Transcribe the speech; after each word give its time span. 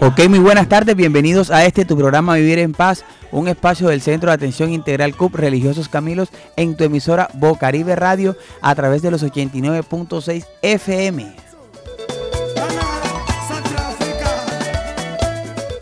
Ok, 0.00 0.28
muy 0.28 0.38
buenas 0.38 0.68
tardes, 0.68 0.94
bienvenidos 0.94 1.50
a 1.50 1.64
este 1.64 1.84
tu 1.84 1.96
programa 1.96 2.36
Vivir 2.36 2.60
en 2.60 2.70
Paz, 2.70 3.04
un 3.32 3.48
espacio 3.48 3.88
del 3.88 4.00
Centro 4.00 4.30
de 4.30 4.34
Atención 4.34 4.70
Integral 4.70 5.16
CUP 5.16 5.34
Religiosos 5.34 5.88
Camilos 5.88 6.28
en 6.54 6.76
tu 6.76 6.84
emisora 6.84 7.28
Bocaribe 7.34 7.96
Radio 7.96 8.36
a 8.60 8.76
través 8.76 9.02
de 9.02 9.10
los 9.10 9.24
89.6 9.24 10.46
FM. 10.62 11.34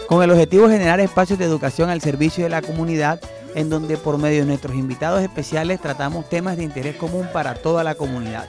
Con 0.09 0.23
el 0.23 0.31
objetivo 0.31 0.67
de 0.67 0.79
generar 0.79 0.99
espacios 1.01 1.39
de 1.39 1.45
educación 1.45 1.91
al 1.91 2.01
servicio 2.01 2.45
de 2.45 2.51
la 2.51 2.63
comunidad, 2.63 3.21
en 3.55 3.69
donde 3.69 3.99
por 3.99 4.17
medio 4.17 4.41
de 4.41 4.47
nuestros 4.47 4.77
invitados 4.77 5.23
especiales 5.23 5.79
tratamos 5.79 6.27
temas 6.31 6.57
de 6.57 6.63
interés 6.63 6.97
común 6.97 7.29
para 7.35 7.55
toda 7.55 7.85
la 7.85 7.97
comunidad. 7.97 8.49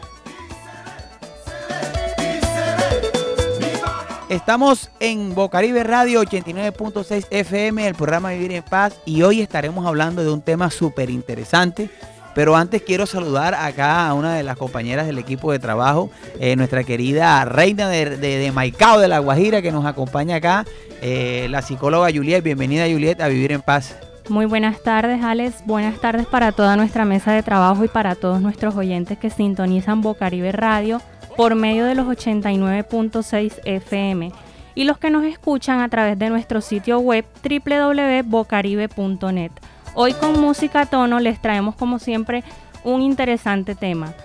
Estamos 4.30 4.91
en 5.00 5.34
Bocaribe 5.34 5.86
Radio 5.86 6.21
89.6 6.21 7.28
FM, 7.29 7.88
el 7.88 7.96
programa 7.96 8.32
Vivir 8.32 8.52
en 8.52 8.64
Paz, 8.64 9.00
y 9.06 9.21
hoy 9.21 9.39
estaremos 9.39 9.86
hablando 9.86 10.21
de 10.21 10.29
un 10.29 10.42
tema 10.42 10.69
súper 10.69 11.10
interesante. 11.10 11.89
Pero 12.36 12.57
antes 12.57 12.82
quiero 12.82 13.05
saludar 13.05 13.55
acá 13.55 14.05
a 14.05 14.14
una 14.14 14.36
de 14.36 14.43
las 14.43 14.57
compañeras 14.57 15.07
del 15.07 15.18
equipo 15.18 15.54
de 15.54 15.60
trabajo, 15.60 16.10
eh, 16.42 16.57
nuestra 16.57 16.83
querida 16.83 17.46
reina 17.46 17.88
de, 17.88 18.18
de, 18.18 18.52
Maicao 18.52 19.00
de 19.00 19.07
la 19.07 19.19
Guajira, 19.19 19.61
que 19.61 19.71
nos 19.71 19.86
acompaña 19.86 20.36
acá, 20.36 20.66
eh, 21.02 21.47
la 21.50 21.61
psicóloga 21.61 22.10
Juliet. 22.14 22.44
Bienvenida 22.44 22.83
Juliet 22.83 23.21
a 23.21 23.30
Vivir 23.30 23.54
en 23.54 23.61
Paz. 23.61 23.97
Muy 24.28 24.46
buenas 24.46 24.82
tardes, 24.83 25.24
Alex. 25.24 25.64
Buenas 25.66 26.02
tardes 26.02 26.28
para 26.28 26.52
toda 26.52 26.75
nuestra 26.75 27.05
mesa 27.05 27.32
de 27.32 27.44
trabajo 27.44 27.86
y 27.86 27.88
para 27.88 28.14
todos 28.16 28.41
nuestros 28.41 28.75
oyentes 28.75 29.18
que 29.18 29.30
sintonizan 29.30 30.02
Bocaribe 30.02 30.52
Radio 30.52 31.02
por 31.37 31.55
medio 31.55 31.86
de 31.86 31.96
los 31.96 32.08
89.6 32.08 33.61
FM 33.64 34.33
y 34.73 34.83
los 34.83 34.97
que 34.97 35.11
nos 35.11 35.23
escuchan 35.23 35.80
a 35.80 35.88
través 35.88 36.19
de 36.19 36.30
nuestro 36.30 36.59
sitio 36.61 37.00
web 37.00 37.25
www.bocaribe.net. 37.44 39.52
Hoy 39.94 40.13
con 40.13 40.41
Música 40.41 40.88
Tono 40.88 41.19
les 41.19 41.39
traemos 41.39 41.75
como 41.75 41.99
siempre 41.99 42.44
un 42.83 43.03
interesante 43.03 43.75
tema 43.75 44.16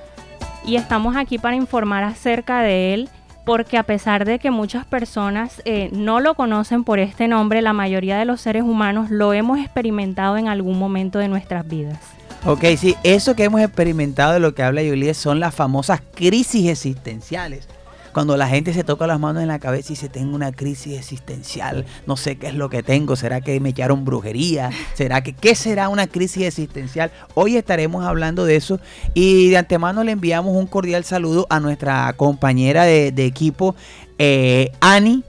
y 0.65 0.77
estamos 0.77 1.17
aquí 1.17 1.37
para 1.39 1.57
informar 1.57 2.03
acerca 2.03 2.63
de 2.63 2.95
él 2.95 3.11
porque 3.45 3.77
a 3.77 3.83
pesar 3.83 4.25
de 4.25 4.39
que 4.39 4.51
muchas 4.51 4.87
personas 4.87 5.61
eh, 5.65 5.91
no 5.93 6.21
lo 6.21 6.35
conocen 6.35 6.85
por 6.85 6.99
este 6.99 7.29
nombre, 7.29 7.61
la 7.61 7.75
mayoría 7.75 8.19
de 8.19 8.25
los 8.25 8.41
seres 8.41 8.63
humanos 8.63 9.11
lo 9.11 9.35
hemos 9.35 9.59
experimentado 9.59 10.39
en 10.39 10.49
algún 10.49 10.79
momento 10.79 11.19
de 11.19 11.29
nuestras 11.29 11.67
vidas. 11.67 12.22
Ok, 12.45 12.65
sí, 12.77 12.97
eso 13.05 13.37
que 13.37 13.45
hemos 13.45 13.61
experimentado 13.61 14.33
de 14.33 14.41
lo 14.41 14.53
que 14.53 14.65
habla 14.65 14.83
Juliet 14.83 15.15
son 15.15 15.39
las 15.39 15.55
famosas 15.55 16.03
crisis 16.13 16.69
existenciales. 16.69 17.69
Cuando 18.13 18.37
la 18.37 18.49
gente 18.49 18.75
se 18.75 18.83
toca 18.83 19.07
las 19.07 19.21
manos 19.21 19.43
en 19.43 19.49
la 19.49 19.61
cabeza 19.61 19.93
y 19.93 19.97
se 19.97 20.09
tengo 20.09 20.35
una 20.35 20.51
crisis 20.51 20.99
existencial, 20.99 21.87
no 22.05 22.17
sé 22.17 22.39
qué 22.39 22.49
es 22.49 22.55
lo 22.55 22.69
que 22.69 22.83
tengo, 22.83 23.15
será 23.15 23.41
que 23.41 23.61
me 23.61 23.69
echaron 23.69 24.05
brujería, 24.05 24.71
será 24.95 25.23
que 25.23 25.35
qué 25.35 25.55
será 25.55 25.89
una 25.89 26.09
crisis 26.09 26.43
existencial. 26.43 27.13
Hoy 27.35 27.57
estaremos 27.57 28.05
hablando 28.05 28.45
de 28.45 28.57
eso 28.57 28.81
y 29.15 29.49
de 29.51 29.59
antemano 29.59 30.03
le 30.03 30.11
enviamos 30.11 30.57
un 30.57 30.67
cordial 30.67 31.05
saludo 31.05 31.47
a 31.49 31.61
nuestra 31.61 32.13
compañera 32.15 32.83
de, 32.83 33.25
equipo, 33.25 33.77
eh, 34.19 34.73
Ani 34.81 35.23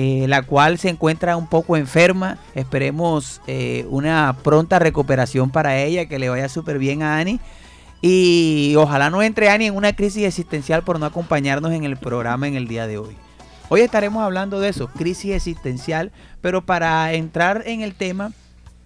eh, 0.00 0.28
la 0.28 0.42
cual 0.42 0.78
se 0.78 0.90
encuentra 0.90 1.36
un 1.36 1.48
poco 1.48 1.76
enferma. 1.76 2.38
Esperemos 2.54 3.40
eh, 3.48 3.84
una 3.90 4.36
pronta 4.44 4.78
recuperación 4.78 5.50
para 5.50 5.76
ella, 5.76 6.06
que 6.06 6.20
le 6.20 6.28
vaya 6.28 6.48
súper 6.48 6.78
bien 6.78 7.02
a 7.02 7.18
Ani. 7.18 7.40
Y 8.00 8.74
ojalá 8.76 9.10
no 9.10 9.24
entre 9.24 9.50
Ani 9.50 9.66
en 9.66 9.74
una 9.74 9.92
crisis 9.94 10.22
existencial 10.22 10.84
por 10.84 11.00
no 11.00 11.06
acompañarnos 11.06 11.72
en 11.72 11.82
el 11.82 11.96
programa 11.96 12.46
en 12.46 12.54
el 12.54 12.68
día 12.68 12.86
de 12.86 12.98
hoy. 12.98 13.16
Hoy 13.70 13.80
estaremos 13.80 14.22
hablando 14.22 14.60
de 14.60 14.68
eso, 14.68 14.86
crisis 14.86 15.32
existencial, 15.32 16.12
pero 16.40 16.64
para 16.64 17.12
entrar 17.14 17.64
en 17.66 17.80
el 17.80 17.96
tema, 17.96 18.30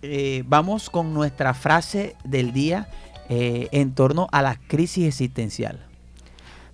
eh, 0.01 0.45
vamos 0.47 0.89
con 0.89 1.13
nuestra 1.13 1.53
frase 1.53 2.17
del 2.25 2.55
día 2.55 2.89
en 3.29 3.95
torno 3.95 4.29
a 4.31 4.43
la 4.43 4.57
crisis 4.57 5.09
existencial. 5.09 5.79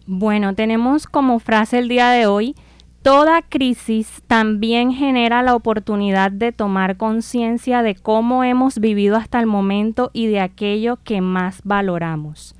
Bueno, 0.06 0.54
tenemos 0.54 1.06
como 1.06 1.38
frase 1.38 1.78
el 1.78 1.88
día 1.88 2.10
de 2.10 2.27
hoy, 2.27 2.56
Toda 3.03 3.42
crisis 3.42 4.22
también 4.26 4.92
genera 4.92 5.42
la 5.42 5.54
oportunidad 5.54 6.32
de 6.32 6.53
tomar 6.53 6.97
conciencia 6.97 7.82
de 7.82 7.94
cómo 7.94 8.44
hemos 8.44 8.81
vivido 8.81 9.16
hasta 9.16 9.38
el 9.38 9.47
momento 9.47 10.10
y 10.12 10.26
de 10.26 10.41
aquello 10.41 10.98
que 11.04 11.20
más 11.20 11.60
valoramos. 11.64 12.54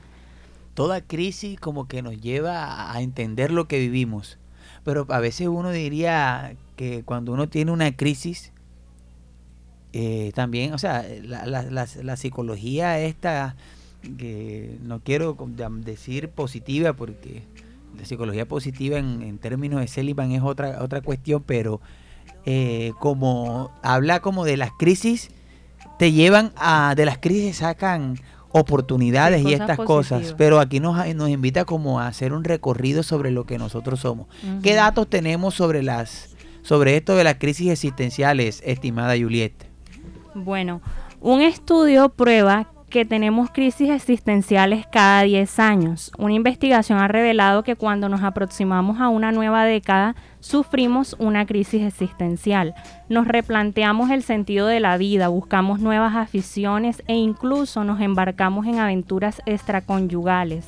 Toda 0.75 1.01
crisis 1.01 1.59
como 1.59 1.89
que 1.89 2.03
nos 2.03 2.21
lleva 2.21 2.93
a 2.93 3.03
entender 3.03 3.51
lo 3.51 3.67
que 3.67 3.79
vivimos. 3.81 4.39
Pero 4.85 5.07
a 5.11 5.19
veces 5.19 5.49
uno 5.49 5.71
diría 5.71 6.55
que 6.77 7.03
cuando 7.05 7.33
uno 7.33 7.49
tiene 7.49 7.73
una 7.73 7.95
crisis, 7.97 8.53
eh, 9.93 10.31
también, 10.35 10.73
o 10.73 10.79
sea, 10.79 11.05
la, 11.23 11.45
la, 11.47 11.87
la 12.03 12.17
psicología 12.17 13.01
esta, 13.01 13.57
que 14.17 14.79
no 14.83 15.01
quiero 15.01 15.37
decir 15.85 16.29
positiva 16.29 16.93
porque 16.93 17.43
la 17.99 18.05
psicología 18.05 18.47
positiva 18.47 18.99
en, 18.99 19.39
términos 19.39 19.81
de 19.81 19.89
Seliman 19.89 20.33
es 20.33 20.43
otra, 20.43 20.83
otra 20.83 21.01
cuestión, 21.01 21.43
pero 21.45 21.81
eh, 22.45 22.93
como 23.01 23.71
habla 23.83 24.21
como 24.21 24.45
de 24.45 24.57
las 24.57 24.71
crisis, 24.79 25.31
te 25.99 26.13
llevan 26.13 26.53
a, 26.57 26.95
de 26.97 27.05
las 27.05 27.19
crisis 27.19 27.59
sacan 27.59 28.19
oportunidades 28.51 29.45
y 29.45 29.53
estas 29.53 29.79
cosas, 29.79 30.35
pero 30.39 30.59
aquí 30.59 30.81
nos, 30.81 31.15
nos 31.15 31.29
invita 31.29 31.65
como 31.65 32.01
a 32.01 32.07
hacer 32.07 32.33
un 32.33 32.45
recorrido 32.45 33.03
sobre 33.03 33.31
lo 33.31 33.45
que 33.45 33.59
nosotros 33.59 34.01
somos. 34.01 34.27
¿Qué 34.63 34.75
datos 34.75 35.09
tenemos 35.09 35.55
sobre 35.55 35.83
las 35.83 36.35
sobre 36.63 36.97
esto 36.97 37.17
de 37.17 37.25
las 37.25 37.37
crisis 37.37 37.71
existenciales, 37.71 38.63
estimada 38.65 39.15
Juliet? 39.19 39.53
Bueno, 40.35 40.83
un 41.21 41.41
estudio 41.41 42.11
prueba 42.11 42.71
que 42.89 43.05
tenemos 43.05 43.51
crisis 43.51 43.91
existenciales 43.91 44.87
cada 44.91 45.23
10 45.23 45.59
años. 45.59 46.11
Una 46.19 46.33
investigación 46.33 46.99
ha 46.99 47.09
revelado 47.09 47.63
que 47.63 47.77
cuando 47.77 48.09
nos 48.09 48.23
aproximamos 48.23 49.01
a 49.01 49.09
una 49.09 49.31
nueva 49.31 49.65
década, 49.65 50.17
sufrimos 50.41 51.15
una 51.19 51.47
crisis 51.47 51.83
existencial. 51.83 52.75
Nos 53.09 53.29
replanteamos 53.29 54.11
el 54.11 54.23
sentido 54.23 54.67
de 54.67 54.81
la 54.81 54.97
vida, 54.97 55.29
buscamos 55.29 55.81
nuevas 55.81 56.17
aficiones 56.17 57.03
e 57.07 57.15
incluso 57.15 57.85
nos 57.85 58.01
embarcamos 58.01 58.67
en 58.67 58.79
aventuras 58.79 59.43
extraconyugales. 59.45 60.67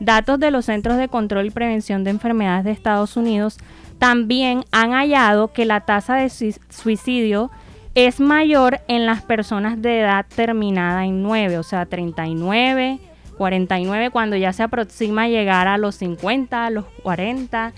Datos 0.00 0.40
de 0.40 0.50
los 0.50 0.64
Centros 0.64 0.96
de 0.96 1.08
Control 1.08 1.46
y 1.46 1.50
Prevención 1.50 2.02
de 2.02 2.10
Enfermedades 2.10 2.64
de 2.64 2.72
Estados 2.72 3.16
Unidos 3.16 3.58
también 3.98 4.64
han 4.72 4.90
hallado 4.90 5.52
que 5.52 5.64
la 5.64 5.82
tasa 5.82 6.16
de 6.16 6.28
suicidio 6.28 7.52
es 7.94 8.20
mayor 8.20 8.80
en 8.88 9.06
las 9.06 9.22
personas 9.22 9.80
de 9.82 10.00
edad 10.00 10.26
terminada 10.34 11.04
en 11.04 11.22
9, 11.22 11.58
o 11.58 11.62
sea, 11.62 11.86
39, 11.86 12.98
49, 13.36 14.10
cuando 14.10 14.36
ya 14.36 14.52
se 14.52 14.62
aproxima 14.62 15.24
a 15.24 15.28
llegar 15.28 15.68
a 15.68 15.78
los 15.78 15.96
50, 15.96 16.66
a 16.66 16.70
los 16.70 16.86
40 17.02 17.72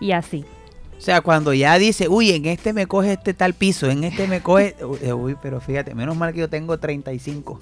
y 0.00 0.12
así. 0.12 0.44
O 0.96 1.02
sea, 1.02 1.22
cuando 1.22 1.54
ya 1.54 1.78
dice, 1.78 2.08
uy, 2.08 2.30
en 2.30 2.44
este 2.44 2.74
me 2.74 2.86
coge 2.86 3.14
este 3.14 3.32
tal 3.32 3.54
piso, 3.54 3.88
en 3.88 4.04
este 4.04 4.26
me 4.26 4.42
coge, 4.42 4.76
uy, 5.14 5.34
pero 5.40 5.60
fíjate, 5.60 5.94
menos 5.94 6.14
mal 6.16 6.32
que 6.32 6.40
yo 6.40 6.48
tengo 6.50 6.78
35. 6.78 7.58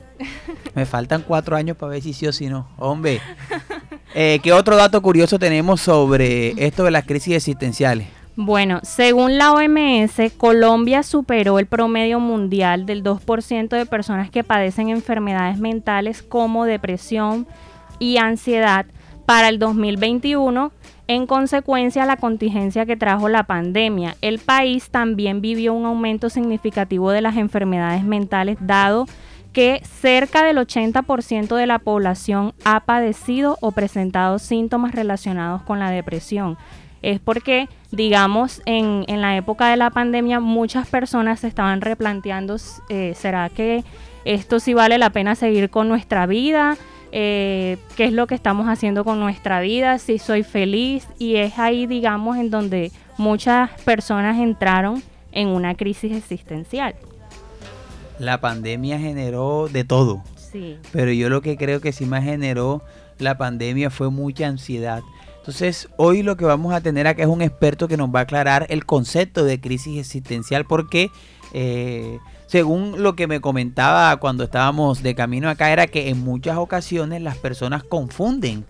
Me 0.75 0.87
faltan 0.87 1.23
cuatro 1.23 1.55
años 1.55 1.77
para 1.77 1.93
ver 1.93 2.03
si 2.03 2.13
sí 2.13 2.27
o 2.27 2.33
si 2.33 2.49
no. 2.49 2.69
Hombre, 2.79 3.21
eh, 4.15 4.41
¿qué 4.43 4.53
otro 4.53 4.77
dato 4.77 5.01
curioso 5.03 5.39
tenemos 5.39 5.81
sobre 5.81 6.55
esto 6.65 6.85
de 6.85 6.91
las 6.91 7.07
crisis 7.07 7.37
existenciales? 7.37 8.18
Bueno, 8.41 8.79
según 8.85 9.37
la 9.37 9.53
OMS, 9.53 10.33
Colombia 10.37 11.03
superó 11.03 11.59
el 11.59 11.67
promedio 11.67 12.21
mundial 12.21 12.87
del 12.87 13.03
2% 13.03 13.69
de 13.69 13.85
personas 13.85 14.31
que 14.31 14.45
padecen 14.45 14.91
enfermedades 14.91 15.59
mentales 15.59 16.23
como 16.23 16.65
depresión 16.65 17.49
y 17.99 18.19
ansiedad 18.19 18.87
para 19.27 19.49
el 19.49 19.59
2021 19.59 20.71
en 21.09 21.27
consecuencia 21.27 22.05
a 22.05 22.07
la 22.07 22.17
contingencia 22.17 22.87
que 22.87 22.97
trajo 22.97 23.29
la 23.29 23.43
pandemia. 23.43 24.15
El 24.21 24.39
país 24.39 24.89
también 24.89 25.41
vivió 25.41 25.75
un 25.75 25.87
aumento 25.87 26.31
significativo 26.31 27.11
de 27.11 27.23
las 27.23 27.37
enfermedades 27.37 28.05
mentales 28.05 28.57
dado 28.61 29.07
que 29.53 29.83
cerca 29.83 30.45
del 30.45 30.59
80% 30.59 31.57
de 31.57 31.67
la 31.67 31.81
población 31.81 32.55
ha 32.65 32.85
padecido 32.85 33.59
o 33.61 33.73
presentado 33.73 34.39
síntomas 34.39 34.95
relacionados 34.95 35.63
con 35.63 35.81
la 35.81 35.91
depresión 35.91 36.57
es 37.03 37.21
porque, 37.21 37.69
digamos, 37.91 38.63
en, 38.67 39.05
en, 39.09 39.21
la 39.21 39.37
época 39.37 39.71
de 39.71 39.77
la 39.77 39.91
pandemia 39.91 40.41
muchas 40.41 40.89
personas 40.89 41.41
se 41.41 41.49
estaban 41.49 41.81
replanteando, 41.81 42.57
eh, 42.89 43.13
¿será 43.17 43.49
que 43.49 43.85
esto 44.25 44.61
sí 44.61 44.75
vale 44.75 44.99
la 44.99 45.11
pena 45.11 45.35
seguir 45.35 45.71
con 45.71 45.89
nuestra 45.89 46.27
vida? 46.27 46.77
Eh, 47.13 47.79
¿Qué 47.97 48.05
es 48.05 48.13
lo 48.13 48.27
que 48.27 48.35
estamos 48.35 48.69
haciendo 48.69 49.05
con 49.05 49.19
nuestra 49.21 49.61
vida? 49.61 49.99
Si 49.99 50.19
soy 50.19 50.43
feliz. 50.43 51.09
Y 51.19 51.37
es 51.37 51.59
ahí, 51.59 51.87
digamos, 51.87 52.37
en 52.37 52.51
donde 52.51 52.93
muchas 53.17 53.71
personas 53.83 54.39
entraron 54.39 55.03
en 55.33 55.49
una 55.49 55.75
crisis 55.75 56.13
existencial. 56.13 56.95
La 58.19 58.41
pandemia 58.41 58.99
generó 58.99 59.69
de 59.69 59.85
todo. 59.85 60.23
Sí. 60.37 60.77
Pero 60.93 61.13
yo 61.13 61.29
lo 61.29 61.41
que 61.41 61.57
creo 61.57 61.81
que 61.81 61.93
sí 61.93 62.05
más 62.05 62.25
generó 62.25 62.83
la 63.19 63.39
pandemia 63.39 63.91
fue 63.91 64.11
mucha 64.11 64.47
ansiedad 64.47 65.03
Entonces, 65.49 65.89
hoy 65.97 66.23
lo 66.23 66.37
que 66.37 66.45
vamos 66.45 66.75
a 66.75 66.83
tener 66.83 67.07
acá 67.07 67.23
es 67.23 67.29
un 67.29 67.41
experto 67.41 67.89
que 67.89 67.97
nos 67.97 68.15
va 68.15 68.19
a 68.19 68.23
aclarar 68.25 68.67
el 68.69 68.85
concepto 68.85 69.47
de 69.47 69.59
crisis 69.59 69.99
existencial 69.99 70.67
porque, 70.67 71.11
eh, 71.55 72.19
según 72.47 73.03
lo 73.03 73.17
que 73.17 73.27
me 73.27 73.41
comentaba 73.41 74.15
cuando 74.19 74.45
estábamos 74.45 75.03
de 75.03 75.15
camino 75.15 75.49
acá, 75.49 75.73
era 75.73 75.87
que 75.87 76.11
en 76.11 76.21
muchas 76.21 76.59
ocasiones 76.59 77.23
las 77.23 77.39
personas 77.39 77.83
confunden 77.83 78.67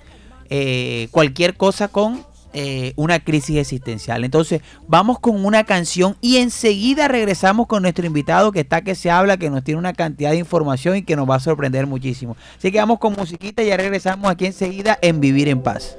eh, 0.50 1.08
cualquier 1.10 1.56
cosa 1.56 1.88
con 1.88 2.24
eh, 2.52 2.92
una 2.94 3.18
crisis 3.18 3.56
existencial. 3.56 4.22
Entonces, 4.22 4.62
vamos 4.86 5.18
con 5.18 5.44
una 5.44 5.64
canción 5.64 6.16
y 6.20 6.36
enseguida 6.36 7.08
regresamos 7.08 7.66
con 7.66 7.82
nuestro 7.82 8.06
invitado 8.06 8.52
que 8.52 8.60
está 8.60 8.82
que 8.82 8.94
se 8.94 9.10
habla, 9.10 9.36
que 9.36 9.50
nos 9.50 9.64
tiene 9.64 9.80
una 9.80 9.94
cantidad 9.94 10.30
de 10.30 10.36
información 10.36 10.94
y 10.94 11.02
que 11.02 11.16
nos 11.16 11.28
va 11.28 11.34
a 11.34 11.40
sorprender 11.40 11.88
muchísimo. 11.88 12.36
Así 12.56 12.70
que 12.70 12.78
vamos 12.78 13.00
con 13.00 13.14
musiquita 13.14 13.64
y 13.64 13.66
ya 13.66 13.76
regresamos 13.76 14.30
aquí 14.30 14.46
enseguida 14.46 14.96
en 15.02 15.18
Vivir 15.18 15.48
en 15.48 15.60
Paz. 15.60 15.96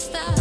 stop. 0.00 0.39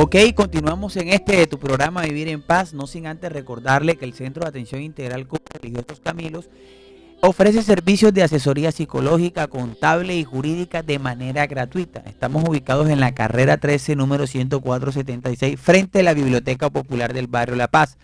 Ok, 0.00 0.14
continuamos 0.36 0.96
en 0.96 1.08
este 1.08 1.44
tu 1.48 1.58
programa 1.58 2.02
Vivir 2.02 2.28
en 2.28 2.40
Paz, 2.40 2.72
no 2.72 2.86
sin 2.86 3.08
antes 3.08 3.32
recordarle 3.32 3.96
que 3.96 4.04
el 4.04 4.12
Centro 4.12 4.44
de 4.44 4.48
Atención 4.50 4.80
Integral 4.80 5.26
con 5.26 5.40
Religiosos 5.52 5.98
Camilos 5.98 6.48
ofrece 7.20 7.64
servicios 7.64 8.14
de 8.14 8.22
asesoría 8.22 8.70
psicológica, 8.70 9.48
contable 9.48 10.14
y 10.14 10.22
jurídica 10.22 10.84
de 10.84 11.00
manera 11.00 11.48
gratuita. 11.48 12.04
Estamos 12.06 12.48
ubicados 12.48 12.88
en 12.88 13.00
la 13.00 13.12
carrera 13.12 13.56
13, 13.56 13.96
número 13.96 14.28
10476, 14.28 15.58
frente 15.58 15.98
a 15.98 16.04
la 16.04 16.14
Biblioteca 16.14 16.70
Popular 16.70 17.12
del 17.12 17.26
Barrio 17.26 17.56
La 17.56 17.66
Paz. 17.66 17.98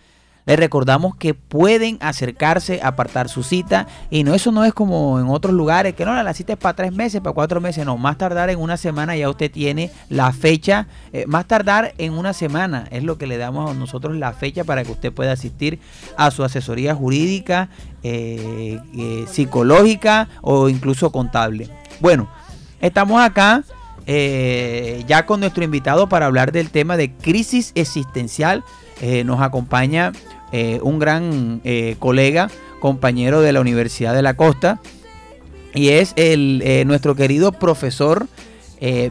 Les 0.45 0.59
recordamos 0.59 1.15
que 1.15 1.33
pueden 1.33 1.97
acercarse, 2.01 2.79
apartar 2.83 3.29
su 3.29 3.41
cita 3.41 3.87
y 4.11 4.23
no 4.23 4.35
eso 4.35 4.51
no 4.51 4.63
es 4.63 4.73
como 4.73 5.19
en 5.19 5.27
otros 5.27 5.55
lugares 5.55 5.95
que 5.95 6.05
no 6.05 6.13
la 6.21 6.33
cita 6.35 6.53
es 6.53 6.59
para 6.59 6.75
tres 6.75 6.93
meses, 6.93 7.19
para 7.21 7.33
cuatro 7.33 7.59
meses, 7.59 7.83
no, 7.83 7.97
más 7.97 8.17
tardar 8.19 8.51
en 8.51 8.59
una 8.59 8.77
semana 8.77 9.15
ya 9.15 9.27
usted 9.27 9.51
tiene 9.51 9.89
la 10.07 10.31
fecha, 10.33 10.87
eh, 11.13 11.25
más 11.27 11.47
tardar 11.47 11.95
en 11.97 12.13
una 12.13 12.33
semana 12.33 12.87
es 12.91 13.03
lo 13.03 13.17
que 13.17 13.25
le 13.25 13.37
damos 13.37 13.71
a 13.71 13.73
nosotros 13.73 14.15
la 14.15 14.33
fecha 14.33 14.63
para 14.63 14.83
que 14.83 14.91
usted 14.91 15.11
pueda 15.11 15.31
asistir 15.31 15.79
a 16.15 16.29
su 16.29 16.43
asesoría 16.43 16.93
jurídica, 16.93 17.69
eh, 18.03 18.79
eh, 18.95 19.25
psicológica 19.27 20.27
o 20.41 20.69
incluso 20.69 21.11
contable. 21.11 21.69
Bueno, 21.99 22.29
estamos 22.81 23.19
acá. 23.21 23.63
ya 24.05 25.25
con 25.25 25.39
nuestro 25.39 25.63
invitado 25.63 26.07
para 26.07 26.27
hablar 26.27 26.51
del 26.51 26.69
tema 26.69 26.95
de 26.97 27.11
crisis 27.11 27.71
existencial. 27.73 28.63
nos 29.25 29.41
acompaña 29.41 30.11
eh, 30.57 30.79
un 30.83 30.99
gran 30.99 31.59
eh, 31.65 31.97
colega, 31.99 32.49
compañero 32.79 33.41
de 33.41 33.51
la 33.51 33.59
Universidad 33.59 34.15
de 34.15 34.21
la 34.21 34.35
Costa, 34.35 34.79
y 35.73 35.89
es 35.89 36.13
el, 36.15 36.61
eh, 36.63 36.85
nuestro 36.85 37.13
querido 37.13 37.51
profesor 37.51 38.27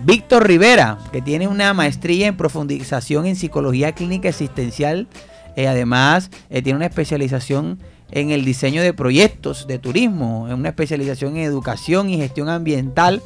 Víctor 0.03 0.47
Rivera, 0.47 0.99
que 1.11 1.21
tiene 1.21 1.49
una 1.49 1.75
maestría 1.75 2.29
en 2.29 2.37
profundización 2.37 3.27
en 3.27 3.35
psicología 3.35 3.93
clínica 3.93 4.29
existencial. 4.29 5.09
además, 5.57 6.31
tiene 6.49 6.75
una 6.75 6.87
especialización 6.87 7.81
en 8.13 8.31
el 8.31 8.45
diseño 8.45 8.83
de 8.83 8.93
proyectos 8.93 9.67
de 9.67 9.81
turismo, 9.81 10.45
una 10.45 10.69
especialización 10.69 11.37
en 11.37 11.43
educación 11.43 12.09
y 12.09 12.19
gestión 12.19 12.49
ambiental. 12.49 13.21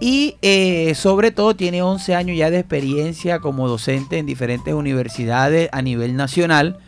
Y 0.00 0.34
sobre 0.96 1.30
todo 1.30 1.54
tiene 1.54 1.80
11 1.80 2.16
años 2.16 2.36
ya 2.36 2.50
de 2.50 2.58
experiencia 2.58 3.38
como 3.38 3.68
docente 3.68 4.18
en 4.18 4.26
diferentes 4.26 4.74
universidades 4.74 5.68
a 5.70 5.80
nivel 5.80 6.16
nacional. 6.16 6.80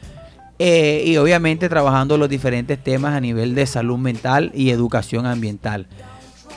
Eh, 0.59 1.03
y 1.07 1.17
obviamente 1.17 1.69
trabajando 1.69 2.17
los 2.17 2.29
diferentes 2.29 2.83
temas 2.83 3.15
a 3.15 3.21
nivel 3.21 3.55
de 3.55 3.67
salud 3.67 3.99
mental 3.99 4.53
y 4.55 4.71
educación 4.71 5.27
ambiental. 5.27 5.87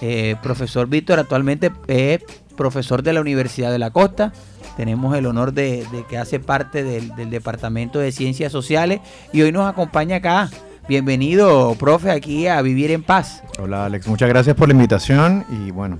Eh, 0.01 0.35
profesor 0.43 0.87
Víctor 0.87 1.19
actualmente 1.19 1.71
es 1.87 2.21
profesor 2.55 3.01
de 3.01 3.13
la 3.13 3.21
Universidad 3.21 3.71
de 3.71 3.79
la 3.79 3.89
Costa. 3.89 4.33
Tenemos 4.75 5.15
el 5.17 5.25
honor 5.25 5.53
de, 5.53 5.85
que 6.07 6.17
hace 6.17 6.39
parte 6.39 6.83
del, 6.83 7.11
Departamento 7.31 7.97
de 7.97 8.11
Ciencias 8.11 8.51
Sociales 8.51 8.99
y 9.33 9.41
hoy 9.41 9.51
nos 9.51 9.67
acompaña 9.67 10.17
acá. 10.17 10.49
Bienvenido, 10.87 11.75
profe, 11.79 12.11
aquí 12.11 12.47
a 12.47 12.61
Vivir 12.61 12.91
en 12.91 13.03
Paz. 13.03 13.43
Hola, 13.59 13.85
Alex. 13.85 14.07
Muchas 14.07 14.29
gracias 14.29 14.55
por 14.55 14.67
la 14.67 14.73
invitación 14.73 15.45
y 15.49 15.71
bueno, 15.71 15.97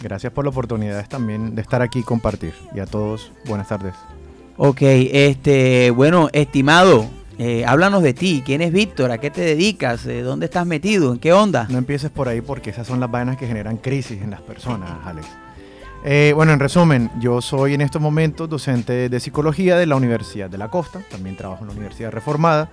gracias 0.00 0.32
por 0.32 0.44
la 0.44 0.50
oportunidad 0.50 1.06
también 1.08 1.56
de 1.56 1.62
estar 1.62 1.82
aquí 1.82 1.98
y 1.98 2.02
compartir. 2.04 2.54
Y 2.74 2.78
a 2.78 2.86
todos, 2.86 3.32
buenas 3.46 3.68
tardes. 3.68 3.94
Ok, 4.56 4.78
este, 4.82 5.90
bueno, 5.90 6.28
estimado, 6.32 7.06
eh, 7.42 7.64
háblanos 7.64 8.02
de 8.02 8.12
ti, 8.12 8.42
¿quién 8.44 8.60
es 8.60 8.70
Víctor? 8.70 9.10
¿A 9.10 9.16
qué 9.16 9.30
te 9.30 9.40
dedicas? 9.40 10.06
¿Dónde 10.22 10.44
estás 10.44 10.66
metido? 10.66 11.10
¿En 11.10 11.18
qué 11.18 11.32
onda? 11.32 11.66
No 11.70 11.78
empieces 11.78 12.10
por 12.10 12.28
ahí 12.28 12.42
porque 12.42 12.68
esas 12.68 12.86
son 12.86 13.00
las 13.00 13.10
vainas 13.10 13.38
que 13.38 13.46
generan 13.46 13.78
crisis 13.78 14.20
en 14.20 14.30
las 14.30 14.42
personas, 14.42 14.90
Alex. 15.06 15.26
Eh, 16.04 16.32
bueno, 16.34 16.52
en 16.52 16.60
resumen, 16.60 17.10
yo 17.18 17.40
soy 17.40 17.72
en 17.72 17.80
estos 17.80 18.02
momentos 18.02 18.46
docente 18.46 19.08
de 19.08 19.20
psicología 19.20 19.78
de 19.78 19.86
la 19.86 19.96
Universidad 19.96 20.50
de 20.50 20.58
la 20.58 20.68
Costa, 20.68 21.00
también 21.10 21.34
trabajo 21.34 21.62
en 21.62 21.68
la 21.68 21.72
Universidad 21.72 22.10
Reformada. 22.10 22.72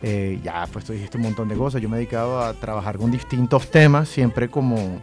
Eh, 0.00 0.40
ya, 0.42 0.66
pues 0.72 0.86
tú 0.86 0.94
dijiste 0.94 1.18
un 1.18 1.24
montón 1.24 1.48
de 1.48 1.56
cosas. 1.56 1.82
Yo 1.82 1.90
me 1.90 1.96
he 1.96 1.98
dedicado 1.98 2.40
a 2.40 2.54
trabajar 2.54 2.96
con 2.96 3.10
distintos 3.10 3.70
temas, 3.70 4.08
siempre 4.08 4.48
como 4.48 4.98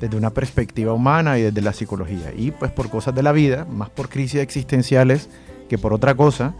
desde 0.00 0.16
una 0.16 0.30
perspectiva 0.30 0.92
humana 0.92 1.38
y 1.38 1.42
desde 1.42 1.62
la 1.62 1.72
psicología. 1.72 2.32
Y 2.36 2.50
pues 2.50 2.72
por 2.72 2.90
cosas 2.90 3.14
de 3.14 3.22
la 3.22 3.30
vida, 3.30 3.64
más 3.64 3.90
por 3.90 4.08
crisis 4.08 4.40
existenciales 4.40 5.28
que 5.68 5.78
por 5.78 5.92
otra 5.92 6.16
cosa, 6.16 6.54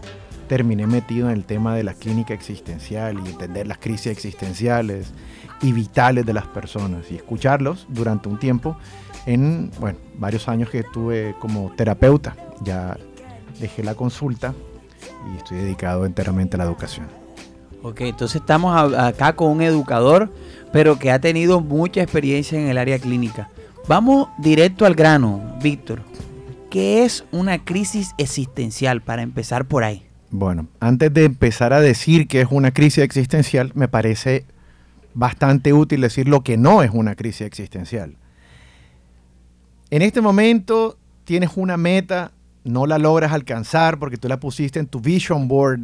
terminé 0.51 0.85
metido 0.89 1.31
en 1.31 1.37
el 1.37 1.45
tema 1.45 1.77
de 1.77 1.85
la 1.85 1.95
clínica 1.95 2.35
existencial 2.35 3.23
y 3.25 3.31
entender 3.31 3.69
las 3.69 3.79
crisis 3.79 4.09
existenciales 4.09 5.13
y 5.63 5.71
vitales 5.71 6.27
de 6.27 6.33
las 6.33 6.45
personas 6.49 7.09
y 7.09 7.15
escucharlos 7.15 7.87
durante 7.89 8.29
un 8.29 8.37
tiempo 8.37 8.77
en, 9.27 9.71
bueno, 9.79 10.01
varios 10.19 10.49
años 10.49 10.69
que 10.69 10.81
estuve 10.81 11.37
como 11.39 11.71
terapeuta. 11.77 12.35
Ya 12.65 12.97
dejé 13.61 13.85
la 13.85 13.95
consulta 13.95 14.53
y 15.33 15.37
estoy 15.37 15.59
dedicado 15.59 16.05
enteramente 16.05 16.57
a 16.57 16.59
la 16.59 16.65
educación. 16.65 17.07
Ok, 17.85 18.01
entonces 18.01 18.41
estamos 18.41 18.93
acá 18.99 19.37
con 19.37 19.53
un 19.53 19.63
educador, 19.63 20.35
pero 20.73 20.99
que 20.99 21.13
ha 21.13 21.21
tenido 21.21 21.61
mucha 21.61 22.03
experiencia 22.03 22.59
en 22.59 22.67
el 22.67 22.77
área 22.77 22.99
clínica. 22.99 23.51
Vamos 23.87 24.27
directo 24.39 24.85
al 24.85 24.97
grano, 24.97 25.57
Víctor. 25.63 26.03
¿Qué 26.71 27.05
es 27.05 27.25
una 27.31 27.65
crisis 27.65 28.15
existencial 28.19 29.01
para 29.01 29.23
empezar 29.23 29.67
por 29.67 29.85
ahí? 29.85 30.10
Bueno, 30.31 30.69
antes 30.79 31.13
de 31.13 31.25
empezar 31.25 31.73
a 31.73 31.81
decir 31.81 32.29
que 32.29 32.41
es 32.41 32.49
una 32.51 32.71
crisis 32.71 33.03
existencial, 33.03 33.73
me 33.75 33.89
parece 33.89 34.45
bastante 35.13 35.73
útil 35.73 36.03
decir 36.03 36.29
lo 36.29 36.43
que 36.43 36.57
no 36.57 36.83
es 36.83 36.91
una 36.93 37.17
crisis 37.17 37.43
existencial. 37.43 38.17
En 39.91 40.03
este 40.03 40.21
momento 40.21 40.97
tienes 41.25 41.51
una 41.57 41.77
meta, 41.77 42.31
no 42.63 42.87
la 42.87 42.99
logras 42.99 43.33
alcanzar 43.33 43.99
porque 43.99 44.19
tú 44.19 44.29
la 44.29 44.39
pusiste 44.39 44.79
en 44.79 44.87
tu 44.87 45.01
vision 45.01 45.49
board 45.49 45.81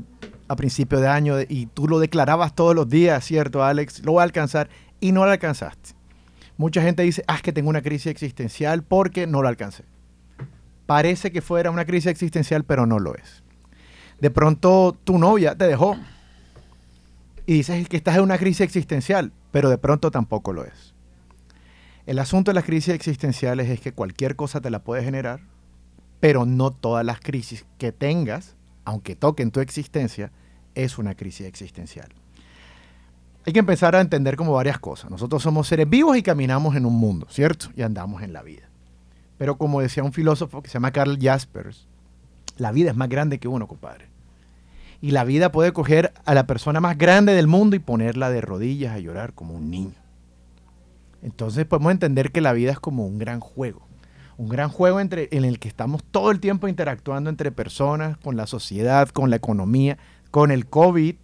a 0.46 0.54
principio 0.54 1.00
de 1.00 1.08
año 1.08 1.40
y 1.40 1.66
tú 1.66 1.88
lo 1.88 1.98
declarabas 1.98 2.54
todos 2.54 2.76
los 2.76 2.88
días, 2.88 3.24
¿cierto, 3.24 3.64
Alex? 3.64 4.04
Lo 4.04 4.12
voy 4.12 4.20
a 4.20 4.24
alcanzar 4.24 4.68
y 5.00 5.10
no 5.10 5.24
lo 5.24 5.32
alcanzaste. 5.32 5.90
Mucha 6.56 6.82
gente 6.82 7.02
dice, 7.02 7.24
ah, 7.26 7.40
que 7.42 7.52
tengo 7.52 7.68
una 7.68 7.82
crisis 7.82 8.06
existencial 8.06 8.84
porque 8.84 9.26
no 9.26 9.42
lo 9.42 9.48
alcancé. 9.48 9.84
Parece 10.86 11.32
que 11.32 11.42
fuera 11.42 11.72
una 11.72 11.84
crisis 11.84 12.06
existencial, 12.06 12.62
pero 12.62 12.86
no 12.86 13.00
lo 13.00 13.16
es. 13.16 13.42
De 14.20 14.30
pronto 14.30 14.96
tu 15.04 15.18
novia 15.18 15.54
te 15.54 15.66
dejó 15.66 15.96
y 17.44 17.54
dices 17.54 17.88
que 17.88 17.96
estás 17.96 18.16
en 18.16 18.22
una 18.22 18.38
crisis 18.38 18.62
existencial, 18.62 19.32
pero 19.52 19.70
de 19.70 19.78
pronto 19.78 20.10
tampoco 20.10 20.52
lo 20.52 20.64
es. 20.64 20.94
El 22.06 22.18
asunto 22.18 22.50
de 22.50 22.54
las 22.54 22.64
crisis 22.64 22.94
existenciales 22.94 23.68
es 23.68 23.80
que 23.80 23.92
cualquier 23.92 24.36
cosa 24.36 24.60
te 24.60 24.70
la 24.70 24.80
puede 24.80 25.02
generar, 25.02 25.40
pero 26.20 26.46
no 26.46 26.70
todas 26.70 27.04
las 27.04 27.20
crisis 27.20 27.66
que 27.78 27.92
tengas, 27.92 28.54
aunque 28.84 29.16
toquen 29.16 29.50
tu 29.50 29.60
existencia, 29.60 30.30
es 30.74 30.98
una 30.98 31.14
crisis 31.14 31.46
existencial. 31.46 32.08
Hay 33.44 33.52
que 33.52 33.60
empezar 33.60 33.94
a 33.94 34.00
entender 34.00 34.36
como 34.36 34.52
varias 34.52 34.78
cosas. 34.78 35.10
Nosotros 35.10 35.42
somos 35.42 35.68
seres 35.68 35.88
vivos 35.88 36.16
y 36.16 36.22
caminamos 36.22 36.74
en 36.74 36.86
un 36.86 36.94
mundo, 36.94 37.26
¿cierto? 37.30 37.68
Y 37.76 37.82
andamos 37.82 38.22
en 38.22 38.32
la 38.32 38.42
vida. 38.42 38.68
Pero 39.38 39.56
como 39.56 39.80
decía 39.80 40.02
un 40.02 40.12
filósofo 40.12 40.62
que 40.62 40.68
se 40.68 40.74
llama 40.74 40.90
Karl 40.90 41.18
Jaspers, 41.20 41.86
la 42.56 42.72
vida 42.72 42.90
es 42.90 42.96
más 42.96 43.08
grande 43.08 43.38
que 43.38 43.48
uno, 43.48 43.66
compadre. 43.66 44.06
Y 45.00 45.10
la 45.10 45.24
vida 45.24 45.52
puede 45.52 45.72
coger 45.72 46.12
a 46.24 46.34
la 46.34 46.46
persona 46.46 46.80
más 46.80 46.96
grande 46.96 47.34
del 47.34 47.46
mundo 47.46 47.76
y 47.76 47.80
ponerla 47.80 48.30
de 48.30 48.40
rodillas 48.40 48.94
a 48.94 48.98
llorar 48.98 49.34
como 49.34 49.54
un 49.54 49.70
niño. 49.70 49.94
Entonces 51.22 51.66
podemos 51.66 51.92
entender 51.92 52.32
que 52.32 52.40
la 52.40 52.52
vida 52.52 52.72
es 52.72 52.80
como 52.80 53.06
un 53.06 53.18
gran 53.18 53.40
juego. 53.40 53.82
Un 54.38 54.48
gran 54.48 54.68
juego 54.68 55.00
entre, 55.00 55.28
en 55.32 55.44
el 55.44 55.58
que 55.58 55.68
estamos 55.68 56.04
todo 56.04 56.30
el 56.30 56.40
tiempo 56.40 56.68
interactuando 56.68 57.30
entre 57.30 57.50
personas, 57.52 58.16
con 58.18 58.36
la 58.36 58.46
sociedad, 58.46 59.08
con 59.08 59.30
la 59.30 59.36
economía, 59.36 59.98
con 60.30 60.50
el 60.50 60.66
COVID, 60.66 61.16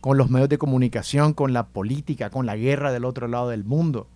con 0.00 0.18
los 0.18 0.30
medios 0.30 0.48
de 0.48 0.58
comunicación, 0.58 1.32
con 1.32 1.52
la 1.52 1.68
política, 1.68 2.30
con 2.30 2.46
la 2.46 2.56
guerra 2.56 2.92
del 2.92 3.04
otro 3.04 3.28
lado 3.28 3.48
del 3.48 3.64
mundo. 3.64 4.08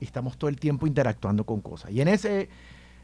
estamos 0.00 0.36
todo 0.36 0.48
el 0.48 0.60
tiempo 0.60 0.86
interactuando 0.86 1.44
con 1.44 1.60
cosas. 1.60 1.90
Y 1.90 2.00
en, 2.00 2.08
ese, 2.08 2.48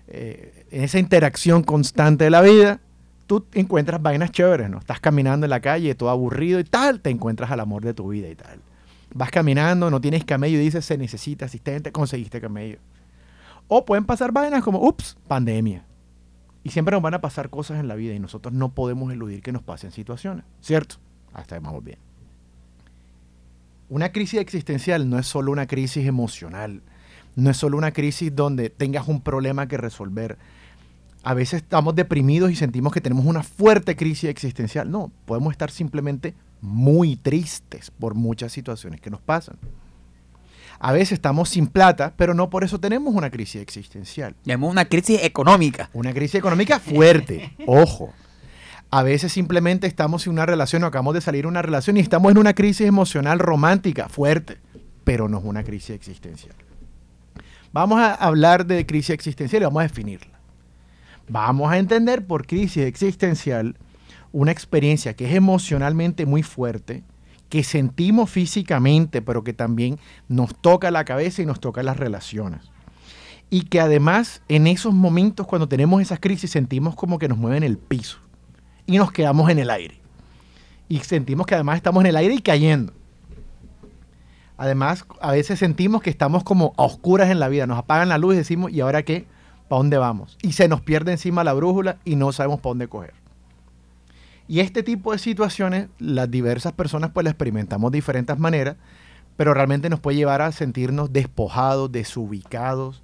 eh, 0.09 0.67
en 0.71 0.83
esa 0.83 0.99
interacción 0.99 1.63
constante 1.63 2.25
de 2.25 2.31
la 2.31 2.43
vida, 2.43 2.81
tú 3.27 3.47
encuentras 3.55 4.01
vainas 4.03 4.31
chéveres, 4.31 4.71
¿no? 4.71 4.79
Estás 4.79 5.01
caminando 5.01 5.47
en 5.47 5.51
la 5.51 5.61
calle, 5.61 5.95
todo 5.95 6.11
aburrido 6.11 6.61
y 6.61 6.65
tal, 6.65 7.01
te 7.01 7.11
encuentras 7.11 7.51
al 7.51 7.61
amor 7.61 7.83
de 7.83 7.95
tu 7.95 8.09
vida 8.09 8.29
y 8.29 8.35
tal. 8.35 8.61
Vas 9.15 9.31
caminando, 9.31 9.91
no 9.91 10.01
tienes 10.01 10.25
camello 10.25 10.59
y 10.59 10.63
dices, 10.63 10.85
se 10.85 10.97
necesita 10.97 11.47
asistente, 11.47 11.93
conseguiste 11.93 12.41
camello. 12.41 12.79
O 13.69 13.85
pueden 13.85 14.05
pasar 14.05 14.33
vainas 14.33 14.63
como, 14.63 14.81
ups, 14.87 15.17
pandemia. 15.29 15.85
Y 16.65 16.71
siempre 16.71 16.93
nos 16.93 17.03
van 17.03 17.15
a 17.15 17.21
pasar 17.21 17.51
cosas 17.51 17.81
en 17.81 17.89
la 17.89 17.95
vida 17.95 18.15
y 18.15 18.19
nosotros 18.19 18.55
no 18.55 18.71
podemos 18.73 19.13
eludir 19.13 19.43
que 19.43 19.53
nos 19.53 19.63
pasen 19.63 19.91
situaciones, 19.91 20.45
¿cierto? 20.61 20.97
Hasta 21.35 21.59
vamos 21.59 21.83
bien. 21.83 21.99
Una 23.89 24.13
crisis 24.13 24.41
existencial 24.41 25.11
no 25.11 25.19
es 25.19 25.27
solo 25.27 25.53
una 25.53 25.67
crisis 25.67 26.07
emocional, 26.07 26.83
no 27.37 27.51
es 27.51 27.57
solo 27.57 27.77
una 27.77 27.93
crisis 27.93 28.35
donde 28.35 28.71
tengas 28.71 29.09
un 29.09 29.21
problema 29.21 29.69
que 29.69 29.77
resolver. 29.77 30.39
A 31.23 31.35
veces 31.35 31.63
estamos 31.63 31.95
deprimidos 31.95 32.51
y 32.51 32.57
sentimos 32.57 32.93
que 32.93 33.01
tenemos 33.01 33.25
una 33.27 33.43
fuerte 33.43 33.95
crisis 33.95 34.29
existencial. 34.29 34.91
No, 34.91 35.13
podemos 35.25 35.53
estar 35.53 35.71
simplemente 35.71 36.35
muy 36.61 37.17
tristes 37.17 37.91
por 37.91 38.15
muchas 38.15 38.53
situaciones 38.53 39.01
que 39.01 39.11
nos 39.11 39.21
pasan. 39.21 39.57
A 40.81 40.91
veces 40.91 41.13
estamos 41.13 41.49
sin 41.49 41.69
plata, 41.69 42.13
pero 42.17 42.35
no 42.35 42.51
por 42.51 42.65
eso 42.65 42.81
tenemos 42.81 43.15
una 43.15 43.31
crisis 43.31 43.63
existencial. 43.63 44.35
Tenemos 44.43 44.69
una 44.69 44.87
crisis 44.87 45.23
económica. 45.23 45.91
Una 45.93 46.13
crisis 46.13 46.37
económica 46.37 46.81
fuerte, 46.81 47.55
ojo. 47.67 48.13
A 48.91 49.05
veces 49.05 49.33
simplemente 49.33 49.87
estamos 49.87 50.27
en 50.27 50.33
una 50.33 50.45
relación 50.45 50.83
o 50.83 50.87
acabamos 50.87 51.15
de 51.15 51.21
salir 51.21 51.45
de 51.45 51.49
una 51.49 51.63
relación 51.63 51.97
y 51.97 52.01
estamos 52.01 52.33
en 52.33 52.39
una 52.39 52.53
crisis 52.53 52.87
emocional 52.87 53.39
romántica 53.39 54.09
fuerte, 54.09 54.59
pero 55.05 55.29
no 55.29 55.39
es 55.39 55.45
una 55.45 55.63
crisis 55.63 55.91
existencial. 55.91 56.55
Vamos 57.73 58.01
a 58.01 58.15
hablar 58.15 58.67
de 58.67 58.85
crisis 58.85 59.11
existencial 59.11 59.63
y 59.63 59.65
vamos 59.65 59.81
a 59.81 59.85
definirla. 59.85 60.42
Vamos 61.29 61.73
a 61.73 61.79
entender 61.79 62.27
por 62.27 62.47
crisis 62.47 62.85
existencial 62.85 63.77
una 64.33 64.51
experiencia 64.51 65.15
que 65.15 65.27
es 65.27 65.35
emocionalmente 65.35 66.27
muy 66.27 66.43
fuerte, 66.43 67.05
que 67.49 67.65
sentimos 67.65 68.31
físicamente, 68.31 69.21
pero 69.23 69.45
que 69.45 69.53
también 69.53 69.99
nos 70.29 70.55
toca 70.55 70.91
la 70.91 71.05
cabeza 71.05 71.43
y 71.43 71.47
nos 71.47 71.61
toca 71.61 71.83
las 71.83 71.99
relaciones. 71.99 72.71
Y 73.51 73.63
que 73.63 73.81
además 73.81 74.43
en 74.49 74.67
esos 74.67 74.95
momentos 74.95 75.47
cuando 75.47 75.69
tenemos 75.69 76.01
esas 76.01 76.19
crisis 76.19 76.51
sentimos 76.51 76.95
como 76.95 77.19
que 77.19 77.29
nos 77.29 77.37
mueven 77.37 77.63
el 77.63 77.77
piso 77.77 78.19
y 78.87 78.97
nos 78.97 79.13
quedamos 79.13 79.51
en 79.51 79.59
el 79.59 79.71
aire. 79.71 80.01
Y 80.89 80.99
sentimos 81.01 81.47
que 81.47 81.55
además 81.55 81.77
estamos 81.77 82.03
en 82.03 82.09
el 82.09 82.17
aire 82.17 82.35
y 82.35 82.41
cayendo. 82.41 82.95
Además, 84.57 85.05
a 85.21 85.33
veces 85.33 85.59
sentimos 85.59 86.03
que 86.03 86.11
estamos 86.11 86.45
como 86.45 86.73
a 86.77 86.85
oscuras 86.85 87.31
en 87.31 87.41
la 87.41 87.49
vida, 87.49 87.67
nos 87.67 87.79
apagan 87.79 88.09
la 88.09 88.19
luz 88.19 88.35
y 88.35 88.39
decimos, 88.39 88.71
¿y 88.71 88.81
ahora 88.81 89.03
qué? 89.03 89.27
¿Para 89.73 89.79
dónde 89.79 89.97
vamos? 89.97 90.37
Y 90.43 90.53
se 90.53 90.69
nos 90.69 90.83
pierde 90.83 91.13
encima 91.13 91.45
la 91.45 91.55
brújula 91.55 91.97
y 92.05 92.15
no 92.15 92.31
sabemos 92.33 92.61
para 92.61 92.73
dónde 92.73 92.89
coger. 92.89 93.15
Y 94.47 94.61
este 94.61 94.83
tipo 94.83 95.13
de 95.13 95.19
situaciones, 95.19 95.89
las 95.99 96.31
diversas 96.31 96.75
personas 96.75 97.13
pues 97.15 97.25
la 97.25 97.31
experimentamos 97.31 97.91
de 97.91 97.97
diferentes 97.97 98.39
maneras, 98.39 98.77
pero 99.39 99.55
realmente 99.55 99.89
nos 99.89 99.99
puede 99.99 100.19
llevar 100.19 100.43
a 100.43 100.53
sentirnos 100.53 101.11
despojados, 101.11 101.91
desubicados, 101.91 103.01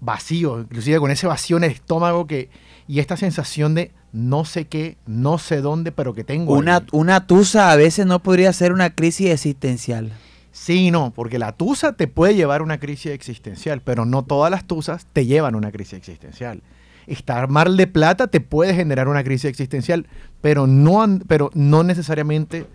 vacíos, 0.00 0.64
inclusive 0.64 1.00
con 1.00 1.10
ese 1.10 1.28
vacío 1.28 1.56
en 1.56 1.64
el 1.64 1.70
estómago 1.70 2.26
que, 2.26 2.50
y 2.86 3.00
esta 3.00 3.16
sensación 3.16 3.74
de 3.74 3.90
no 4.12 4.44
sé 4.44 4.66
qué, 4.66 4.98
no 5.06 5.38
sé 5.38 5.62
dónde, 5.62 5.92
pero 5.92 6.12
que 6.12 6.24
tengo. 6.24 6.52
Una, 6.52 6.84
una 6.92 7.26
tusa 7.26 7.72
a 7.72 7.76
veces 7.76 8.04
no 8.04 8.22
podría 8.22 8.52
ser 8.52 8.74
una 8.74 8.90
crisis 8.90 9.30
existencial. 9.30 10.12
Sí, 10.56 10.90
no, 10.90 11.12
porque 11.12 11.38
la 11.38 11.52
tusa 11.52 11.92
te 11.92 12.08
puede 12.08 12.34
llevar 12.34 12.62
a 12.62 12.64
una 12.64 12.80
crisis 12.80 13.12
existencial, 13.12 13.82
pero 13.82 14.06
no 14.06 14.24
todas 14.24 14.50
las 14.50 14.66
tusas 14.66 15.06
te 15.12 15.26
llevan 15.26 15.54
a 15.54 15.58
una 15.58 15.70
crisis 15.70 15.94
existencial 15.94 16.62
estar 17.06 17.48
mal 17.48 17.76
de 17.76 17.86
plata 17.86 18.26
te 18.26 18.40
puede 18.40 18.74
generar 18.74 19.08
una 19.08 19.24
crisis 19.24 19.46
existencial, 19.46 20.06
pero 20.40 20.66
no, 20.66 21.20
pero 21.26 21.50
no 21.54 21.82
necesariamente 21.82 22.66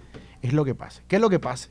es 0.42 0.54
lo 0.54 0.66
que 0.66 0.76
pasa. 0.76 1.02
¿Qué 1.08 1.18
es 1.18 1.22
lo 1.22 1.30
que 1.30 1.40
pasa? 1.40 1.70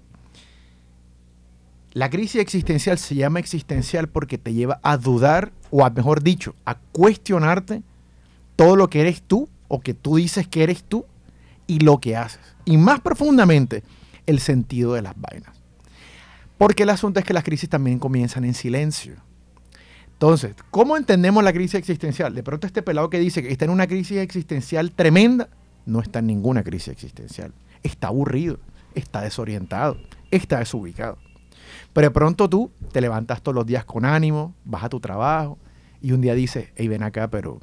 La 1.92 2.08
crisis 2.08 2.40
existencial 2.40 2.98
se 2.98 3.16
llama 3.16 3.40
existencial 3.40 4.08
porque 4.08 4.38
te 4.38 4.52
lleva 4.52 4.78
a 4.82 4.96
dudar, 4.96 5.52
o 5.70 5.84
a 5.84 5.90
mejor 5.90 6.22
dicho, 6.22 6.54
a 6.64 6.76
cuestionarte 6.76 7.82
todo 8.54 8.76
lo 8.76 8.88
que 8.88 9.00
eres 9.00 9.22
tú, 9.22 9.48
o 9.68 9.80
que 9.80 9.94
tú 9.94 10.16
dices 10.16 10.46
que 10.46 10.62
eres 10.62 10.84
tú, 10.84 11.04
y 11.66 11.80
lo 11.80 11.98
que 11.98 12.16
haces. 12.16 12.40
Y 12.64 12.76
más 12.76 13.00
profundamente, 13.00 13.82
el 14.26 14.38
sentido 14.38 14.94
de 14.94 15.02
las 15.02 15.14
vainas. 15.16 15.59
Porque 16.60 16.82
el 16.82 16.90
asunto 16.90 17.18
es 17.18 17.24
que 17.24 17.32
las 17.32 17.42
crisis 17.42 17.70
también 17.70 17.98
comienzan 17.98 18.44
en 18.44 18.52
silencio. 18.52 19.14
Entonces, 20.12 20.54
¿cómo 20.70 20.98
entendemos 20.98 21.42
la 21.42 21.54
crisis 21.54 21.76
existencial? 21.76 22.34
De 22.34 22.42
pronto 22.42 22.66
este 22.66 22.82
pelado 22.82 23.08
que 23.08 23.18
dice 23.18 23.42
que 23.42 23.50
está 23.50 23.64
en 23.64 23.70
una 23.70 23.86
crisis 23.86 24.18
existencial 24.18 24.92
tremenda, 24.92 25.48
no 25.86 26.00
está 26.00 26.18
en 26.18 26.26
ninguna 26.26 26.62
crisis 26.62 26.88
existencial. 26.88 27.54
Está 27.82 28.08
aburrido, 28.08 28.58
está 28.94 29.22
desorientado, 29.22 29.96
está 30.30 30.58
desubicado. 30.58 31.16
Pero 31.94 32.08
de 32.08 32.10
pronto 32.10 32.50
tú 32.50 32.70
te 32.92 33.00
levantas 33.00 33.40
todos 33.40 33.54
los 33.54 33.64
días 33.64 33.86
con 33.86 34.04
ánimo, 34.04 34.54
vas 34.66 34.84
a 34.84 34.90
tu 34.90 35.00
trabajo, 35.00 35.56
Y 36.02 36.12
un 36.12 36.20
día 36.20 36.34
dice, 36.34 36.74
hey, 36.76 36.88
ven 36.88 37.02
acá, 37.02 37.30
pero, 37.30 37.58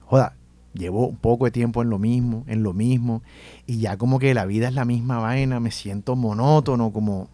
joda, 0.00 0.36
llevo 0.74 1.06
un 1.06 1.16
poco 1.16 1.46
de 1.46 1.50
tiempo 1.50 1.80
en 1.80 1.88
lo 1.88 1.98
mismo, 1.98 2.44
en 2.46 2.62
lo 2.62 2.74
mismo, 2.74 3.22
y 3.66 3.78
ya 3.78 3.96
como 3.96 4.18
que 4.18 4.34
la 4.34 4.44
vida 4.44 4.68
es 4.68 4.74
la 4.74 4.84
misma 4.84 5.18
vaina, 5.18 5.60
me 5.60 5.70
siento 5.70 6.14
monótono, 6.14 6.92
como, 6.92 7.30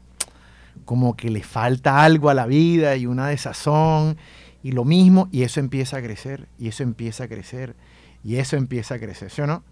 como 0.85 1.17
que 1.17 1.31
le 1.31 1.43
falta 1.43 2.05
algo 2.05 2.31
a 2.31 2.35
la 2.35 2.47
vida 2.47 2.97
y 2.97 3.07
una 3.07 3.29
desazón 3.29 4.17
y 4.63 4.73
lo 4.73 4.85
mismo, 4.85 5.29
y 5.33 5.43
eso 5.43 5.61
empieza 5.61 5.97
a 5.97 6.03
crecer, 6.03 6.47
y 6.59 6.69
eso 6.69 6.83
empieza 6.83 7.25
a 7.25 7.29
crecer, 7.29 7.75
y 8.23 8.37
eso 8.37 8.57
empieza 8.57 8.95
a 8.95 8.99
crecer, 8.99 9.31
¿sí 9.31 9.43
o 9.43 9.47
no? 9.47 9.65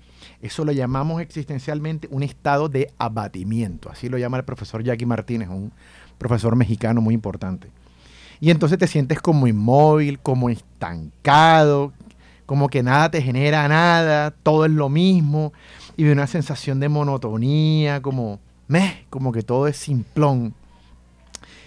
Eso 0.42 0.64
lo 0.64 0.72
llamamos 0.72 1.22
existencialmente 1.22 2.08
un 2.10 2.22
estado 2.22 2.68
de 2.68 2.92
abatimiento, 2.98 3.90
así 3.90 4.08
lo 4.08 4.18
llama 4.18 4.38
el 4.38 4.44
profesor 4.44 4.82
Jackie 4.82 5.06
Martínez, 5.06 5.48
un 5.48 5.72
profesor 6.18 6.56
mexicano 6.56 7.00
muy 7.00 7.14
importante. 7.14 7.68
Y 8.40 8.50
entonces 8.50 8.78
te 8.78 8.86
sientes 8.86 9.20
como 9.20 9.46
inmóvil, 9.46 10.18
como 10.18 10.50
estancado, 10.50 11.92
como 12.46 12.68
que 12.68 12.82
nada 12.82 13.10
te 13.10 13.22
genera 13.22 13.68
nada, 13.68 14.32
todo 14.32 14.64
es 14.64 14.72
lo 14.72 14.88
mismo, 14.88 15.52
y 15.96 16.04
una 16.04 16.26
sensación 16.26 16.80
de 16.80 16.88
monotonía, 16.88 18.02
como, 18.02 18.40
meh, 18.66 19.04
como 19.08 19.30
que 19.30 19.42
todo 19.42 19.68
es 19.68 19.76
simplón. 19.76 20.54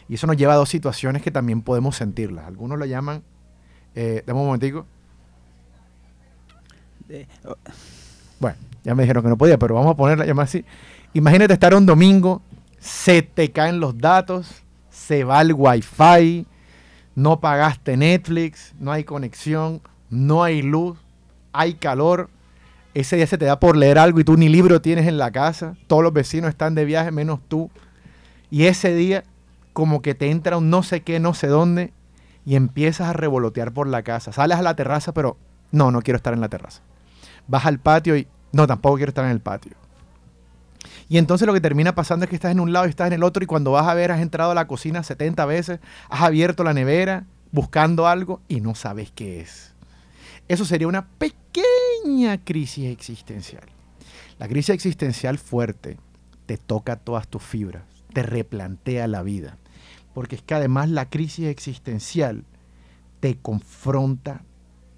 Y 0.09 0.15
eso 0.15 0.27
nos 0.27 0.37
lleva 0.37 0.53
a 0.53 0.57
dos 0.57 0.69
situaciones 0.69 1.21
que 1.21 1.31
también 1.31 1.61
podemos 1.61 1.95
sentirlas. 1.95 2.45
Algunos 2.45 2.77
lo 2.77 2.85
llaman, 2.85 3.23
eh, 3.95 4.23
dame 4.25 4.39
un 4.39 4.45
momentico. 4.45 4.85
Oh. 7.45 7.55
Bueno, 8.39 8.57
ya 8.83 8.95
me 8.95 9.03
dijeron 9.03 9.23
que 9.23 9.29
no 9.29 9.37
podía, 9.37 9.57
pero 9.57 9.75
vamos 9.75 9.91
a 9.91 9.97
ponerla 9.97 10.25
llamada 10.25 10.45
así. 10.45 10.65
Imagínate 11.13 11.53
estar 11.53 11.73
un 11.75 11.85
domingo, 11.85 12.41
se 12.79 13.21
te 13.21 13.51
caen 13.51 13.79
los 13.79 13.97
datos, 13.97 14.63
se 14.89 15.23
va 15.23 15.41
el 15.41 15.53
wifi, 15.53 16.45
no 17.15 17.39
pagaste 17.39 17.97
Netflix, 17.97 18.73
no 18.79 18.91
hay 18.91 19.03
conexión, 19.03 19.81
no 20.09 20.43
hay 20.43 20.61
luz, 20.61 20.97
hay 21.51 21.75
calor. 21.75 22.29
Ese 22.93 23.15
día 23.15 23.27
se 23.27 23.37
te 23.37 23.45
da 23.45 23.59
por 23.59 23.77
leer 23.77 23.97
algo 23.97 24.19
y 24.19 24.23
tú 24.23 24.37
ni 24.37 24.49
libro 24.49 24.81
tienes 24.81 25.07
en 25.07 25.17
la 25.17 25.31
casa, 25.31 25.75
todos 25.87 26.03
los 26.03 26.13
vecinos 26.13 26.49
están 26.49 26.75
de 26.75 26.85
viaje 26.85 27.11
menos 27.11 27.39
tú. 27.47 27.69
Y 28.49 28.65
ese 28.65 28.93
día 28.93 29.23
como 29.73 30.01
que 30.01 30.15
te 30.15 30.29
entra 30.29 30.57
un 30.57 30.69
no 30.69 30.83
sé 30.83 31.01
qué, 31.01 31.19
no 31.19 31.33
sé 31.33 31.47
dónde, 31.47 31.91
y 32.45 32.55
empiezas 32.55 33.09
a 33.09 33.13
revolotear 33.13 33.73
por 33.73 33.87
la 33.87 34.03
casa. 34.03 34.31
Sales 34.31 34.57
a 34.57 34.61
la 34.61 34.75
terraza, 34.75 35.13
pero 35.13 35.37
no, 35.71 35.91
no 35.91 36.01
quiero 36.01 36.17
estar 36.17 36.33
en 36.33 36.41
la 36.41 36.49
terraza. 36.49 36.81
Vas 37.47 37.65
al 37.65 37.79
patio 37.79 38.15
y 38.15 38.27
no, 38.51 38.67
tampoco 38.67 38.97
quiero 38.97 39.09
estar 39.09 39.25
en 39.25 39.31
el 39.31 39.39
patio. 39.39 39.73
Y 41.09 41.17
entonces 41.17 41.45
lo 41.47 41.53
que 41.53 41.61
termina 41.61 41.95
pasando 41.95 42.23
es 42.23 42.29
que 42.29 42.35
estás 42.35 42.51
en 42.51 42.59
un 42.59 42.71
lado 42.71 42.85
y 42.85 42.89
estás 42.89 43.07
en 43.07 43.13
el 43.13 43.23
otro 43.23 43.43
y 43.43 43.47
cuando 43.47 43.71
vas 43.71 43.87
a 43.87 43.93
ver 43.93 44.11
has 44.11 44.21
entrado 44.21 44.51
a 44.51 44.55
la 44.55 44.67
cocina 44.67 45.03
70 45.03 45.45
veces, 45.45 45.79
has 46.09 46.21
abierto 46.21 46.63
la 46.63 46.73
nevera 46.73 47.25
buscando 47.51 48.07
algo 48.07 48.41
y 48.47 48.61
no 48.61 48.75
sabes 48.75 49.11
qué 49.11 49.41
es. 49.41 49.73
Eso 50.47 50.65
sería 50.65 50.87
una 50.87 51.07
pequeña 51.07 52.43
crisis 52.43 52.91
existencial. 52.91 53.63
La 54.39 54.47
crisis 54.47 54.71
existencial 54.71 55.37
fuerte 55.37 55.97
te 56.45 56.57
toca 56.57 56.97
todas 56.97 57.27
tus 57.27 57.43
fibras, 57.43 57.83
te 58.13 58.23
replantea 58.23 59.07
la 59.07 59.23
vida 59.23 59.57
porque 60.13 60.35
es 60.35 60.41
que 60.41 60.53
además 60.53 60.89
la 60.89 61.09
crisis 61.09 61.47
existencial 61.47 62.43
te 63.19 63.37
confronta 63.37 64.43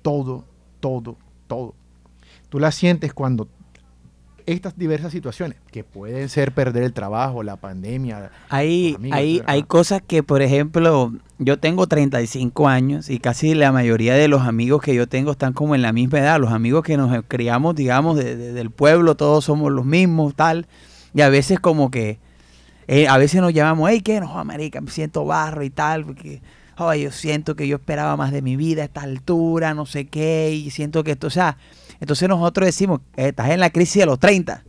todo, 0.02 0.46
todo, 0.80 1.18
todo. 1.48 1.76
Tú 2.50 2.60
la 2.60 2.72
sientes 2.72 3.14
cuando 3.14 3.48
estas 4.46 4.78
diversas 4.78 5.12
situaciones, 5.12 5.58
que 5.72 5.84
pueden 5.84 6.30
ser 6.30 6.52
perder 6.52 6.84
el 6.84 6.94
trabajo, 6.94 7.44
la 7.44 7.56
pandemia. 7.56 8.32
Hay, 8.50 8.96
hay, 9.12 9.42
hay 9.46 9.64
cosas 9.64 10.02
que, 10.06 10.24
por 10.24 10.42
ejemplo, 10.42 11.14
yo 11.40 11.60
tengo 11.60 11.88
35 11.88 12.68
años 12.68 13.10
y 13.10 13.20
casi 13.20 13.56
la 13.56 13.72
mayoría 13.72 14.14
de 14.14 14.28
los 14.28 14.44
amigos 14.44 14.82
que 14.82 14.94
yo 14.94 15.08
tengo 15.08 15.32
están 15.32 15.54
como 15.54 15.76
en 15.76 15.82
la 15.82 15.94
misma 15.94 16.20
edad. 16.20 16.40
Los 16.40 16.52
amigos 16.52 16.84
que 16.84 16.98
nos 16.98 17.24
criamos, 17.28 17.76
digamos, 17.76 18.18
del 18.18 18.70
pueblo, 18.70 19.16
todos 19.16 19.46
somos 19.46 19.72
los 19.72 19.86
mismos, 19.86 20.36
tal. 20.36 20.68
Y 21.14 21.22
a 21.22 21.30
veces 21.30 21.60
como 21.60 21.90
que 21.90 22.20
eh, 22.88 23.08
a 23.08 23.18
veces 23.18 23.42
nos 23.42 23.54
llamamos, 23.54 23.90
hey, 23.92 24.02
¿qué? 24.02 24.20
No, 24.20 24.44
marica, 24.46 24.82
me 24.82 24.92
siento 24.92 25.26
barro 25.26 25.64
y 25.64 25.70
tal, 25.70 26.06
porque 26.06 26.42
oh, 26.78 26.94
yo 26.94 27.12
siento 27.12 27.56
que 27.56 27.68
yo 27.68 27.78
esperaba 27.78 28.16
más 28.18 28.32
de 28.32 28.42
mi 28.42 28.56
vida 28.56 28.82
a 28.84 28.86
esta 28.86 29.02
altura, 29.02 29.74
no 29.74 29.86
sé 29.86 30.06
qué, 30.06 30.52
y 30.52 30.70
siento 30.72 31.04
que 31.04 31.12
esto, 31.12 31.28
o 31.28 31.32
sea, 31.32 31.58
entonces 32.00 32.28
nosotros 32.30 32.66
decimos, 32.66 33.02
estás 33.16 33.50
en 33.50 33.60
la 33.60 33.70
crisis 33.70 34.02
de 34.02 34.06
los 34.06 34.20
30, 34.20 34.64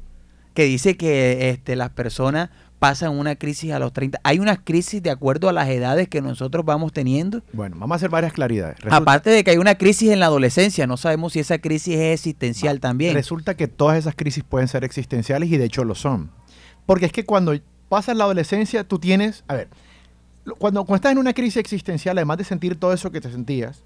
que 0.55 0.64
dice 0.64 0.97
que 0.97 1.51
este, 1.51 1.77
las 1.77 1.91
personas 1.91 2.51
pasan 2.79 3.19
una 3.19 3.37
crisis 3.37 3.73
a 3.73 3.79
los 3.79 3.93
30. 3.93 4.21
Hay 4.23 4.38
una 4.38 4.57
crisis 4.57 5.03
de 5.03 5.11
acuerdo 5.11 5.49
a 5.49 5.53
las 5.53 5.69
edades 5.69 6.09
que 6.09 6.21
nosotros 6.21 6.64
vamos 6.64 6.93
teniendo. 6.93 7.43
Bueno, 7.53 7.77
vamos 7.79 7.95
a 7.95 7.97
hacer 7.97 8.11
varias 8.11 8.33
claridades. 8.33 8.79
Aparte 8.91 9.31
de 9.31 9.45
que 9.45 9.53
hay 9.53 9.57
una 9.57 9.77
crisis 9.77 10.11
en 10.11 10.21
la 10.21 10.27
adolescencia, 10.27 10.87
no 10.87 10.97
sabemos 10.97 11.33
si 11.33 11.41
esa 11.41 11.59
crisis 11.59 11.97
es 11.97 12.14
existencial 12.14 12.81
también. 12.81 13.14
Resulta 13.14 13.57
que 13.57 13.69
todas 13.69 13.99
esas 13.99 14.14
crisis 14.14 14.45
pueden 14.45 14.69
ser 14.69 14.85
existenciales 14.85 15.51
y 15.51 15.57
de 15.57 15.64
hecho 15.64 15.85
lo 15.85 15.95
son. 15.95 16.31
Porque 16.85 17.07
es 17.07 17.12
que 17.12 17.25
cuando 17.25 17.55
pasas 17.88 18.16
la 18.16 18.25
adolescencia, 18.25 18.85
tú 18.85 18.99
tienes, 18.99 19.44
a 19.49 19.55
ver, 19.55 19.68
cuando, 20.59 20.85
cuando 20.85 20.96
estás 20.96 21.12
en 21.12 21.18
una 21.18 21.33
crisis 21.33 21.57
existencial, 21.57 22.16
además 22.18 22.38
de 22.38 22.44
sentir 22.44 22.79
todo 22.79 22.92
eso 22.92 23.11
que 23.11 23.20
te 23.20 23.31
sentías, 23.31 23.83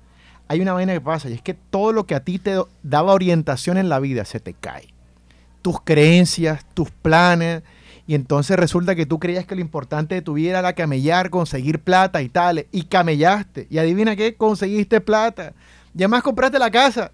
hay 0.48 0.60
una 0.60 0.72
vaina 0.72 0.92
que 0.92 1.00
pasa 1.00 1.30
y 1.30 1.34
es 1.34 1.42
que 1.42 1.54
todo 1.54 1.92
lo 1.92 2.06
que 2.06 2.14
a 2.14 2.24
ti 2.24 2.38
te 2.38 2.60
daba 2.82 3.12
orientación 3.12 3.78
en 3.78 3.88
la 3.88 4.00
vida 4.00 4.24
se 4.24 4.40
te 4.40 4.52
cae. 4.52 4.92
Tus 5.62 5.80
creencias, 5.82 6.64
tus 6.74 6.90
planes, 6.90 7.62
y 8.06 8.14
entonces 8.14 8.56
resulta 8.56 8.96
que 8.96 9.06
tú 9.06 9.20
creías 9.20 9.46
que 9.46 9.54
lo 9.54 9.60
importante 9.60 10.16
de 10.16 10.22
tu 10.22 10.32
vida 10.32 10.58
era 10.58 10.72
camellar, 10.72 11.30
conseguir 11.30 11.78
plata 11.78 12.22
y 12.22 12.28
tal, 12.28 12.66
y 12.72 12.82
camellaste. 12.84 13.68
Y 13.70 13.78
adivina 13.78 14.16
qué, 14.16 14.34
conseguiste 14.34 15.00
plata. 15.00 15.52
Y 15.94 15.98
además 15.98 16.22
compraste 16.22 16.58
la 16.58 16.70
casa. 16.70 17.12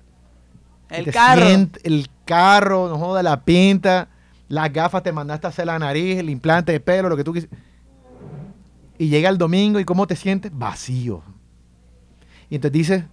El 0.88 1.10
carro. 1.12 1.44
el 1.82 2.08
carro, 2.24 2.88
no 2.88 2.96
joda, 2.98 3.22
la 3.22 3.44
pinta 3.44 4.08
las 4.48 4.72
gafas 4.72 5.02
te 5.02 5.12
mandaste 5.12 5.46
a 5.46 5.50
hacer 5.50 5.66
la 5.66 5.78
nariz, 5.78 6.18
el 6.18 6.30
implante 6.30 6.72
de 6.72 6.80
pelo, 6.80 7.08
lo 7.08 7.16
que 7.16 7.24
tú 7.24 7.32
quisieras. 7.32 7.58
Y 8.98 9.08
llega 9.08 9.28
el 9.28 9.38
domingo 9.38 9.78
y 9.78 9.84
¿cómo 9.84 10.06
te 10.06 10.16
sientes? 10.16 10.50
Vacío. 10.56 11.22
Y 12.48 12.54
entonces 12.54 12.72
dices, 12.72 13.04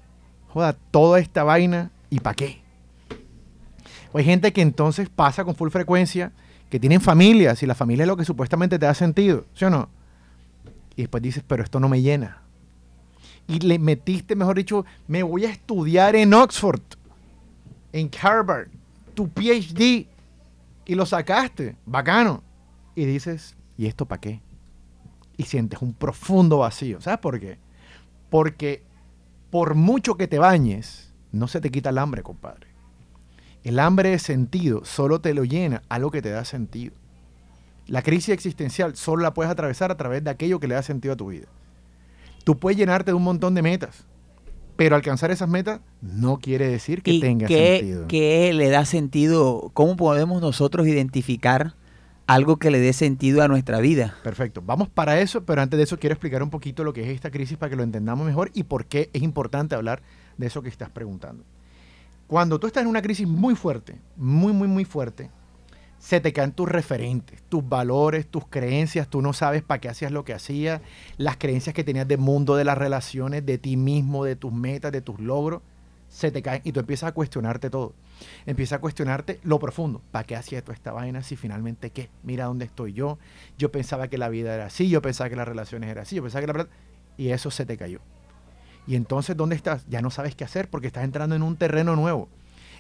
joda, 0.50 0.74
toda 0.92 1.20
esta 1.20 1.44
vaina, 1.44 1.92
¿y 2.10 2.20
para 2.20 2.36
qué? 2.36 2.62
Hay 4.14 4.24
gente 4.24 4.54
que 4.54 4.62
entonces 4.62 5.10
pasa 5.10 5.44
con 5.44 5.56
full 5.56 5.70
frecuencia, 5.70 6.32
que 6.70 6.80
tienen 6.80 7.02
familias 7.02 7.64
y 7.64 7.66
la 7.66 7.76
familia 7.76 8.04
es 8.04 8.08
lo 8.08 8.18
que 8.18 8.26
supuestamente 8.26 8.78
te 8.78 8.86
da 8.86 8.94
sentido, 8.94 9.46
¿sí 9.56 9.66
o 9.66 9.70
no? 9.70 9.90
Y 10.96 11.02
después 11.04 11.24
dices, 11.24 11.44
pero 11.48 11.64
esto 11.64 11.80
no 11.80 11.90
me 11.90 12.02
llena. 12.02 12.42
Y 13.48 13.60
le 13.60 13.80
metiste, 13.80 14.36
mejor 14.36 14.56
dicho, 14.56 14.86
me 15.08 15.24
voy 15.24 15.46
a 15.46 15.50
estudiar 15.50 16.16
en 16.16 16.34
Oxford, 16.34 16.82
en 17.92 18.10
Harvard, 18.22 18.68
tu 19.16 19.28
PhD, 19.28 20.08
y 20.86 20.96
lo 20.96 21.06
sacaste, 21.06 21.76
bacano. 21.86 22.44
Y 22.96 23.06
dices, 23.06 23.56
¿y 23.78 23.88
esto 23.88 24.06
para 24.06 24.22
qué? 24.22 24.42
Y 25.38 25.44
sientes 25.44 25.82
un 25.82 25.94
profundo 25.94 26.60
vacío. 26.60 27.02
¿Sabes 27.02 27.20
por 27.20 27.40
qué? 27.40 27.58
Porque 28.30 28.84
por 29.50 29.76
mucho 29.76 30.16
que 30.16 30.28
te 30.28 30.40
bañes, 30.40 31.14
no 31.32 31.48
se 31.48 31.62
te 31.62 31.72
quita 31.72 31.90
el 31.90 31.98
hambre, 31.98 32.24
compadre. 32.24 32.68
El 33.64 33.80
hambre 33.80 34.10
de 34.10 34.20
sentido 34.20 34.84
solo 34.84 35.22
te 35.22 35.34
lo 35.34 35.44
llena 35.44 35.84
algo 35.90 36.12
que 36.12 36.22
te 36.22 36.30
da 36.30 36.44
sentido. 36.44 36.94
La 37.88 38.02
crisis 38.02 38.30
existencial 38.30 38.96
solo 38.96 39.24
la 39.24 39.34
puedes 39.34 39.52
atravesar 39.52 39.92
a 39.92 39.98
través 39.98 40.24
de 40.24 40.30
aquello 40.30 40.60
que 40.60 40.68
le 40.68 40.76
da 40.76 40.84
sentido 40.84 41.14
a 41.14 41.18
tu 41.18 41.28
vida. 41.28 41.48
Tú 42.44 42.60
puedes 42.60 42.78
llenarte 42.78 43.12
de 43.12 43.16
un 43.16 43.24
montón 43.24 43.54
de 43.56 43.62
metas, 43.62 44.06
pero 44.76 44.96
alcanzar 44.96 45.32
esas 45.32 45.50
metas 45.50 45.82
no 46.02 46.38
quiere 46.38 46.68
decir 46.68 47.02
que 47.02 47.20
tenga 47.20 47.48
sentido. 47.48 48.08
¿Qué 48.08 48.54
le 48.54 48.70
da 48.70 48.86
sentido? 48.86 49.72
¿Cómo 49.74 49.96
podemos 49.96 50.42
nosotros 50.42 50.88
identificar 50.88 51.76
algo 52.26 52.58
que 52.58 52.72
le 52.72 52.80
dé 52.80 52.94
sentido 52.94 53.44
a 53.44 53.48
nuestra 53.48 53.80
vida? 53.80 54.16
Perfecto. 54.24 54.62
Vamos 54.66 54.90
para 54.90 55.20
eso, 55.20 55.44
pero 55.46 55.62
antes 55.62 55.78
de 55.78 55.84
eso 55.84 56.00
quiero 56.00 56.14
explicar 56.14 56.42
un 56.42 56.50
poquito 56.50 56.84
lo 56.84 56.94
que 56.94 57.04
es 57.04 57.10
esta 57.10 57.32
crisis 57.32 57.58
para 57.58 57.70
que 57.70 57.76
lo 57.76 57.84
entendamos 57.84 58.26
mejor 58.26 58.52
y 58.54 58.64
por 58.64 58.86
qué 58.86 59.10
es 59.14 59.22
importante 59.22 59.76
hablar 59.76 60.02
de 60.38 60.48
eso 60.48 60.62
que 60.62 60.70
estás 60.70 60.90
preguntando. 60.90 61.44
Cuando 62.28 62.60
tú 62.60 62.68
estás 62.68 62.84
en 62.84 62.90
una 62.90 63.02
crisis 63.02 63.28
muy 63.28 63.56
fuerte, 63.56 64.00
muy, 64.16 64.54
muy, 64.54 64.68
muy 64.68 64.86
fuerte, 64.86 65.30
se 66.04 66.20
te 66.20 66.34
caen 66.34 66.52
tus 66.52 66.68
referentes, 66.68 67.42
tus 67.48 67.68
valores, 67.68 68.28
tus 68.28 68.46
creencias, 68.46 69.08
tú 69.08 69.22
no 69.22 69.32
sabes 69.32 69.64
para 69.64 69.80
qué 69.80 69.88
hacías 69.88 70.12
lo 70.12 70.26
que 70.26 70.34
hacías, 70.34 70.82
las 71.16 71.38
creencias 71.38 71.74
que 71.74 71.86
tenías 71.86 72.06
del 72.06 72.18
mundo, 72.18 72.58
de 72.58 72.66
las 72.66 72.78
relaciones, 72.78 73.46
de 73.46 73.58
ti 73.58 73.78
mismo, 73.78 74.26
de 74.26 74.36
tus 74.36 74.52
metas, 74.52 74.92
de 74.92 75.00
tus 75.00 75.22
logros, 75.22 75.62
se 76.10 76.30
te 76.30 76.42
caen 76.42 76.62
y 76.66 76.74
tú 76.74 76.82
empiezas 76.82 77.08
a 77.08 77.12
cuestionarte 77.14 77.70
todo. 77.70 77.94
Empiezas 78.46 78.80
a 78.80 78.82
cuestionarte 78.82 79.40
lo 79.44 79.60
profundo. 79.60 80.02
¿Para 80.12 80.26
qué 80.26 80.36
hacía 80.36 80.62
toda 80.62 80.74
esta 80.74 80.92
vaina 80.92 81.24
si 81.24 81.38
finalmente 81.38 81.92
qué? 81.92 82.10
Mira 82.22 82.46
dónde 82.46 82.66
estoy 82.66 82.92
yo. 82.92 83.18
Yo 83.58 83.72
pensaba 83.72 84.10
que 84.10 84.18
la 84.18 84.28
vida 84.28 84.54
era 84.54 84.66
así, 84.66 84.90
yo 84.90 85.02
pensaba 85.02 85.30
que 85.30 85.38
las 85.38 85.48
relaciones 85.48 85.90
eran 85.90 86.02
así, 86.02 86.18
yo 86.18 86.22
pensaba 86.22 86.46
que 86.46 86.52
la... 86.52 86.68
Y 87.16 87.30
eso 87.30 87.50
se 87.50 87.66
te 87.66 87.78
cayó. 87.78 88.02
Y 88.88 88.98
entonces, 88.98 89.38
¿dónde 89.38 89.56
estás? 89.56 89.86
Ya 89.88 90.02
no 90.02 90.12
sabes 90.12 90.36
qué 90.36 90.44
hacer 90.44 90.70
porque 90.70 90.88
estás 90.88 91.06
entrando 91.06 91.34
en 91.34 91.44
un 91.44 91.56
terreno 91.56 91.96
nuevo. 91.96 92.28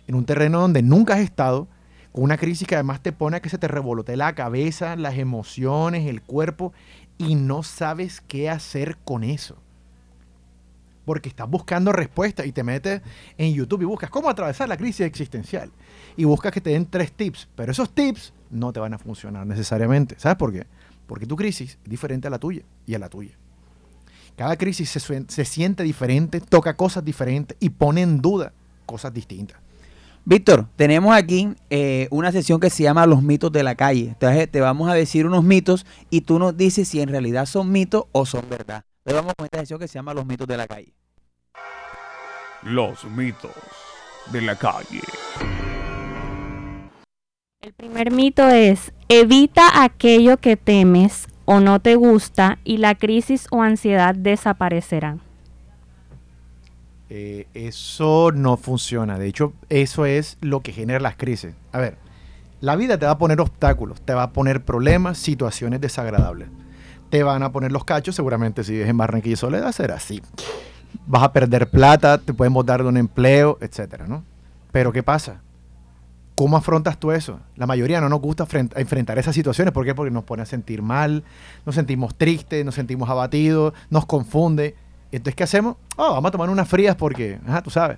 En 0.07 0.15
un 0.15 0.25
terreno 0.25 0.59
donde 0.59 0.81
nunca 0.81 1.13
has 1.13 1.21
estado, 1.21 1.69
una 2.13 2.37
crisis 2.37 2.67
que 2.67 2.75
además 2.75 3.01
te 3.01 3.11
pone 3.11 3.37
a 3.37 3.41
que 3.41 3.49
se 3.49 3.57
te 3.57 3.67
revolote 3.67 4.15
la 4.15 4.35
cabeza, 4.35 4.95
las 4.95 5.17
emociones, 5.17 6.07
el 6.07 6.21
cuerpo, 6.21 6.71
y 7.17 7.35
no 7.35 7.63
sabes 7.63 8.21
qué 8.21 8.49
hacer 8.49 8.97
con 9.03 9.23
eso. 9.23 9.57
porque 11.05 11.27
estás 11.27 11.49
buscando 11.49 11.91
respuestas 11.91 12.45
y 12.45 12.53
te 12.53 12.63
metes 12.63 13.01
en 13.37 13.53
YouTube 13.53 13.81
y 13.81 13.85
buscas 13.85 14.09
cómo 14.09 14.29
atravesar 14.29 14.69
la 14.69 14.77
crisis 14.77 15.01
existencial 15.01 15.69
y 16.15 16.23
buscas 16.23 16.53
que 16.53 16.61
te 16.61 16.69
den 16.69 16.85
tres 16.85 17.11
tips, 17.11 17.49
pero 17.55 17.73
esos 17.73 17.93
tips 17.93 18.31
no 18.49 18.71
te 18.71 18.79
van 18.79 18.93
a 18.93 18.97
funcionar 18.97 19.45
necesariamente. 19.45 20.15
¿Sabes 20.17 20.37
por 20.37 20.53
qué? 20.53 20.65
Porque 21.05 21.25
tu 21.25 21.35
crisis 21.35 21.77
es 21.83 21.89
diferente 21.89 22.27
a 22.27 22.31
la 22.31 22.39
tuya 22.39 22.61
y 22.85 22.93
a 22.93 22.99
la 22.99 23.09
tuya. 23.09 23.37
Cada 24.37 24.55
crisis 24.55 24.89
se, 24.89 25.25
se 25.27 25.45
siente 25.45 25.83
diferente, 25.83 26.39
toca 26.39 26.77
cosas 26.77 27.03
diferentes 27.03 27.57
y 27.59 27.69
pone 27.71 28.01
en 28.01 28.21
duda 28.21 28.53
cosas 28.85 29.13
distintas. 29.13 29.59
Víctor, 30.25 30.67
tenemos 30.77 31.13
aquí 31.13 31.49
eh, 31.69 32.07
una 32.09 32.31
sesión 32.31 32.61
que 32.61 32.69
se 32.69 32.83
llama 32.83 33.05
Los 33.05 33.21
mitos 33.21 33.51
de 33.51 33.61
la 33.61 33.75
calle. 33.75 34.07
Entonces 34.07 34.49
te 34.49 34.61
vamos 34.61 34.89
a 34.89 34.93
decir 34.93 35.25
unos 35.25 35.43
mitos 35.43 35.85
y 36.09 36.21
tú 36.21 36.39
nos 36.39 36.55
dices 36.55 36.87
si 36.87 37.01
en 37.01 37.09
realidad 37.09 37.45
son 37.45 37.73
mitos 37.73 38.05
o 38.13 38.25
son 38.25 38.47
verdad. 38.49 38.85
Entonces 38.99 39.21
vamos 39.21 39.33
con 39.37 39.45
esta 39.45 39.59
sesión 39.59 39.79
que 39.79 39.87
se 39.89 39.95
llama 39.95 40.13
Los 40.13 40.25
mitos 40.25 40.47
de 40.47 40.55
la 40.55 40.65
calle. 40.65 40.93
Los 42.61 43.03
mitos 43.03 43.51
de 44.31 44.41
la 44.41 44.55
calle. 44.55 45.01
El 47.59 47.73
primer 47.73 48.11
mito 48.11 48.47
es, 48.47 48.93
evita 49.09 49.83
aquello 49.83 50.37
que 50.37 50.55
temes 50.55 51.27
o 51.43 51.59
no 51.59 51.81
te 51.81 51.95
gusta 51.95 52.59
y 52.63 52.77
la 52.77 52.95
crisis 52.95 53.47
o 53.51 53.61
ansiedad 53.61 54.15
desaparecerá. 54.15 55.17
Eh, 57.15 57.45
eso 57.53 58.31
no 58.33 58.57
funciona. 58.57 59.19
De 59.19 59.27
hecho, 59.27 59.53
eso 59.69 60.07
es 60.07 60.39
lo 60.41 60.61
que 60.61 60.71
genera 60.71 60.99
las 60.99 61.15
crisis. 61.15 61.53
A 61.71 61.77
ver, 61.77 61.99
la 62.59 62.75
vida 62.75 62.97
te 62.97 63.05
va 63.05 63.11
a 63.11 63.17
poner 63.19 63.39
obstáculos, 63.39 64.01
te 64.01 64.15
va 64.15 64.23
a 64.23 64.31
poner 64.31 64.65
problemas, 64.65 65.19
situaciones 65.19 65.79
desagradables. 65.79 66.47
Te 67.11 67.21
van 67.21 67.43
a 67.43 67.51
poner 67.51 67.71
los 67.71 67.85
cachos, 67.85 68.15
seguramente 68.15 68.63
si 68.63 68.71
vives 68.71 68.89
en 68.89 68.97
Barranquilla 68.97 69.33
y 69.33 69.35
Soledad 69.35 69.71
será 69.73 69.93
así. 69.93 70.23
Vas 71.05 71.21
a 71.21 71.31
perder 71.31 71.69
plata, 71.69 72.17
te 72.17 72.33
pueden 72.33 72.51
botar 72.51 72.81
de 72.81 72.89
un 72.89 72.97
empleo, 72.97 73.59
etcétera, 73.61 74.07
¿no? 74.07 74.23
Pero 74.71 74.91
¿qué 74.91 75.03
pasa? 75.03 75.41
¿Cómo 76.33 76.57
afrontas 76.57 76.97
tú 76.97 77.11
eso? 77.11 77.41
La 77.55 77.67
mayoría 77.67 78.01
no 78.01 78.09
nos 78.09 78.21
gusta 78.21 78.47
enfrentar 78.75 79.19
esas 79.19 79.35
situaciones. 79.35 79.71
¿Por 79.71 79.85
qué? 79.85 79.93
Porque 79.93 80.09
nos 80.09 80.23
pone 80.23 80.41
a 80.41 80.47
sentir 80.47 80.81
mal, 80.81 81.23
nos 81.63 81.75
sentimos 81.75 82.15
tristes, 82.15 82.65
nos 82.65 82.73
sentimos 82.73 83.07
abatidos, 83.07 83.75
nos 83.91 84.07
confunde. 84.07 84.75
Entonces, 85.17 85.35
¿qué 85.35 85.43
hacemos? 85.43 85.75
Oh, 85.95 86.13
vamos 86.13 86.29
a 86.29 86.31
tomar 86.31 86.49
unas 86.49 86.67
frías 86.67 86.95
porque, 86.95 87.39
ajá, 87.45 87.61
tú 87.61 87.69
sabes. 87.69 87.97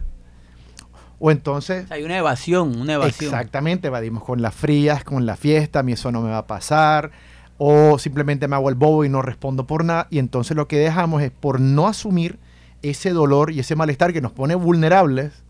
O 1.18 1.32
entonces... 1.32 1.90
Hay 1.90 2.04
una 2.04 2.18
evasión, 2.18 2.78
una 2.78 2.94
evasión. 2.94 3.34
Exactamente, 3.34 3.88
evadimos 3.88 4.24
con 4.24 4.42
las 4.42 4.54
frías, 4.54 5.04
con 5.04 5.26
la 5.26 5.38
fiesta, 5.38 5.80
a 5.80 5.84
mí 5.84 5.94
eso 5.94 6.12
no 6.12 6.22
me 6.22 6.30
va 6.30 6.40
a 6.40 6.48
pasar. 6.48 7.12
O 7.58 7.98
simplemente 8.00 8.50
me 8.50 8.56
hago 8.58 8.68
el 8.68 8.76
bobo 8.76 9.06
y 9.06 9.10
no 9.10 9.22
respondo 9.22 9.66
por 9.66 9.86
nada. 9.86 10.08
Y 10.10 10.20
entonces 10.20 10.58
lo 10.58 10.68
que 10.68 10.78
dejamos 10.78 11.22
es 11.22 11.32
por 11.32 11.62
no 11.62 11.88
asumir 11.88 12.38
ese 12.82 13.12
dolor 13.12 13.52
y 13.52 13.62
ese 13.62 13.76
malestar 13.76 14.12
que 14.12 14.20
nos 14.20 14.34
pone 14.34 14.56
vulnerables, 14.56 15.44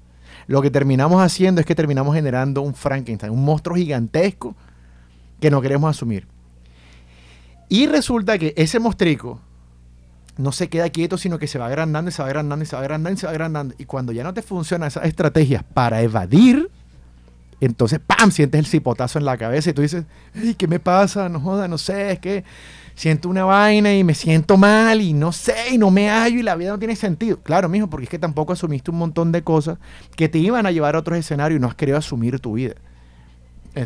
lo 0.46 0.62
que 0.62 0.70
terminamos 0.70 1.22
haciendo 1.22 1.62
es 1.62 1.66
que 1.66 1.74
terminamos 1.74 2.14
generando 2.14 2.62
un 2.62 2.76
Frankenstein, 2.76 3.34
un 3.34 3.44
monstruo 3.44 3.76
gigantesco 3.76 4.56
que 5.40 5.50
no 5.50 5.62
queremos 5.62 5.90
asumir. 5.90 6.28
Y 7.70 7.88
resulta 7.88 8.38
que 8.38 8.54
ese 8.56 8.80
mostrico 8.80 9.42
no 10.38 10.52
se 10.52 10.68
queda 10.70 10.90
quieto, 10.90 11.18
sino 11.18 11.40
que 11.40 11.48
se 11.48 11.58
va 11.58 11.68
agrandando 11.68 12.10
y 12.10 12.12
se 12.12 12.22
va 12.22 12.28
agrandando 12.28 12.64
y 12.64 12.66
se 12.66 12.76
va 12.76 12.82
agrandando 12.82 13.18
y 13.18 13.20
se 13.20 13.26
va 13.26 13.32
agrandando. 13.32 13.76
Y 13.78 13.86
cuando 13.86 14.12
ya 14.12 14.24
no 14.24 14.34
te 14.34 14.42
funcionan 14.42 14.88
esas 14.88 15.06
estrategias 15.06 15.64
para 15.64 16.02
evadir, 16.02 16.70
entonces 17.62 18.00
¡pam! 18.06 18.32
sientes 18.32 18.60
el 18.60 18.66
cipotazo 18.66 19.18
en 19.18 19.26
la 19.26 19.38
cabeza 19.38 19.70
y 19.70 19.74
tú 19.74 19.82
dices, 19.82 20.06
¿qué 20.58 20.68
me 20.68 20.80
pasa? 20.80 21.30
No 21.30 21.40
joda, 21.40 21.68
no 21.68 21.78
sé, 21.78 22.12
es 22.12 22.20
que 22.20 22.44
siento 22.96 23.30
una 23.30 23.46
vaina 23.46 23.94
y 23.94 24.04
me 24.04 24.14
siento 24.14 24.58
mal 24.58 25.02
y 25.02 25.14
no 25.14 25.32
sé, 25.32 25.56
y 25.72 25.78
no 25.78 25.92
me 25.92 26.10
hallo 26.10 26.40
y 26.40 26.44
la 26.44 26.56
vida 26.56 26.72
no 26.72 26.80
tiene 26.80 26.96
sentido. 26.96 27.40
Claro, 27.42 27.70
mijo, 27.70 27.88
porque 27.88 28.06
es 28.06 28.10
que 28.10 28.20
tampoco 28.20 28.54
asumiste 28.54 28.92
un 28.92 28.98
montón 28.98 29.32
de 29.32 29.42
cosas 29.42 29.78
que 30.16 30.28
te 30.28 30.40
iban 30.40 30.66
a 30.66 30.72
llevar 30.72 30.96
a 30.96 31.00
otros 31.00 31.18
escenarios 31.18 31.58
y 31.58 31.62
no 31.62 31.68
has 31.68 31.76
querido 31.76 31.98
asumir 31.98 32.40
tu 32.40 32.54
vida. 32.54 32.76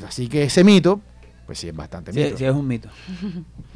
Así 0.08 0.28
que 0.28 0.44
ese 0.44 0.64
mito, 0.64 1.02
pues 1.46 1.60
sí 1.60 1.68
es 1.68 1.76
bastante 1.76 2.14
mito. 2.14 2.38
Sí, 2.38 2.46
es 2.46 2.52
un 2.54 2.68
mito. 2.68 2.90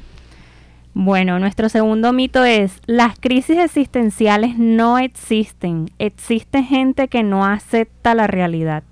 Bueno, 0.95 1.39
nuestro 1.39 1.69
segundo 1.69 2.13
mito 2.13 2.45
es, 2.45 2.73
las 2.85 3.19
crisis 3.19 3.57
existenciales 3.57 4.59
no 4.59 4.99
existen, 4.99 5.89
existe 5.97 6.61
gente 6.61 7.07
que 7.07 7.23
no 7.23 7.45
acepta 7.45 8.13
la 8.13 8.27
realidad. 8.27 8.83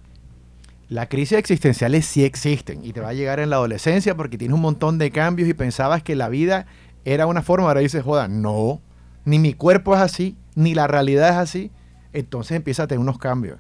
Las 0.90 1.10
crisis 1.10 1.38
existenciales 1.38 2.06
sí 2.06 2.24
existen 2.24 2.84
y 2.84 2.92
te 2.92 3.02
va 3.02 3.10
a 3.10 3.14
llegar 3.14 3.40
en 3.40 3.52
la 3.52 3.58
adolescencia 3.58 4.16
porque 4.16 4.40
tienes 4.40 4.56
un 4.56 4.62
montón 4.62 4.98
de 4.98 5.12
cambios 5.12 5.48
y 5.48 5.54
pensabas 5.54 6.02
que 6.02 6.16
la 6.16 6.28
vida 6.28 6.66
era 7.06 7.28
una 7.28 7.44
forma, 7.44 7.68
ahora 7.68 7.82
dices, 7.82 8.04
joda, 8.04 8.28
no, 8.28 8.82
ni 9.24 9.38
mi 9.38 9.54
cuerpo 9.54 9.96
es 9.96 10.02
así, 10.02 10.36
ni 10.56 10.74
la 10.74 10.88
realidad 10.88 11.30
es 11.30 11.36
así, 11.36 11.72
entonces 12.14 12.58
empieza 12.58 12.84
a 12.84 12.88
tener 12.88 13.00
unos 13.00 13.20
cambios. 13.20 13.60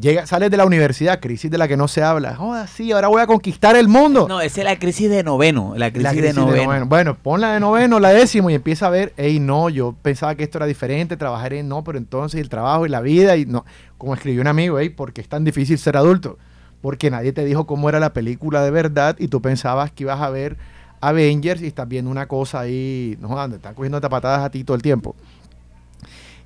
Llega, 0.00 0.26
sales 0.26 0.48
de 0.52 0.56
la 0.56 0.64
universidad, 0.64 1.18
crisis 1.18 1.50
de 1.50 1.58
la 1.58 1.66
que 1.66 1.76
no 1.76 1.88
se 1.88 2.04
habla. 2.04 2.36
Joda, 2.36 2.68
sí, 2.68 2.92
ahora 2.92 3.08
voy 3.08 3.20
a 3.20 3.26
conquistar 3.26 3.74
el 3.74 3.88
mundo. 3.88 4.28
No, 4.28 4.40
esa 4.40 4.60
es 4.60 4.64
la 4.64 4.78
crisis 4.78 5.10
de 5.10 5.24
noveno. 5.24 5.74
La 5.76 5.90
crisis, 5.92 6.22
de, 6.22 6.32
noveno. 6.32 6.86
Bueno, 6.86 7.16
ponla 7.16 7.52
de 7.52 7.58
noveno, 7.58 7.98
la 7.98 8.10
décimo 8.10 8.48
y 8.48 8.54
empieza 8.54 8.86
a 8.86 8.90
ver, 8.90 9.12
hey, 9.16 9.40
no, 9.40 9.68
yo 9.70 9.96
pensaba 10.00 10.36
que 10.36 10.44
esto 10.44 10.58
era 10.58 10.66
diferente, 10.66 11.16
trabajaré, 11.16 11.64
no, 11.64 11.82
pero 11.82 11.98
entonces 11.98 12.40
el 12.40 12.48
trabajo 12.48 12.86
y 12.86 12.90
la 12.90 13.00
vida, 13.00 13.36
y 13.36 13.44
no. 13.44 13.64
Como 13.96 14.14
escribió 14.14 14.40
un 14.40 14.46
amigo, 14.46 14.78
hey, 14.78 14.90
¿por 14.90 15.12
qué 15.12 15.20
es 15.20 15.28
tan 15.28 15.42
difícil 15.42 15.76
ser 15.78 15.96
adulto? 15.96 16.38
Porque 16.80 17.10
nadie 17.10 17.32
te 17.32 17.44
dijo 17.44 17.66
cómo 17.66 17.88
era 17.88 17.98
la 17.98 18.12
película 18.12 18.62
de 18.62 18.70
verdad 18.70 19.16
y 19.18 19.26
tú 19.26 19.42
pensabas 19.42 19.90
que 19.90 20.04
ibas 20.04 20.20
a 20.20 20.30
ver 20.30 20.58
Avengers 21.00 21.60
y 21.60 21.66
estás 21.66 21.88
viendo 21.88 22.08
una 22.08 22.26
cosa 22.28 22.60
ahí, 22.60 23.18
no, 23.20 23.28
donde 23.30 23.56
están 23.56 23.74
cogiendo 23.74 24.00
patadas 24.00 24.44
a 24.44 24.50
ti 24.50 24.62
todo 24.62 24.76
el 24.76 24.82
tiempo. 24.82 25.16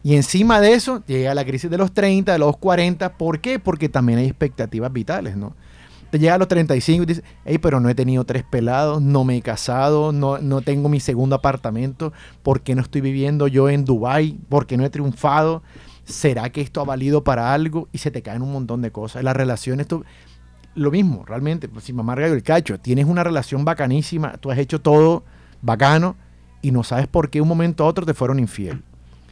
Y 0.04 0.16
encima 0.16 0.60
de 0.60 0.74
eso 0.74 1.02
llega 1.06 1.34
la 1.34 1.44
crisis 1.44 1.70
de 1.70 1.78
los 1.78 1.92
30, 1.92 2.32
de 2.32 2.38
los 2.38 2.56
40. 2.56 3.16
¿Por 3.16 3.40
qué? 3.40 3.58
Porque 3.58 3.88
también 3.88 4.18
hay 4.18 4.26
expectativas 4.26 4.92
vitales, 4.92 5.36
¿no? 5.36 5.54
Te 6.10 6.18
llega 6.18 6.34
a 6.34 6.38
los 6.38 6.48
35 6.48 7.04
y 7.04 7.06
dices, 7.06 7.24
hey, 7.44 7.58
pero 7.58 7.80
no 7.80 7.88
he 7.88 7.94
tenido 7.94 8.24
tres 8.24 8.42
pelados, 8.42 9.00
no 9.00 9.24
me 9.24 9.36
he 9.36 9.42
casado, 9.42 10.12
no, 10.12 10.38
no 10.38 10.60
tengo 10.60 10.90
mi 10.90 11.00
segundo 11.00 11.36
apartamento, 11.36 12.12
¿por 12.42 12.60
qué 12.60 12.74
no 12.74 12.82
estoy 12.82 13.00
viviendo 13.00 13.48
yo 13.48 13.70
en 13.70 13.86
Dubai? 13.86 14.38
¿Por 14.50 14.66
qué 14.66 14.76
no 14.76 14.84
he 14.84 14.90
triunfado? 14.90 15.62
¿Será 16.04 16.50
que 16.50 16.60
esto 16.60 16.82
ha 16.82 16.84
valido 16.84 17.24
para 17.24 17.54
algo? 17.54 17.88
Y 17.92 17.98
se 17.98 18.10
te 18.10 18.20
caen 18.20 18.42
un 18.42 18.52
montón 18.52 18.82
de 18.82 18.90
cosas. 18.90 19.24
Las 19.24 19.34
relaciones, 19.34 19.86
tú, 19.86 20.04
lo 20.74 20.90
mismo, 20.90 21.24
realmente, 21.24 21.66
pues, 21.68 21.84
si 21.84 21.94
mamá 21.94 22.12
el 22.12 22.42
cacho, 22.42 22.78
tienes 22.78 23.06
una 23.06 23.24
relación 23.24 23.64
bacanísima, 23.64 24.36
tú 24.36 24.50
has 24.50 24.58
hecho 24.58 24.82
todo 24.82 25.24
bacano 25.62 26.16
y 26.60 26.72
no 26.72 26.82
sabes 26.82 27.06
por 27.06 27.30
qué 27.30 27.40
un 27.40 27.48
momento 27.48 27.84
a 27.84 27.86
otro 27.86 28.04
te 28.04 28.12
fueron 28.12 28.38
infiel 28.38 28.82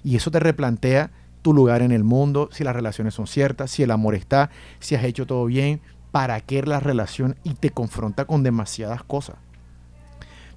y 0.04 0.16
eso 0.16 0.30
te 0.30 0.40
replantea 0.40 1.10
tu 1.42 1.54
lugar 1.54 1.82
en 1.82 1.92
el 1.92 2.04
mundo, 2.04 2.48
si 2.52 2.64
las 2.64 2.74
relaciones 2.76 3.14
son 3.14 3.26
ciertas, 3.26 3.70
si 3.70 3.82
el 3.82 3.90
amor 3.90 4.14
está, 4.14 4.50
si 4.78 4.94
has 4.94 5.04
hecho 5.04 5.26
todo 5.26 5.46
bien, 5.46 5.80
para 6.10 6.40
qué 6.40 6.62
la 6.62 6.80
relación 6.80 7.36
y 7.44 7.54
te 7.54 7.70
confronta 7.70 8.24
con 8.24 8.42
demasiadas 8.42 9.02
cosas. 9.02 9.36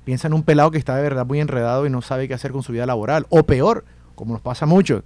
Piensa 0.03 0.27
en 0.27 0.33
un 0.33 0.43
pelado 0.43 0.71
que 0.71 0.77
está 0.77 0.95
de 0.95 1.03
verdad 1.03 1.25
muy 1.25 1.39
enredado 1.39 1.85
y 1.85 1.89
no 1.89 2.01
sabe 2.01 2.27
qué 2.27 2.33
hacer 2.33 2.51
con 2.51 2.63
su 2.63 2.73
vida 2.73 2.85
laboral. 2.85 3.25
O 3.29 3.43
peor, 3.43 3.85
como 4.15 4.33
nos 4.33 4.41
pasa 4.41 4.65
mucho, 4.65 5.03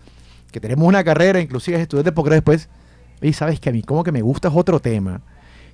que 0.52 0.60
tenemos 0.60 0.88
una 0.88 1.04
carrera, 1.04 1.40
inclusive 1.40 1.80
estudiantes 1.80 2.14
porque 2.14 2.32
después, 2.32 2.70
y 3.22 3.34
sabes 3.34 3.60
que 3.60 3.70
a 3.70 3.72
mí 3.72 3.84
como 3.84 4.04
que 4.04 4.12
me 4.12 4.24
gusta 4.24 4.48
es 4.48 4.56
otro 4.56 4.80
tema. 4.80 5.22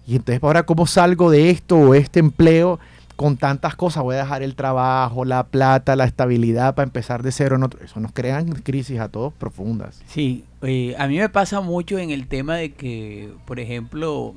Y 0.05 0.17
entonces 0.17 0.43
ahora 0.43 0.63
cómo 0.63 0.85
salgo 0.85 1.31
de 1.31 1.49
esto 1.49 1.77
o 1.77 1.93
este 1.93 2.19
empleo 2.19 2.79
con 3.15 3.37
tantas 3.37 3.75
cosas, 3.75 4.03
voy 4.03 4.15
a 4.15 4.19
dejar 4.19 4.43
el 4.43 4.55
trabajo, 4.55 5.25
la 5.25 5.47
plata, 5.47 5.95
la 5.95 6.05
estabilidad 6.05 6.75
para 6.75 6.85
empezar 6.85 7.23
de 7.23 7.31
cero 7.31 7.55
en 7.55 7.63
otro. 7.63 7.83
Eso 7.83 7.99
nos 7.99 8.11
crean 8.11 8.51
crisis 8.51 8.99
a 8.99 9.09
todos 9.09 9.33
profundas. 9.33 10.01
Sí, 10.07 10.45
eh, 10.61 10.95
a 10.97 11.07
mí 11.07 11.17
me 11.17 11.29
pasa 11.29 11.61
mucho 11.61 11.97
en 11.99 12.09
el 12.09 12.27
tema 12.27 12.55
de 12.55 12.73
que, 12.73 13.31
por 13.45 13.59
ejemplo, 13.59 14.33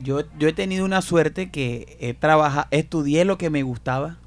yo, 0.00 0.20
yo 0.38 0.48
he 0.48 0.52
tenido 0.52 0.84
una 0.84 1.02
suerte 1.02 1.50
que 1.50 1.96
he 2.00 2.14
trabajado, 2.14 2.66
estudié 2.70 3.24
lo 3.24 3.38
que 3.38 3.50
me 3.50 3.62
gustaba, 3.62 4.18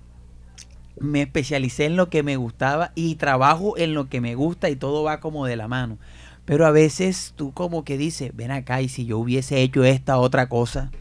me 1.00 1.22
especialicé 1.22 1.86
en 1.86 1.96
lo 1.96 2.10
que 2.10 2.24
me 2.24 2.38
gustaba 2.38 2.92
y 2.96 3.16
trabajo 3.16 3.78
en 3.78 3.94
lo 3.94 4.10
que 4.10 4.20
me 4.20 4.36
gusta 4.36 4.70
y 4.70 4.76
todo 4.76 5.04
va 5.04 5.20
como 5.20 5.46
de 5.46 5.56
la 5.56 5.68
mano. 5.68 5.98
Pero 6.46 6.66
a 6.66 6.72
veces 6.72 7.34
tú 7.36 7.52
como 7.52 7.84
que 7.84 7.98
dices, 7.98 8.32
ven 8.34 8.52
acá 8.52 8.82
y 8.82 8.90
si 8.90 9.06
yo 9.06 9.20
hubiese 9.20 9.62
hecho 9.62 9.84
esta 9.84 10.18
otra 10.18 10.48
cosa, 10.48 10.92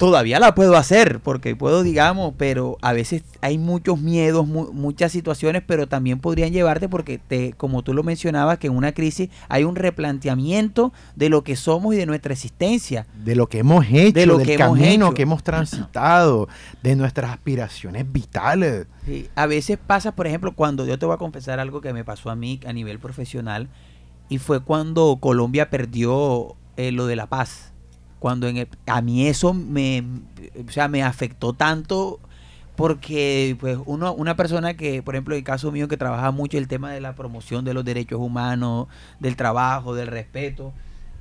todavía 0.00 0.40
la 0.40 0.54
puedo 0.54 0.78
hacer, 0.78 1.20
porque 1.20 1.54
puedo, 1.54 1.82
digamos, 1.82 2.32
pero 2.38 2.78
a 2.80 2.94
veces 2.94 3.22
hay 3.42 3.58
muchos 3.58 4.00
miedos, 4.00 4.46
muchas 4.46 5.12
situaciones, 5.12 5.62
pero 5.66 5.88
también 5.88 6.20
podrían 6.20 6.54
llevarte 6.54 6.88
porque, 6.88 7.18
te, 7.18 7.52
como 7.52 7.82
tú 7.82 7.92
lo 7.92 8.02
mencionabas, 8.02 8.56
que 8.56 8.68
en 8.68 8.76
una 8.76 8.92
crisis 8.92 9.28
hay 9.50 9.64
un 9.64 9.76
replanteamiento 9.76 10.94
de 11.16 11.28
lo 11.28 11.44
que 11.44 11.54
somos 11.54 11.92
y 11.92 11.98
de 11.98 12.06
nuestra 12.06 12.32
existencia. 12.32 13.06
De 13.22 13.36
lo 13.36 13.46
que 13.46 13.58
hemos 13.58 13.84
hecho, 13.90 14.18
de 14.18 14.24
lo 14.24 14.38
del 14.38 14.46
que 14.46 14.56
camino 14.56 15.04
hemos 15.04 15.14
que 15.14 15.22
hemos 15.22 15.42
transitado, 15.42 16.48
de 16.82 16.96
nuestras 16.96 17.32
aspiraciones 17.32 18.10
vitales. 18.10 18.86
a 19.34 19.44
veces 19.44 19.78
pasa, 19.86 20.16
por 20.16 20.26
ejemplo, 20.26 20.54
cuando 20.54 20.86
yo 20.86 20.98
te 20.98 21.04
voy 21.04 21.14
a 21.14 21.18
confesar 21.18 21.60
algo 21.60 21.82
que 21.82 21.92
me 21.92 22.06
pasó 22.06 22.30
a 22.30 22.36
mí 22.36 22.58
a 22.66 22.72
nivel 22.72 23.00
profesional, 23.00 23.68
y 24.30 24.38
fue 24.38 24.60
cuando 24.60 25.18
Colombia 25.20 25.68
perdió 25.68 26.56
eh, 26.78 26.90
lo 26.90 27.04
de 27.04 27.16
la 27.16 27.26
paz 27.26 27.69
cuando 28.20 28.46
en 28.46 28.68
a 28.86 29.00
mí 29.00 29.26
eso 29.26 29.52
me, 29.52 30.04
o 30.68 30.70
sea, 30.70 30.86
me 30.86 31.02
afectó 31.02 31.52
tanto 31.52 32.20
porque 32.76 33.56
pues 33.58 33.78
uno, 33.84 34.14
una 34.14 34.36
persona 34.36 34.74
que, 34.74 35.02
por 35.02 35.14
ejemplo, 35.14 35.34
el 35.34 35.42
caso 35.42 35.72
mío, 35.72 35.88
que 35.88 35.96
trabaja 35.96 36.30
mucho 36.30 36.56
el 36.56 36.68
tema 36.68 36.92
de 36.92 37.00
la 37.00 37.14
promoción 37.14 37.64
de 37.64 37.74
los 37.74 37.84
derechos 37.84 38.20
humanos, 38.20 38.86
del 39.18 39.36
trabajo, 39.36 39.94
del 39.94 40.06
respeto, 40.06 40.72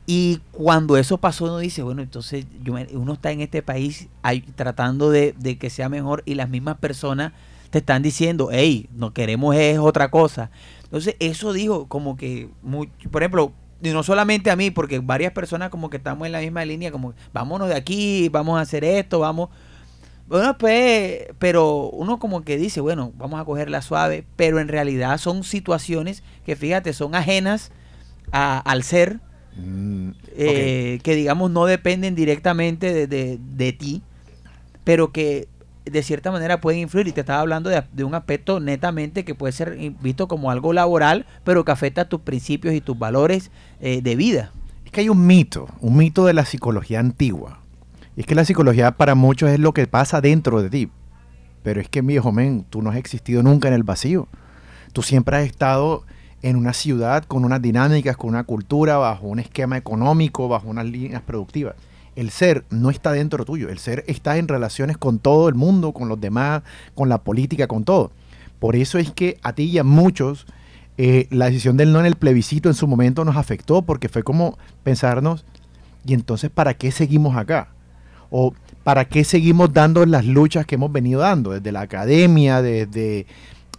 y 0.05 0.39
cuando 0.51 0.97
eso 0.97 1.19
pasó 1.19 1.45
uno 1.45 1.59
dice, 1.59 1.83
bueno, 1.83 2.01
entonces 2.01 2.45
uno 2.93 3.13
está 3.13 3.31
en 3.31 3.41
este 3.41 3.61
país 3.61 4.07
tratando 4.55 5.11
de, 5.11 5.35
de 5.37 5.57
que 5.57 5.69
sea 5.69 5.87
mejor 5.87 6.23
y 6.25 6.35
las 6.35 6.49
mismas 6.49 6.77
personas 6.77 7.33
te 7.69 7.77
están 7.77 8.01
diciendo, 8.01 8.49
hey, 8.51 8.89
no 8.95 9.13
queremos 9.13 9.55
es 9.55 9.77
otra 9.77 10.09
cosa. 10.09 10.49
Entonces 10.83 11.15
eso 11.19 11.53
dijo 11.53 11.87
como 11.87 12.17
que, 12.17 12.49
por 13.11 13.21
ejemplo, 13.21 13.53
y 13.81 13.89
no 13.91 14.03
solamente 14.03 14.51
a 14.51 14.55
mí, 14.55 14.71
porque 14.71 14.99
varias 14.99 15.31
personas 15.33 15.69
como 15.69 15.89
que 15.89 15.97
estamos 15.97 16.25
en 16.25 16.31
la 16.33 16.41
misma 16.41 16.65
línea, 16.65 16.91
como 16.91 17.13
vámonos 17.33 17.69
de 17.69 17.75
aquí, 17.75 18.29
vamos 18.29 18.57
a 18.57 18.61
hacer 18.61 18.83
esto, 18.83 19.19
vamos... 19.19 19.49
Bueno, 20.27 20.57
pues, 20.59 21.21
pero 21.39 21.89
uno 21.89 22.19
como 22.19 22.43
que 22.43 22.55
dice, 22.57 22.81
bueno, 22.81 23.11
vamos 23.17 23.41
a 23.41 23.45
cogerla 23.45 23.81
suave, 23.81 24.25
pero 24.35 24.59
en 24.59 24.67
realidad 24.67 25.17
son 25.17 25.43
situaciones 25.43 26.21
que, 26.45 26.55
fíjate, 26.55 26.93
son 26.93 27.15
ajenas 27.15 27.71
a- 28.31 28.59
al 28.59 28.83
ser, 28.83 29.19
Mm, 29.55 30.11
eh, 30.37 30.99
que 31.03 31.15
digamos 31.15 31.49
no 31.51 31.65
dependen 31.65 32.13
directamente 32.15 32.93
de, 32.93 33.07
de- 33.07 33.39
de 33.41 33.73
ti, 33.73 34.03
pero 34.83 35.11
que 35.11 35.47
de 35.89 36.03
cierta 36.03 36.31
manera 36.31 36.61
pueden 36.61 36.81
influir. 36.81 37.07
Y 37.07 37.11
te 37.11 37.21
estaba 37.21 37.39
hablando 37.39 37.69
de, 37.69 38.03
un 38.03 38.15
aspecto 38.15 38.59
netamente 38.59 39.25
que 39.25 39.35
puede 39.35 39.53
ser 39.53 39.77
visto 40.01 40.27
como 40.27 40.51
algo 40.51 40.73
laboral, 40.73 41.25
pero 41.43 41.65
que 41.65 41.71
afecta 41.71 42.09
tus 42.09 42.21
principios 42.21 42.73
y 42.73 42.81
tus 42.81 42.97
valores 42.97 43.51
eh, 43.81 44.01
de 44.01 44.15
vida. 44.15 44.51
Es 44.85 44.91
que 44.91 45.01
hay 45.01 45.09
un 45.09 45.25
mito, 45.27 45.67
un 45.81 45.97
mito 45.97 46.25
de 46.25 46.33
la 46.33 46.45
psicología 46.45 46.99
antigua. 46.99 47.59
Y 48.15 48.21
es 48.21 48.25
que 48.25 48.35
la 48.35 48.45
psicología 48.45 48.91
para 48.91 49.15
muchos 49.15 49.49
es 49.49 49.59
lo 49.59 49.73
que 49.73 49.87
pasa 49.87 50.21
dentro 50.21 50.61
de 50.61 50.69
ti. 50.69 50.89
Pero 51.63 51.81
es 51.81 51.89
que, 51.89 52.01
mi 52.01 52.13
viejo 52.13 52.31
men, 52.31 52.65
tú 52.69 52.81
no 52.81 52.89
has 52.89 52.97
existido 52.97 53.43
nunca 53.43 53.67
en 53.67 53.73
el 53.73 53.83
vacío. 53.83 54.27
Tú 54.93 55.01
siempre 55.01 55.37
has 55.37 55.45
estado 55.45 56.03
en 56.41 56.55
una 56.55 56.73
ciudad 56.73 57.25
con 57.25 57.45
unas 57.45 57.61
dinámicas, 57.61 58.17
con 58.17 58.29
una 58.29 58.43
cultura, 58.43 58.97
bajo 58.97 59.27
un 59.27 59.39
esquema 59.39 59.77
económico, 59.77 60.47
bajo 60.47 60.69
unas 60.69 60.85
líneas 60.85 61.21
productivas. 61.21 61.75
El 62.19 62.31
ser 62.31 62.65
no 62.69 62.89
está 62.89 63.13
dentro 63.13 63.45
tuyo. 63.45 63.69
El 63.69 63.79
ser 63.79 64.03
está 64.05 64.35
en 64.35 64.49
relaciones 64.49 64.97
con 64.97 65.19
todo 65.19 65.47
el 65.47 65.55
mundo, 65.55 65.93
con 65.93 66.09
los 66.09 66.19
demás, 66.19 66.63
con 66.93 67.07
la 67.07 67.19
política, 67.19 67.65
con 67.67 67.85
todo. 67.85 68.11
Por 68.59 68.75
eso 68.75 68.97
es 68.97 69.09
que 69.09 69.37
a 69.41 69.53
ti 69.53 69.63
y 69.63 69.77
a 69.77 69.85
muchos 69.85 70.45
eh, 70.97 71.27
la 71.29 71.45
decisión 71.45 71.77
del 71.77 71.93
no 71.93 72.01
en 72.01 72.05
el 72.05 72.17
plebiscito 72.17 72.67
en 72.67 72.75
su 72.75 72.87
momento 72.87 73.23
nos 73.23 73.37
afectó 73.37 73.83
porque 73.83 74.09
fue 74.09 74.23
como 74.23 74.57
pensarnos, 74.83 75.45
¿y 76.05 76.13
entonces 76.13 76.49
para 76.49 76.73
qué 76.73 76.91
seguimos 76.91 77.37
acá? 77.37 77.69
¿O 78.29 78.53
para 78.83 79.05
qué 79.05 79.23
seguimos 79.23 79.71
dando 79.71 80.05
las 80.05 80.25
luchas 80.25 80.65
que 80.65 80.75
hemos 80.75 80.91
venido 80.91 81.21
dando? 81.21 81.51
Desde 81.51 81.71
la 81.71 81.79
academia, 81.79 82.61
desde, 82.61 83.27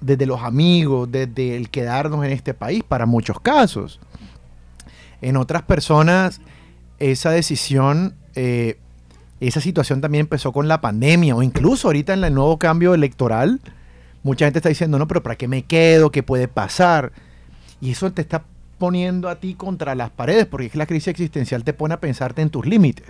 desde 0.01 0.25
los 0.25 0.41
amigos, 0.41 1.13
desde 1.13 1.57
el 1.59 1.69
quedarnos 1.69 2.25
en 2.25 2.33
este 2.33 2.55
país, 2.55 2.83
para 2.89 3.05
muchos 3.05 3.39
casos. 3.39 4.01
En 5.21 5.37
otras 5.37 5.61
personas, 5.61 6.41
esa 6.99 7.33
decisión, 7.33 8.15
eh, 8.35 8.79
esa 9.41 9.61
situación 9.61 10.01
también 10.01 10.23
empezó 10.23 10.53
con 10.53 10.69
la 10.69 10.81
pandemia 10.81 11.35
o 11.35 11.43
incluso 11.43 11.89
ahorita 11.89 12.13
en 12.13 12.25
el 12.25 12.35
nuevo 12.35 12.59
cambio 12.59 12.95
electoral. 12.95 13.61
Mucha 14.23 14.45
gente 14.45 14.59
está 14.59 14.69
diciendo, 14.69 14.99
no, 14.99 15.09
pero 15.09 15.23
¿para 15.23 15.37
qué 15.37 15.49
me 15.49 15.63
quedo? 15.63 16.11
¿Qué 16.11 16.23
puede 16.23 16.47
pasar? 16.47 17.13
Y 17.81 17.93
eso 17.93 18.13
te 18.13 18.21
está 18.21 18.45
poniendo 18.79 19.29
a 19.29 19.37
ti 19.37 19.55
contra 19.55 19.95
las 19.95 20.11
paredes, 20.11 20.47
porque 20.47 20.67
es 20.67 20.73
que 20.73 20.79
la 20.79 20.87
crisis 20.87 21.09
existencial 21.09 21.65
te 21.65 21.73
pone 21.73 21.95
a 21.95 22.01
pensarte 22.01 22.43
en 22.43 22.51
tus 22.51 22.67
límites. 22.67 23.07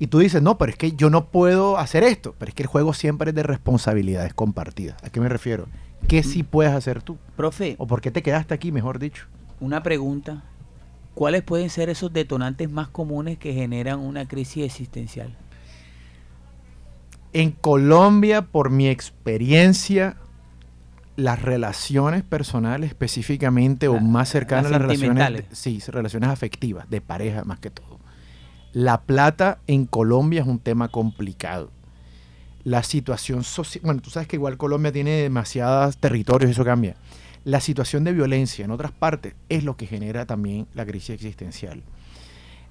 Y 0.00 0.08
tú 0.08 0.20
dices, 0.20 0.42
no, 0.42 0.58
pero 0.58 0.70
es 0.70 0.78
que 0.78 0.92
yo 0.92 1.10
no 1.10 1.26
puedo 1.26 1.78
hacer 1.78 2.04
esto. 2.04 2.34
Pero 2.38 2.50
es 2.50 2.54
que 2.54 2.62
el 2.62 2.68
juego 2.68 2.94
siempre 2.94 3.30
es 3.30 3.34
de 3.34 3.42
responsabilidades 3.42 4.34
compartidas. 4.34 5.02
¿A 5.02 5.10
qué 5.10 5.20
me 5.20 5.28
refiero? 5.28 5.66
¿Qué 6.06 6.22
sí 6.22 6.44
puedes 6.44 6.72
hacer 6.72 7.02
tú? 7.02 7.18
Profe, 7.36 7.74
¿O 7.78 7.86
por 7.86 8.00
qué 8.00 8.10
te 8.10 8.22
quedaste 8.22 8.54
aquí, 8.54 8.70
mejor 8.70 8.98
dicho? 8.98 9.26
una 9.60 9.82
pregunta. 9.82 10.42
¿Cuáles 11.18 11.42
pueden 11.42 11.68
ser 11.68 11.88
esos 11.88 12.12
detonantes 12.12 12.70
más 12.70 12.86
comunes 12.86 13.38
que 13.38 13.52
generan 13.52 13.98
una 13.98 14.28
crisis 14.28 14.64
existencial? 14.64 15.34
En 17.32 17.50
Colombia, 17.50 18.42
por 18.42 18.70
mi 18.70 18.88
experiencia, 18.88 20.16
las 21.16 21.42
relaciones 21.42 22.22
personales 22.22 22.90
específicamente 22.90 23.88
o 23.88 23.98
más 23.98 24.28
cercanas 24.28 24.66
a 24.66 24.78
las 24.78 24.82
relaciones, 24.82 25.46
sí, 25.50 25.80
relaciones 25.88 26.30
afectivas, 26.30 26.88
de 26.88 27.00
pareja 27.00 27.42
más 27.42 27.58
que 27.58 27.70
todo. 27.70 27.98
La 28.72 29.00
plata 29.00 29.58
en 29.66 29.86
Colombia 29.86 30.42
es 30.42 30.46
un 30.46 30.60
tema 30.60 30.86
complicado. 30.86 31.72
La 32.62 32.84
situación 32.84 33.42
social, 33.42 33.82
bueno, 33.84 34.00
tú 34.02 34.10
sabes 34.10 34.28
que 34.28 34.36
igual 34.36 34.56
Colombia 34.56 34.92
tiene 34.92 35.10
demasiados 35.10 35.96
territorios, 35.96 36.52
eso 36.52 36.64
cambia. 36.64 36.94
La 37.44 37.60
situación 37.60 38.04
de 38.04 38.12
violencia 38.12 38.64
en 38.64 38.70
otras 38.70 38.92
partes 38.92 39.34
es 39.48 39.64
lo 39.64 39.76
que 39.76 39.86
genera 39.86 40.26
también 40.26 40.66
la 40.74 40.84
crisis 40.84 41.10
existencial. 41.10 41.82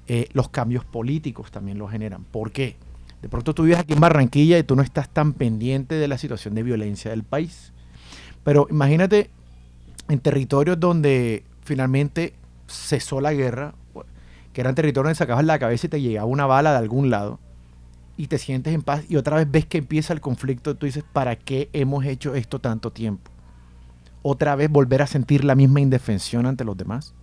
Eh, 0.08 0.30
los 0.34 0.50
cambios 0.50 0.86
políticos 0.86 1.52
también 1.52 1.78
lo 1.78 1.88
generan. 1.88 2.24
¿Por 2.24 2.52
qué? 2.52 2.76
De 3.22 3.30
pronto 3.30 3.54
tú 3.54 3.64
vives 3.64 3.80
aquí 3.80 3.94
en 3.94 4.00
Barranquilla 4.00 4.58
y 4.58 4.64
tú 4.64 4.76
no 4.76 4.82
estás 4.82 5.10
tan 5.10 5.34
pendiente 5.34 5.96
de 5.96 6.08
la 6.08 6.18
situación 6.18 6.54
de 6.56 6.64
violencia 6.64 7.12
del 7.12 7.24
país. 7.24 7.74
Pero 8.44 8.68
imagínate 8.70 9.30
en 10.08 10.20
territorios 10.20 10.80
donde 10.80 11.44
finalmente 11.64 12.34
cesó 12.68 13.20
la 13.20 13.34
guerra, 13.34 13.74
que 14.54 14.62
eran 14.62 14.76
territorios 14.76 15.10
donde 15.10 15.16
sacabas 15.16 15.46
la 15.46 15.60
cabeza 15.60 15.88
y 15.88 15.90
te 15.90 16.02
llegaba 16.02 16.26
una 16.26 16.46
bala 16.46 16.72
de 16.72 16.78
algún 16.78 17.10
lado, 17.10 17.40
y 18.18 18.28
te 18.28 18.40
sientes 18.40 18.74
en 18.74 18.82
paz 18.82 19.04
y 19.08 19.16
otra 19.16 19.38
vez 19.38 19.50
ves 19.50 19.66
que 19.66 19.78
empieza 19.78 20.12
el 20.12 20.22
conflicto, 20.22 20.76
tú 20.76 20.88
dices, 20.88 21.04
¿para 21.14 21.36
qué 21.36 21.70
hemos 21.72 22.04
hecho 22.06 22.34
esto 22.34 22.60
tanto 22.60 22.92
tiempo? 22.92 23.32
Otra 24.22 24.56
vez 24.56 24.70
volver 24.70 25.02
a 25.02 25.08
sentir 25.08 25.44
la 25.44 25.56
misma 25.56 25.80
indefensión 25.82 26.46
ante 26.46 26.64
los 26.64 26.76
demás. 26.78 27.14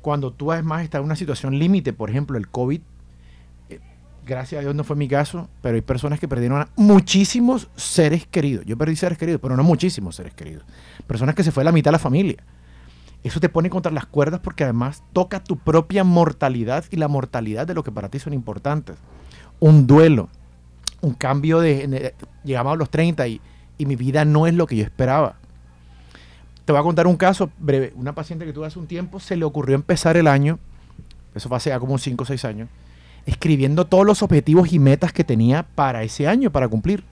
Cuando 0.00 0.32
tú 0.32 0.52
además 0.52 0.82
estás 0.82 1.00
en 1.00 1.04
una 1.06 1.16
situación 1.16 1.58
límite, 1.58 1.92
por 1.92 2.10
ejemplo, 2.10 2.36
el 2.38 2.48
COVID, 2.48 2.80
eh, 3.70 3.80
gracias 4.26 4.58
a 4.58 4.62
Dios 4.62 4.74
no 4.74 4.84
fue 4.84 4.96
mi 4.96 5.06
caso, 5.08 5.48
pero 5.62 5.76
hay 5.76 5.80
personas 5.82 6.18
que 6.18 6.26
perdieron 6.28 6.60
a 6.60 6.68
muchísimos 6.76 7.68
seres 7.76 8.26
queridos. 8.26 8.64
Yo 8.66 8.76
perdí 8.76 8.96
seres 8.96 9.16
queridos, 9.18 9.40
pero 9.40 9.56
no 9.56 9.62
muchísimos 9.62 10.16
seres 10.16 10.34
queridos. 10.34 10.64
Personas 11.06 11.34
que 11.34 11.44
se 11.44 11.52
fue 11.52 11.62
la 11.64 11.72
mitad 11.72 11.90
de 11.90 11.92
la 11.92 11.98
familia. 12.00 12.42
Eso 13.22 13.38
te 13.38 13.48
pone 13.48 13.70
contra 13.70 13.92
las 13.92 14.06
cuerdas 14.06 14.40
porque 14.40 14.64
además 14.64 15.04
toca 15.12 15.42
tu 15.44 15.56
propia 15.56 16.02
mortalidad 16.02 16.84
y 16.90 16.96
la 16.96 17.06
mortalidad 17.06 17.66
de 17.68 17.74
lo 17.74 17.84
que 17.84 17.92
para 17.92 18.08
ti 18.08 18.18
son 18.18 18.32
importantes. 18.32 18.96
Un 19.60 19.86
duelo, 19.86 20.28
un 21.00 21.14
cambio 21.14 21.60
de... 21.60 21.86
de- 21.86 22.14
llegamos 22.42 22.72
a 22.72 22.76
los 22.76 22.90
30 22.90 23.28
y, 23.28 23.40
y 23.78 23.86
mi 23.86 23.94
vida 23.94 24.24
no 24.24 24.48
es 24.48 24.54
lo 24.54 24.66
que 24.66 24.74
yo 24.74 24.82
esperaba. 24.82 25.36
Te 26.64 26.72
voy 26.72 26.80
a 26.80 26.84
contar 26.84 27.06
un 27.06 27.16
caso 27.16 27.50
breve. 27.58 27.92
Una 27.96 28.14
paciente 28.14 28.44
que 28.44 28.52
tuve 28.52 28.66
hace 28.66 28.78
un 28.78 28.86
tiempo 28.86 29.18
se 29.18 29.36
le 29.36 29.44
ocurrió 29.44 29.74
empezar 29.74 30.16
el 30.16 30.28
año, 30.28 30.58
eso 31.34 31.48
fue 31.48 31.56
hace 31.56 31.76
como 31.78 31.98
5 31.98 32.22
o 32.22 32.26
6 32.26 32.44
años, 32.44 32.68
escribiendo 33.26 33.86
todos 33.86 34.06
los 34.06 34.22
objetivos 34.22 34.72
y 34.72 34.78
metas 34.78 35.12
que 35.12 35.24
tenía 35.24 35.64
para 35.74 36.02
ese 36.02 36.28
año, 36.28 36.52
para 36.52 36.68
cumplir. 36.68 37.04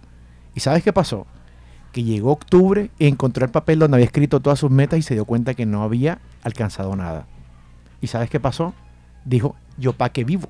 ¿Y 0.55 0.61
sabes 0.61 0.85
qué 0.85 0.93
pasó? 0.93 1.27
Que 1.93 2.05
llegó 2.05 2.31
octubre 2.31 2.91
y 2.99 3.07
encontró 3.07 3.45
el 3.45 3.51
papel 3.51 3.81
donde 3.81 3.97
había 3.97 4.07
escrito 4.07 4.41
todas 4.41 4.61
sus 4.61 4.71
metas 4.71 4.99
y 5.01 5.03
se 5.03 5.15
dio 5.15 5.25
cuenta 5.25 5.55
que 5.55 5.67
no 5.67 5.83
había 5.83 6.21
alcanzado 6.43 6.95
nada. 6.95 7.27
¿Y 8.01 8.07
sabes 8.07 8.31
qué 8.31 8.39
pasó? 8.39 8.73
Dijo, 9.25 9.57
¿yo 9.79 9.95
para 9.95 10.13
qué 10.13 10.23
vivo? 10.23 10.49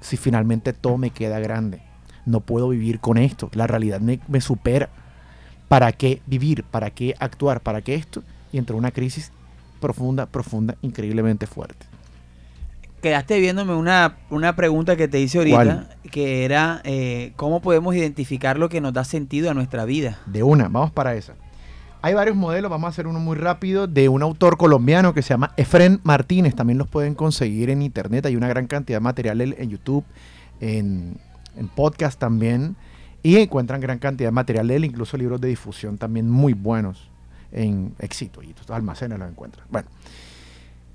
Si 0.00 0.18
finalmente 0.18 0.74
todo 0.74 0.98
me 0.98 1.10
queda 1.10 1.38
grande. 1.38 1.80
No 2.26 2.40
puedo 2.40 2.68
vivir 2.68 3.00
con 3.00 3.16
esto. 3.16 3.50
La 3.54 3.66
realidad 3.66 4.00
me 4.00 4.40
supera. 4.40 4.90
¿Para 5.68 5.90
qué 5.92 6.20
vivir? 6.26 6.64
¿Para 6.64 6.90
qué 6.90 7.14
actuar? 7.18 7.60
¿Para 7.60 7.80
qué 7.80 7.94
esto? 7.94 8.22
Y 8.52 8.58
entró 8.58 8.76
una 8.76 8.90
crisis 8.90 9.32
profunda, 9.82 10.26
profunda, 10.26 10.76
increíblemente 10.80 11.46
fuerte. 11.46 11.86
Quedaste 13.02 13.40
viéndome 13.40 13.74
una, 13.74 14.18
una 14.30 14.54
pregunta 14.54 14.94
que 14.94 15.08
te 15.08 15.20
hice 15.20 15.38
ahorita, 15.38 15.56
¿Cuál? 15.56 15.88
que 16.12 16.44
era 16.44 16.80
eh, 16.84 17.32
cómo 17.34 17.60
podemos 17.60 17.96
identificar 17.96 18.58
lo 18.58 18.68
que 18.68 18.80
nos 18.80 18.92
da 18.92 19.02
sentido 19.02 19.50
a 19.50 19.54
nuestra 19.54 19.84
vida. 19.84 20.20
De 20.26 20.44
una, 20.44 20.68
vamos 20.68 20.92
para 20.92 21.16
esa. 21.16 21.34
Hay 22.00 22.14
varios 22.14 22.36
modelos, 22.36 22.70
vamos 22.70 22.86
a 22.86 22.90
hacer 22.90 23.08
uno 23.08 23.18
muy 23.18 23.36
rápido, 23.36 23.88
de 23.88 24.08
un 24.08 24.22
autor 24.22 24.56
colombiano 24.56 25.14
que 25.14 25.22
se 25.22 25.30
llama 25.30 25.52
Efren 25.56 26.00
Martínez. 26.04 26.54
También 26.54 26.78
los 26.78 26.88
pueden 26.88 27.14
conseguir 27.14 27.70
en 27.70 27.82
internet. 27.82 28.26
Hay 28.26 28.36
una 28.36 28.48
gran 28.48 28.68
cantidad 28.68 28.98
de 28.98 29.02
material 29.02 29.40
en, 29.40 29.54
en 29.58 29.70
YouTube, 29.70 30.04
en, 30.60 31.16
en 31.56 31.68
podcast 31.68 32.20
también. 32.20 32.76
Y 33.24 33.36
encuentran 33.36 33.80
gran 33.80 33.98
cantidad 33.98 34.28
de 34.28 34.32
material 34.32 34.68
de 34.68 34.76
él, 34.76 34.84
incluso 34.84 35.16
libros 35.16 35.40
de 35.40 35.48
difusión 35.48 35.98
también 35.98 36.30
muy 36.30 36.54
buenos 36.54 37.11
en 37.52 37.94
éxito. 37.98 38.42
Y 38.42 38.52
tus 38.52 38.68
almacenes 38.70 39.18
los 39.18 39.28
encuentran. 39.28 39.66
Bueno, 39.70 39.88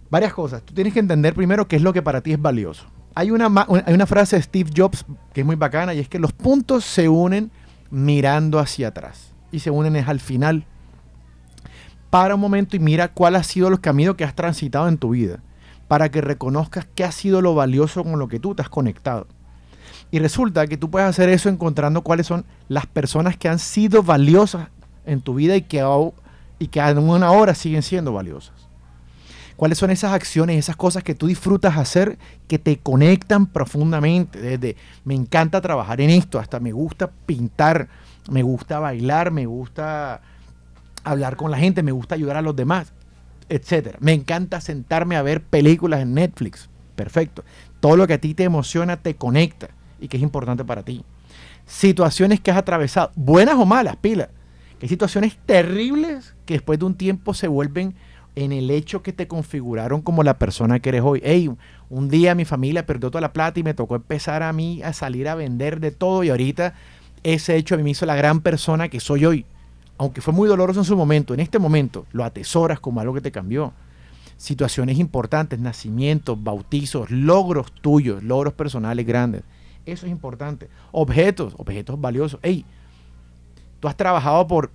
varias 0.10 0.34
cosas. 0.34 0.64
Tú 0.64 0.74
tienes 0.74 0.94
que 0.94 1.00
entender 1.00 1.34
primero 1.34 1.68
qué 1.68 1.76
es 1.76 1.82
lo 1.82 1.94
que 1.94 2.02
para 2.02 2.22
ti 2.22 2.34
es 2.34 2.42
valioso. 2.42 2.86
Hay 3.16 3.32
una, 3.32 3.52
hay 3.86 3.94
una 3.94 4.06
frase 4.06 4.36
de 4.36 4.44
Steve 4.44 4.70
Jobs 4.76 5.06
que 5.34 5.42
es 5.42 5.46
muy 5.46 5.56
bacana 5.56 5.94
y 5.94 6.00
es 6.00 6.10
que 6.10 6.20
los 6.20 6.34
puntos 6.34 6.86
se 6.86 7.10
unen 7.10 7.52
mirando 7.90 8.60
hacia 8.60 8.90
atrás 8.90 9.34
y 9.52 9.60
se 9.60 9.72
unen 9.72 9.96
es 9.96 10.08
al 10.08 10.20
final. 10.20 10.66
Para 12.10 12.36
un 12.36 12.42
momento 12.42 12.76
y 12.76 12.80
mira 12.80 13.10
cuál 13.10 13.36
ha 13.36 13.44
sido 13.44 13.70
los 13.70 13.80
caminos 13.80 14.16
que 14.16 14.24
has 14.24 14.36
transitado 14.36 14.88
en 14.88 14.98
tu 14.98 15.10
vida 15.10 15.40
para 15.88 16.10
que 16.10 16.22
reconozcas 16.22 16.88
qué 16.96 17.04
ha 17.04 17.12
sido 17.12 17.42
lo 17.42 17.56
valioso 17.56 18.04
con 18.04 18.20
lo 18.20 18.28
que 18.28 18.40
tú 18.40 18.56
te 18.56 18.62
has 18.62 18.70
conectado. 18.70 19.28
Y 20.12 20.20
resulta 20.20 20.68
que 20.68 20.78
tú 20.78 20.90
puedes 20.90 21.08
hacer 21.08 21.30
eso 21.30 21.50
encontrando 21.50 22.02
cuáles 22.02 22.28
son 22.28 22.46
las 22.70 22.86
personas 22.86 23.36
que 23.36 23.50
han 23.50 23.60
sido 23.60 24.04
valiosas 24.04 24.70
en 25.06 25.22
tu 25.22 25.36
vida 25.36 25.56
y 25.56 25.64
que, 25.64 25.82
y 26.60 26.68
que 26.68 26.82
aún 26.82 27.24
ahora 27.24 27.56
siguen 27.56 27.84
siendo 27.84 28.14
valiosas. 28.14 28.68
¿Cuáles 29.58 29.80
son 29.80 29.90
esas 29.90 30.14
acciones, 30.14 30.58
esas 30.58 30.76
cosas 30.76 31.04
que 31.04 31.16
tú 31.16 31.26
disfrutas 31.26 31.78
hacer 31.78 32.20
que 32.48 32.60
te 32.60 32.78
conectan 32.78 33.48
profundamente? 33.48 34.40
Desde 34.40 34.76
me 35.04 35.16
encanta 35.16 35.62
trabajar 35.62 36.00
en 36.00 36.12
esto, 36.12 36.38
hasta 36.38 36.60
me 36.60 36.72
gusta 36.72 37.10
pintar, 37.26 37.88
me 38.30 38.44
gusta 38.44 38.80
bailar, 38.80 39.32
me 39.32 39.48
gusta 39.48 40.22
hablar 41.04 41.38
con 41.38 41.50
la 41.50 41.58
gente, 41.58 41.82
me 41.82 41.92
gusta 41.92 42.14
ayudar 42.14 42.38
a 42.38 42.44
los 42.44 42.56
demás, 42.56 42.94
etcétera. 43.50 43.98
Me 44.00 44.14
encanta 44.14 44.62
sentarme 44.62 45.16
a 45.16 45.24
ver 45.24 45.42
películas 45.42 46.02
en 46.02 46.14
Netflix. 46.14 46.70
Perfecto. 46.96 47.44
Todo 47.80 47.96
lo 47.96 48.06
que 48.06 48.14
a 48.14 48.22
ti 48.22 48.36
te 48.36 48.44
emociona 48.44 48.98
te 48.98 49.16
conecta 49.16 49.70
y 50.00 50.08
que 50.08 50.18
es 50.18 50.24
importante 50.24 50.66
para 50.66 50.84
ti. 50.84 51.04
Situaciones 51.66 52.40
que 52.40 52.52
has 52.52 52.58
atravesado, 52.58 53.12
buenas 53.16 53.56
o 53.56 53.66
malas, 53.66 53.96
pila. 53.96 54.30
Hay 54.82 54.88
situaciones 54.88 55.38
terribles 55.46 56.36
que 56.46 56.56
después 56.56 56.78
de 56.80 56.86
un 56.86 56.96
tiempo 56.96 57.34
se 57.34 57.48
vuelven 57.48 57.96
en 58.36 58.52
el 58.52 58.70
hecho 58.70 59.02
que 59.02 59.14
te 59.14 59.28
configuraron 59.28 60.04
como 60.04 60.22
la 60.22 60.38
persona 60.38 60.80
que 60.80 60.90
eres 60.90 61.02
hoy. 61.04 61.22
Hey, 61.24 61.50
un 61.90 62.10
día 62.10 62.36
mi 62.36 62.46
familia 62.46 62.86
perdió 62.86 63.10
toda 63.10 63.22
la 63.22 63.34
plata 63.34 63.60
y 63.60 63.64
me 63.64 63.74
tocó 63.74 63.96
empezar 63.96 64.44
a 64.44 64.54
mí 64.54 64.84
a 64.84 64.94
salir 64.94 65.28
a 65.28 65.34
vender 65.34 65.80
de 65.80 65.90
todo 65.90 66.24
y 66.24 66.30
ahorita 66.30 66.76
ese 67.24 67.56
hecho 67.56 67.74
a 67.74 67.78
mí 67.78 67.84
me 67.84 67.90
hizo 67.90 68.06
la 68.06 68.16
gran 68.16 68.42
persona 68.42 68.90
que 68.90 69.00
soy 69.00 69.26
hoy. 69.26 69.46
Aunque 69.98 70.22
fue 70.22 70.36
muy 70.36 70.48
doloroso 70.48 70.82
en 70.82 70.86
su 70.86 70.96
momento, 70.96 71.34
en 71.34 71.40
este 71.40 71.58
momento 71.58 72.06
lo 72.12 72.24
atesoras 72.24 72.80
como 72.80 73.02
algo 73.02 73.16
que 73.16 73.22
te 73.22 73.32
cambió. 73.32 73.74
Situaciones 74.38 75.00
importantes, 75.00 75.58
nacimientos, 75.58 76.42
bautizos, 76.44 77.10
logros 77.10 77.72
tuyos, 77.82 78.22
logros 78.22 78.54
personales 78.54 79.08
grandes. 79.08 79.42
Eso 79.88 80.06
es 80.06 80.12
importante. 80.12 80.70
Objetos, 80.92 81.56
objetos 81.58 82.00
valiosos. 82.00 82.40
Hey, 82.44 82.64
tú 83.80 83.88
has 83.88 83.96
trabajado 83.96 84.48
por, 84.48 84.72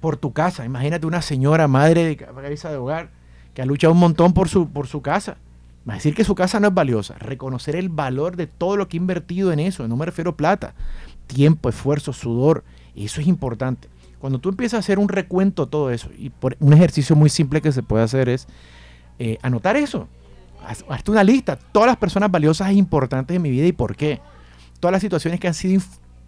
por 0.00 0.16
tu 0.16 0.32
casa. 0.32 0.64
Imagínate 0.64 1.06
una 1.06 1.22
señora, 1.22 1.68
madre 1.68 2.04
de 2.04 2.16
cabeza 2.16 2.70
de 2.70 2.76
hogar, 2.76 3.10
que 3.54 3.62
ha 3.62 3.66
luchado 3.66 3.92
un 3.92 4.00
montón 4.00 4.32
por 4.32 4.48
su, 4.48 4.68
por 4.68 4.86
su 4.86 5.02
casa. 5.02 5.36
Va 5.88 5.94
a 5.94 5.96
decir 5.96 6.14
que 6.14 6.24
su 6.24 6.34
casa 6.34 6.60
no 6.60 6.68
es 6.68 6.74
valiosa. 6.74 7.14
Reconocer 7.18 7.74
el 7.76 7.88
valor 7.88 8.36
de 8.36 8.46
todo 8.46 8.76
lo 8.76 8.86
que 8.88 8.96
ha 8.96 9.00
invertido 9.00 9.52
en 9.52 9.58
eso. 9.60 9.88
No 9.88 9.96
me 9.96 10.06
refiero 10.06 10.30
a 10.30 10.36
plata. 10.36 10.74
Tiempo, 11.26 11.68
esfuerzo, 11.68 12.12
sudor. 12.12 12.62
Eso 12.94 13.20
es 13.20 13.26
importante. 13.26 13.88
Cuando 14.20 14.38
tú 14.38 14.48
empiezas 14.50 14.76
a 14.76 14.78
hacer 14.80 15.00
un 15.00 15.08
recuento 15.08 15.64
de 15.64 15.70
todo 15.72 15.90
eso, 15.90 16.08
y 16.16 16.30
por 16.30 16.56
un 16.60 16.72
ejercicio 16.72 17.16
muy 17.16 17.28
simple 17.28 17.60
que 17.60 17.72
se 17.72 17.82
puede 17.82 18.04
hacer 18.04 18.28
es 18.28 18.46
eh, 19.18 19.38
anotar 19.42 19.76
eso. 19.76 20.06
Haz- 20.64 20.84
Hazte 20.88 21.10
una 21.10 21.24
lista. 21.24 21.56
Todas 21.56 21.88
las 21.88 21.96
personas 21.96 22.30
valiosas 22.30 22.68
e 22.70 22.74
importantes 22.74 23.34
en 23.36 23.42
mi 23.42 23.50
vida 23.50 23.66
y 23.66 23.72
por 23.72 23.96
qué. 23.96 24.20
Todas 24.78 24.92
las 24.92 25.00
situaciones 25.02 25.40
que 25.40 25.48
han 25.48 25.54
sido 25.54 25.82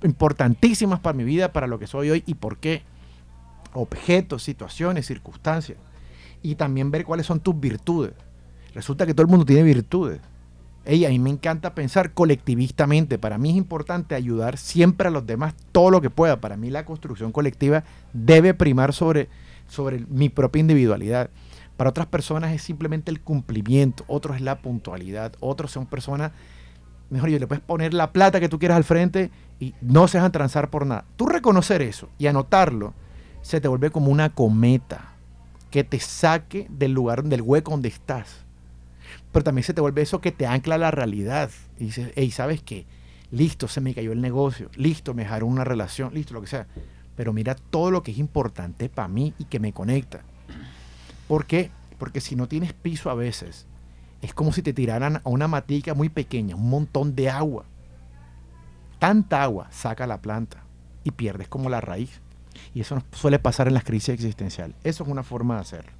importantísimas 0.04 1.00
para 1.00 1.16
mi 1.16 1.24
vida, 1.24 1.52
para 1.52 1.66
lo 1.66 1.78
que 1.78 1.86
soy 1.86 2.10
hoy 2.10 2.22
y 2.26 2.34
por 2.34 2.58
qué. 2.58 2.82
Objetos, 3.72 4.42
situaciones, 4.42 5.06
circunstancias. 5.06 5.78
Y 6.42 6.54
también 6.54 6.90
ver 6.90 7.04
cuáles 7.04 7.26
son 7.26 7.40
tus 7.40 7.58
virtudes. 7.58 8.12
Resulta 8.74 9.06
que 9.06 9.14
todo 9.14 9.22
el 9.22 9.30
mundo 9.30 9.46
tiene 9.46 9.62
virtudes. 9.62 10.20
Ey, 10.84 11.06
a 11.06 11.08
mí 11.08 11.18
me 11.18 11.30
encanta 11.30 11.74
pensar 11.74 12.12
colectivistamente. 12.12 13.18
Para 13.18 13.38
mí 13.38 13.50
es 13.50 13.56
importante 13.56 14.14
ayudar 14.14 14.58
siempre 14.58 15.08
a 15.08 15.10
los 15.10 15.26
demás 15.26 15.54
todo 15.72 15.90
lo 15.90 16.00
que 16.02 16.10
pueda. 16.10 16.40
Para 16.40 16.56
mí 16.56 16.68
la 16.70 16.84
construcción 16.84 17.32
colectiva 17.32 17.84
debe 18.12 18.52
primar 18.52 18.92
sobre, 18.92 19.28
sobre 19.66 20.04
mi 20.08 20.28
propia 20.28 20.60
individualidad. 20.60 21.30
Para 21.76 21.90
otras 21.90 22.06
personas 22.06 22.52
es 22.52 22.62
simplemente 22.62 23.10
el 23.10 23.20
cumplimiento, 23.20 24.04
otros 24.06 24.36
es 24.36 24.42
la 24.42 24.58
puntualidad, 24.58 25.32
otros 25.40 25.72
son 25.72 25.86
personas, 25.86 26.32
mejor 27.14 27.30
yo 27.30 27.38
le 27.38 27.46
puedes 27.46 27.62
poner 27.62 27.94
la 27.94 28.12
plata 28.12 28.40
que 28.40 28.48
tú 28.48 28.58
quieras 28.58 28.76
al 28.76 28.84
frente 28.84 29.30
y 29.60 29.72
no 29.80 30.08
se 30.08 30.18
dejan 30.18 30.32
transar 30.32 30.68
por 30.68 30.84
nada. 30.84 31.04
Tú 31.16 31.26
reconocer 31.26 31.80
eso 31.80 32.08
y 32.18 32.26
anotarlo 32.26 32.92
se 33.40 33.60
te 33.60 33.68
vuelve 33.68 33.90
como 33.90 34.10
una 34.10 34.30
cometa 34.30 35.12
que 35.70 35.84
te 35.84 36.00
saque 36.00 36.66
del 36.70 36.92
lugar, 36.92 37.22
del 37.22 37.42
hueco 37.42 37.70
donde 37.70 37.88
estás. 37.88 38.44
Pero 39.30 39.44
también 39.44 39.64
se 39.64 39.74
te 39.74 39.80
vuelve 39.80 40.02
eso 40.02 40.20
que 40.20 40.32
te 40.32 40.46
ancla 40.46 40.74
a 40.74 40.78
la 40.78 40.90
realidad. 40.90 41.50
Y 41.78 41.86
dices, 41.86 42.10
hey, 42.16 42.32
¿sabes 42.32 42.62
qué? 42.62 42.84
Listo, 43.30 43.68
se 43.68 43.80
me 43.80 43.94
cayó 43.94 44.10
el 44.10 44.20
negocio. 44.20 44.70
Listo, 44.74 45.14
me 45.14 45.22
dejaron 45.22 45.50
una 45.50 45.62
relación. 45.62 46.12
Listo, 46.14 46.34
lo 46.34 46.40
que 46.40 46.48
sea. 46.48 46.66
Pero 47.14 47.32
mira 47.32 47.54
todo 47.54 47.92
lo 47.92 48.02
que 48.02 48.10
es 48.10 48.18
importante 48.18 48.88
para 48.88 49.06
mí 49.06 49.34
y 49.38 49.44
que 49.44 49.60
me 49.60 49.72
conecta. 49.72 50.22
¿Por 51.28 51.46
qué? 51.46 51.70
Porque 51.98 52.20
si 52.20 52.34
no 52.34 52.48
tienes 52.48 52.72
piso 52.72 53.08
a 53.08 53.14
veces, 53.14 53.66
es 54.24 54.32
como 54.32 54.52
si 54.52 54.62
te 54.62 54.72
tiraran 54.72 55.16
a 55.16 55.28
una 55.28 55.48
matica 55.48 55.92
muy 55.92 56.08
pequeña, 56.08 56.56
un 56.56 56.70
montón 56.70 57.14
de 57.14 57.28
agua. 57.28 57.66
Tanta 58.98 59.42
agua 59.42 59.68
saca 59.70 60.06
la 60.06 60.22
planta 60.22 60.64
y 61.04 61.10
pierdes 61.10 61.46
como 61.46 61.68
la 61.68 61.82
raíz. 61.82 62.22
Y 62.72 62.80
eso 62.80 62.94
nos 62.94 63.04
suele 63.12 63.38
pasar 63.38 63.68
en 63.68 63.74
las 63.74 63.84
crisis 63.84 64.08
existenciales. 64.08 64.76
Eso 64.82 65.04
es 65.04 65.10
una 65.10 65.22
forma 65.22 65.56
de 65.56 65.60
hacerlo. 65.60 65.92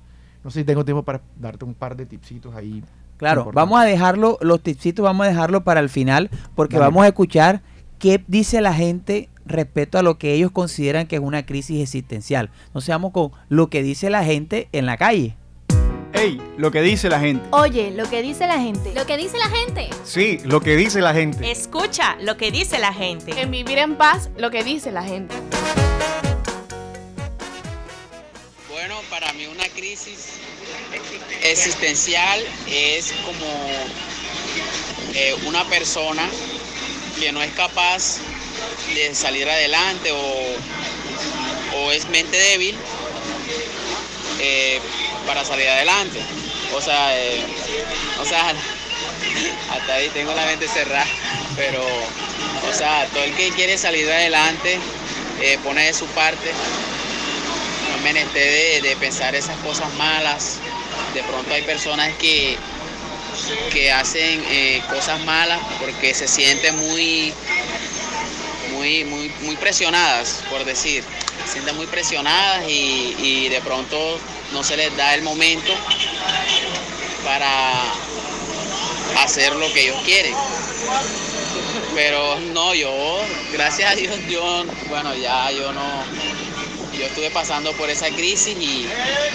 No 0.43 0.51
sé 0.51 0.61
si 0.61 0.65
tengo 0.65 0.87
tiempo 0.87 1.03
para 1.03 1.21
darte 1.39 1.67
un 1.67 1.75
par 1.75 1.97
de 1.97 2.07
tipsitos 2.07 2.55
ahí. 2.55 2.83
Claro, 3.19 3.43
importantes. 3.43 3.55
vamos 3.55 3.81
a 3.81 3.85
dejarlo, 3.85 4.39
los 4.41 4.63
tipsitos 4.63 5.05
vamos 5.05 5.27
a 5.27 5.29
dejarlo 5.29 5.63
para 5.63 5.81
el 5.81 5.91
final, 5.91 6.31
porque 6.55 6.77
Dale. 6.77 6.87
vamos 6.87 7.05
a 7.05 7.09
escuchar 7.09 7.61
qué 7.99 8.25
dice 8.27 8.63
la 8.63 8.73
gente 8.73 9.29
respecto 9.45 9.99
a 9.99 10.03
lo 10.03 10.17
que 10.17 10.33
ellos 10.33 10.51
consideran 10.51 11.07
que 11.07 11.17
es 11.17 11.23
una 11.23 11.45
crisis 11.45 11.83
existencial. 11.83 12.49
No 12.73 12.81
seamos 12.81 13.13
con 13.13 13.33
lo 13.51 13.69
que 13.69 13.83
dice 13.83 14.09
la 14.09 14.25
gente 14.25 14.71
en 14.73 14.87
la 14.87 14.97
calle. 14.97 15.37
Ey, 16.15 16.41
lo 16.57 16.71
que 16.71 16.81
dice 16.81 17.09
la 17.09 17.19
gente. 17.19 17.45
Oye, 17.51 17.91
lo 17.91 18.09
que 18.09 18.23
dice 18.23 18.47
la 18.47 18.61
gente. 18.61 18.93
Lo 18.95 19.05
que 19.05 19.17
dice 19.17 19.37
la 19.37 19.49
gente. 19.49 19.91
Sí, 20.05 20.39
lo 20.45 20.61
que 20.61 20.77
dice 20.77 21.01
la 21.01 21.13
gente. 21.13 21.51
Escucha 21.51 22.17
lo 22.21 22.37
que 22.37 22.53
dice 22.53 22.79
la 22.79 22.93
gente. 22.93 23.33
En 23.41 23.51
vivir 23.51 23.79
en 23.79 23.97
paz, 23.97 24.31
lo 24.37 24.53
que 24.53 24.63
dice 24.63 24.93
la 24.93 25.03
gente. 25.03 25.35
Bueno, 28.71 28.95
para 29.11 29.33
mí 29.33 29.47
una 29.47 29.65
crisis 29.71 30.35
existencial 31.43 32.41
es 32.69 33.13
como 33.25 33.47
eh, 35.15 35.35
una 35.47 35.65
persona 35.65 36.29
que 37.19 37.33
no 37.33 37.43
es 37.43 37.53
capaz 37.55 38.19
de 38.95 39.13
salir 39.17 39.51
adelante 39.51 40.13
o, 40.13 41.77
o 41.77 41.91
es 41.91 42.09
mente 42.09 42.37
débil 42.37 42.77
eh, 44.41 44.81
para 45.27 45.45
salir 45.45 45.69
adelante. 45.69 46.21
O 46.75 46.81
sea, 46.81 47.17
eh, 47.19 47.45
o 48.21 48.25
sea, 48.25 48.51
hasta 49.71 49.95
ahí 49.95 50.09
tengo 50.11 50.35
la 50.35 50.47
mente 50.47 50.69
cerrada, 50.69 51.07
pero, 51.57 51.83
o 51.83 52.73
sea, 52.73 53.07
todo 53.13 53.25
el 53.25 53.35
que 53.35 53.51
quiere 53.51 53.79
salir 53.79 54.11
adelante 54.11 54.79
eh, 55.41 55.59
pone 55.63 55.85
de 55.85 55.95
su 55.95 56.07
parte 56.09 56.51
no 57.91 57.97
me 57.99 58.13
menester 58.13 58.83
de, 58.83 58.89
de 58.89 58.97
pensar 58.97 59.35
esas 59.35 59.57
cosas 59.59 59.93
malas. 59.95 60.59
De 61.13 61.23
pronto 61.23 61.53
hay 61.53 61.63
personas 61.63 62.13
que, 62.19 62.57
que 63.73 63.93
hacen 63.93 64.45
eh, 64.49 64.83
cosas 64.89 65.21
malas 65.25 65.61
porque 65.81 66.15
se 66.15 66.27
sienten 66.27 66.77
muy, 66.77 67.33
muy, 68.73 69.05
muy, 69.05 69.33
muy 69.43 69.57
presionadas, 69.57 70.43
por 70.51 70.65
decir. 70.65 71.05
Se 71.47 71.53
sienten 71.53 71.77
muy 71.77 71.87
presionadas 71.87 72.65
y, 72.69 73.15
y 73.19 73.49
de 73.49 73.61
pronto 73.61 74.19
no 74.53 74.63
se 74.63 74.77
les 74.77 74.97
da 74.97 75.15
el 75.15 75.23
momento 75.23 75.73
para 77.25 77.83
hacer 79.23 79.55
lo 79.55 79.73
que 79.73 79.85
ellos 79.85 80.01
quieren. 80.05 80.35
Pero 81.95 82.39
no, 82.53 82.75
yo, 82.75 82.93
gracias 83.53 83.93
a 83.93 83.95
Dios, 83.95 84.17
yo, 84.29 84.65
bueno, 84.89 85.15
ya 85.15 85.51
yo 85.53 85.73
no, 85.73 86.05
yo 86.99 87.07
estuve 87.07 87.31
pasando 87.31 87.73
por 87.73 87.91
esa 87.91 88.09
crisis 88.09 88.57
y, 88.59 88.87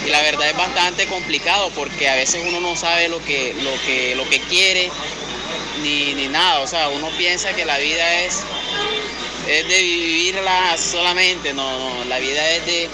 y 0.06 0.10
la 0.10 0.22
verdad 0.22 0.50
es 0.50 0.58
bastante 0.58 1.08
complicado 1.08 1.72
porque 1.76 2.10
a 2.10 2.16
veces 2.16 2.44
uno 2.48 2.60
no 2.60 2.76
sabe 2.76 3.08
lo 3.08 3.24
que, 3.24 3.56
lo 3.62 3.72
que, 3.86 4.16
lo 4.16 4.28
que 4.30 4.40
quiere 4.42 4.90
ni, 5.82 6.14
ni 6.14 6.28
nada. 6.28 6.60
O 6.60 6.68
sea, 6.68 6.90
uno 6.90 7.10
piensa 7.18 7.54
que 7.54 7.66
la 7.66 7.78
vida 7.78 8.22
es, 8.22 8.44
es 9.48 9.68
de 9.68 9.82
vivirla 9.82 10.78
solamente, 10.78 11.54
no, 11.54 11.80
no, 11.80 12.06
la 12.06 12.20
vida 12.20 12.50
es 12.52 12.66
de, 12.66 12.90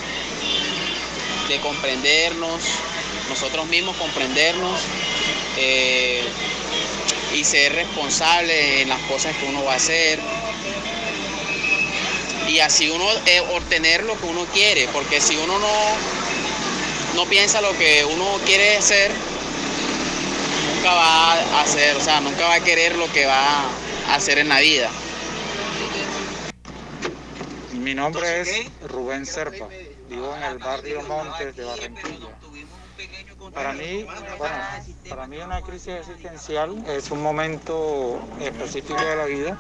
de 1.48 1.60
comprendernos, 1.60 2.62
nosotros 3.30 3.68
mismos 3.68 3.96
comprendernos 3.98 4.82
eh, 5.58 6.24
y 7.34 7.43
ser 7.43 7.74
responsable 7.74 8.82
en 8.82 8.89
las 8.89 9.02
cosas 9.02 9.36
que 9.38 9.46
uno 9.46 9.64
va 9.64 9.74
a 9.74 9.76
hacer. 9.76 10.20
Y 12.48 12.60
así 12.60 12.89
uno 12.89 13.06
eh, 13.26 13.41
obtener 13.56 14.04
lo 14.04 14.20
que 14.20 14.26
uno 14.26 14.46
quiere, 14.54 14.88
porque 14.93 15.20
si 15.20 15.36
uno 15.36 15.58
no, 15.60 15.74
no 17.16 17.26
piensa 17.26 17.62
lo 17.62 17.76
que 17.78 18.06
uno 18.06 18.39
quiere 18.46 18.78
hacer, 18.78 19.12
nunca 20.76 20.93
va 20.93 21.34
a 21.34 21.62
hacer, 21.62 21.96
o 21.96 22.02
sea, 22.02 22.22
nunca 22.22 22.48
va 22.48 22.56
a 22.56 22.60
querer 22.60 22.96
lo 22.96 23.12
que 23.12 23.26
va 23.26 23.66
a 24.10 24.16
hacer 24.16 24.38
en 24.38 24.50
la 24.50 24.60
vida. 24.60 24.89
Mi 27.74 27.93
nombre 27.93 28.41
es 28.41 28.68
Rubén 28.88 29.26
Serpa, 29.26 29.68
en 30.16 30.43
el 30.43 30.57
barrio 30.59 31.01
Montes 31.03 31.55
de 31.55 31.66
Barranquilla. 31.66 32.28
Para 33.53 33.74
mí, 33.74 34.05
bueno, 34.38 34.55
para 35.09 35.28
mí 35.28 35.38
una 35.38 35.61
crisis 35.61 35.95
existencial 35.95 36.84
es 36.88 37.11
un 37.11 37.22
momento 37.22 38.20
específico 38.39 39.01
de 39.03 39.16
la 39.16 39.26
vida 39.26 39.57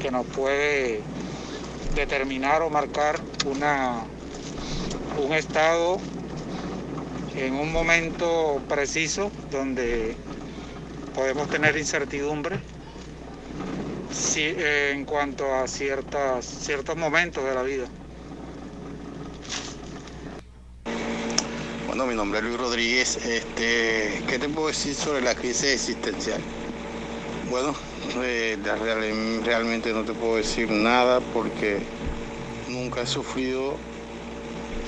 que 0.00 0.10
nos 0.10 0.26
puede 0.26 1.02
determinar 1.94 2.62
o 2.62 2.70
marcar 2.70 3.20
una, 3.44 4.04
un 5.18 5.32
estado 5.32 5.98
en 7.36 7.54
un 7.54 7.72
momento 7.72 8.60
preciso 8.68 9.30
donde 9.50 10.16
podemos 11.14 11.48
tener 11.48 11.76
incertidumbre 11.76 12.58
en 14.36 15.04
cuanto 15.04 15.54
a 15.54 15.68
ciertas, 15.68 16.44
ciertos 16.44 16.96
momentos 16.96 17.44
de 17.44 17.54
la 17.54 17.62
vida. 17.62 17.86
Bueno, 21.94 22.10
mi 22.10 22.16
nombre 22.16 22.40
es 22.40 22.44
Luis 22.44 22.58
Rodríguez. 22.58 23.24
Este, 23.24 24.20
¿Qué 24.26 24.40
te 24.40 24.48
puedo 24.48 24.66
decir 24.66 24.96
sobre 24.96 25.20
la 25.20 25.36
crisis 25.36 25.74
existencial? 25.74 26.40
Bueno, 27.48 27.72
eh, 28.20 28.58
realmente 29.44 29.92
no 29.92 30.02
te 30.02 30.12
puedo 30.12 30.34
decir 30.34 30.72
nada 30.72 31.20
porque 31.32 31.78
nunca 32.68 33.02
he 33.02 33.06
sufrido 33.06 33.76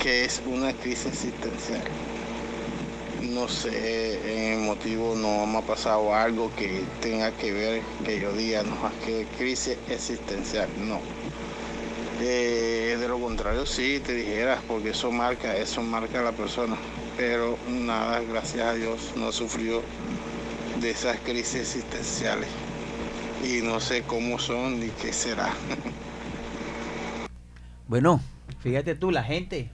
que 0.03 0.25
es 0.25 0.41
una 0.47 0.73
crisis 0.73 1.05
existencial 1.05 1.81
no 3.21 3.47
sé, 3.47 4.49
en 4.53 4.59
el 4.59 4.65
motivo 4.65 5.15
no 5.15 5.45
me 5.45 5.59
ha 5.59 5.61
pasado 5.61 6.13
algo 6.13 6.51
que 6.57 6.83
tenga 7.01 7.31
que 7.31 7.53
ver, 7.53 7.81
que 8.03 8.19
yo 8.19 8.33
diga, 8.33 8.63
no, 8.63 8.75
es 8.89 9.05
que 9.05 9.27
crisis 9.37 9.77
existencial, 9.89 10.67
no. 10.77 10.99
Eh, 12.19 12.97
de 12.99 13.07
lo 13.07 13.19
contrario, 13.19 13.65
sí, 13.65 14.01
te 14.03 14.13
dijeras, 14.13 14.59
porque 14.67 14.89
eso 14.89 15.11
marca, 15.11 15.55
eso 15.55 15.81
marca 15.83 16.19
a 16.19 16.23
la 16.23 16.31
persona. 16.31 16.75
Pero 17.17 17.57
nada, 17.67 18.21
gracias 18.21 18.65
a 18.65 18.73
Dios, 18.73 19.13
no 19.15 19.31
sufrió 19.31 19.81
de 20.79 20.91
esas 20.91 21.17
crisis 21.19 21.55
existenciales. 21.55 22.47
Y 23.43 23.61
no 23.61 23.79
sé 23.79 24.03
cómo 24.03 24.39
son 24.39 24.79
ni 24.79 24.89
qué 24.89 25.11
será. 25.11 25.49
bueno, 27.87 28.21
fíjate 28.59 28.95
tú, 28.95 29.11
la 29.11 29.23
gente 29.23 29.69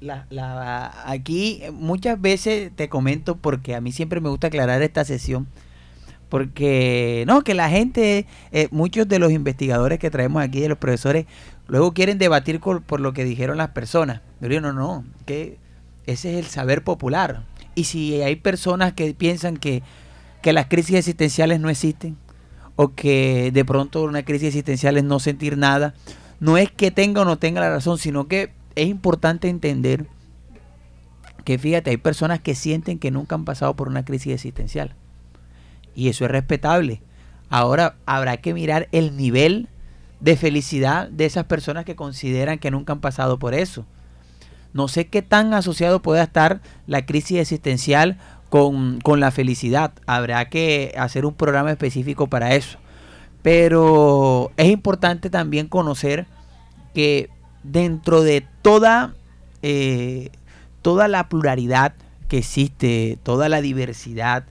la, 0.00 0.26
la, 0.30 1.10
aquí 1.10 1.62
muchas 1.72 2.20
veces 2.20 2.70
te 2.74 2.88
comento 2.88 3.36
porque 3.36 3.74
a 3.74 3.80
mí 3.80 3.92
siempre 3.92 4.20
me 4.20 4.28
gusta 4.28 4.48
aclarar 4.48 4.82
esta 4.82 5.04
sesión. 5.04 5.46
Porque, 6.28 7.22
no, 7.28 7.42
que 7.42 7.54
la 7.54 7.70
gente, 7.70 8.26
eh, 8.50 8.66
muchos 8.72 9.06
de 9.06 9.20
los 9.20 9.30
investigadores 9.30 10.00
que 10.00 10.10
traemos 10.10 10.42
aquí, 10.42 10.60
de 10.60 10.68
los 10.68 10.78
profesores, 10.78 11.26
luego 11.68 11.94
quieren 11.94 12.18
debatir 12.18 12.60
por, 12.60 13.00
lo 13.00 13.12
que 13.12 13.24
dijeron 13.24 13.58
las 13.58 13.70
personas. 13.70 14.22
Pero 14.40 14.60
no, 14.60 14.72
no, 14.72 15.04
que 15.24 15.58
ese 16.06 16.32
es 16.32 16.44
el 16.44 16.46
saber 16.46 16.84
popular. 16.84 17.44
Y 17.74 17.84
si 17.84 18.22
hay 18.22 18.36
personas 18.36 18.92
que 18.94 19.12
piensan 19.14 19.56
que, 19.56 19.82
que 20.42 20.52
las 20.52 20.66
crisis 20.66 20.96
existenciales 20.96 21.60
no 21.60 21.68
existen, 21.68 22.16
o 22.76 22.94
que 22.94 23.50
de 23.52 23.64
pronto 23.64 24.02
una 24.04 24.22
crisis 24.22 24.48
existencial 24.48 24.96
es 24.96 25.04
no 25.04 25.18
sentir 25.18 25.56
nada, 25.56 25.94
no 26.40 26.58
es 26.58 26.70
que 26.70 26.90
tenga 26.90 27.22
o 27.22 27.24
no 27.24 27.38
tenga 27.38 27.60
la 27.60 27.70
razón, 27.70 27.98
sino 27.98 28.28
que 28.28 28.52
es 28.74 28.86
importante 28.86 29.48
entender 29.48 30.06
que 31.44 31.58
fíjate, 31.58 31.90
hay 31.90 31.96
personas 31.96 32.40
que 32.40 32.54
sienten 32.54 32.98
que 32.98 33.10
nunca 33.10 33.34
han 33.34 33.44
pasado 33.44 33.76
por 33.76 33.88
una 33.88 34.04
crisis 34.04 34.34
existencial. 34.34 34.94
Y 35.94 36.08
eso 36.08 36.24
es 36.24 36.30
respetable. 36.30 37.02
Ahora 37.48 37.96
habrá 38.04 38.36
que 38.38 38.52
mirar 38.52 38.88
el 38.90 39.16
nivel 39.16 39.68
de 40.20 40.36
felicidad 40.36 41.08
de 41.08 41.24
esas 41.24 41.44
personas 41.44 41.84
que 41.84 41.94
consideran 41.94 42.58
que 42.58 42.70
nunca 42.70 42.92
han 42.92 43.00
pasado 43.00 43.38
por 43.38 43.54
eso. 43.54 43.86
No 44.76 44.88
sé 44.88 45.06
qué 45.06 45.22
tan 45.22 45.54
asociado 45.54 46.02
pueda 46.02 46.22
estar 46.22 46.60
la 46.86 47.06
crisis 47.06 47.38
existencial 47.38 48.18
con, 48.50 49.00
con 49.00 49.20
la 49.20 49.30
felicidad. 49.30 49.92
Habrá 50.06 50.50
que 50.50 50.94
hacer 50.98 51.24
un 51.24 51.32
programa 51.32 51.70
específico 51.70 52.26
para 52.26 52.54
eso. 52.54 52.78
Pero 53.40 54.50
es 54.58 54.68
importante 54.68 55.30
también 55.30 55.68
conocer 55.68 56.26
que 56.92 57.30
dentro 57.62 58.22
de 58.22 58.46
toda, 58.60 59.14
eh, 59.62 60.30
toda 60.82 61.08
la 61.08 61.30
pluralidad 61.30 61.94
que 62.28 62.38
existe, 62.38 63.18
toda 63.22 63.48
la 63.48 63.62
diversidad, 63.62 64.44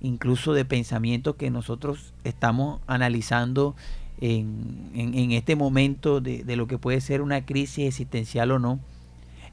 incluso 0.00 0.54
de 0.54 0.64
pensamiento 0.64 1.36
que 1.36 1.50
nosotros 1.50 2.14
estamos 2.24 2.80
analizando 2.88 3.76
en, 4.20 4.90
en, 4.94 5.30
este 5.30 5.54
momento 5.54 6.20
de, 6.20 6.42
de, 6.42 6.56
lo 6.56 6.66
que 6.66 6.78
puede 6.78 7.00
ser 7.00 7.22
una 7.22 7.44
crisis 7.44 7.86
existencial 7.86 8.50
o 8.50 8.58
no, 8.58 8.80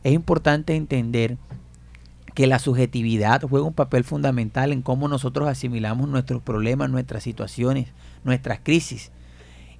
es 0.03 0.13
importante 0.13 0.75
entender 0.75 1.37
que 2.35 2.47
la 2.47 2.59
subjetividad 2.59 3.41
juega 3.41 3.65
un 3.65 3.73
papel 3.73 4.03
fundamental 4.03 4.71
en 4.71 4.81
cómo 4.81 5.07
nosotros 5.07 5.47
asimilamos 5.47 6.07
nuestros 6.07 6.41
problemas, 6.41 6.89
nuestras 6.89 7.23
situaciones, 7.23 7.89
nuestras 8.23 8.59
crisis. 8.63 9.11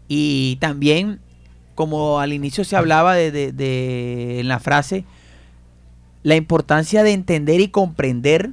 Y 0.07 0.57
también 0.59 1.21
como 1.79 2.19
al 2.19 2.33
inicio 2.33 2.65
se 2.65 2.75
hablaba 2.75 3.15
de, 3.15 4.39
en 4.41 4.49
la 4.49 4.59
frase, 4.59 5.05
la 6.23 6.35
importancia 6.35 7.03
de 7.03 7.13
entender 7.13 7.61
y 7.61 7.69
comprender 7.69 8.49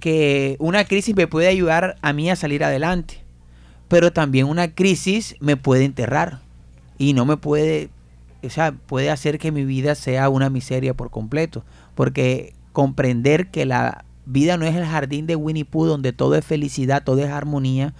que 0.00 0.56
una 0.58 0.84
crisis 0.84 1.14
me 1.14 1.28
puede 1.28 1.46
ayudar 1.46 1.94
a 2.02 2.12
mí 2.12 2.28
a 2.30 2.34
salir 2.34 2.64
adelante, 2.64 3.22
pero 3.86 4.12
también 4.12 4.48
una 4.48 4.74
crisis 4.74 5.36
me 5.38 5.56
puede 5.56 5.84
enterrar 5.84 6.40
y 6.98 7.12
no 7.12 7.24
me 7.26 7.36
puede, 7.36 7.90
o 8.44 8.50
sea, 8.50 8.72
puede 8.72 9.10
hacer 9.10 9.38
que 9.38 9.52
mi 9.52 9.64
vida 9.64 9.94
sea 9.94 10.28
una 10.28 10.50
miseria 10.50 10.94
por 10.94 11.10
completo, 11.10 11.64
porque 11.94 12.54
comprender 12.72 13.50
que 13.50 13.66
la 13.66 14.04
vida 14.26 14.56
no 14.56 14.66
es 14.66 14.74
el 14.74 14.86
jardín 14.86 15.26
de 15.26 15.36
Winnie 15.36 15.64
Pooh 15.64 15.86
donde 15.86 16.12
todo 16.12 16.34
es 16.34 16.44
felicidad, 16.44 17.04
todo 17.04 17.18
es 17.18 17.30
armonía 17.30 17.94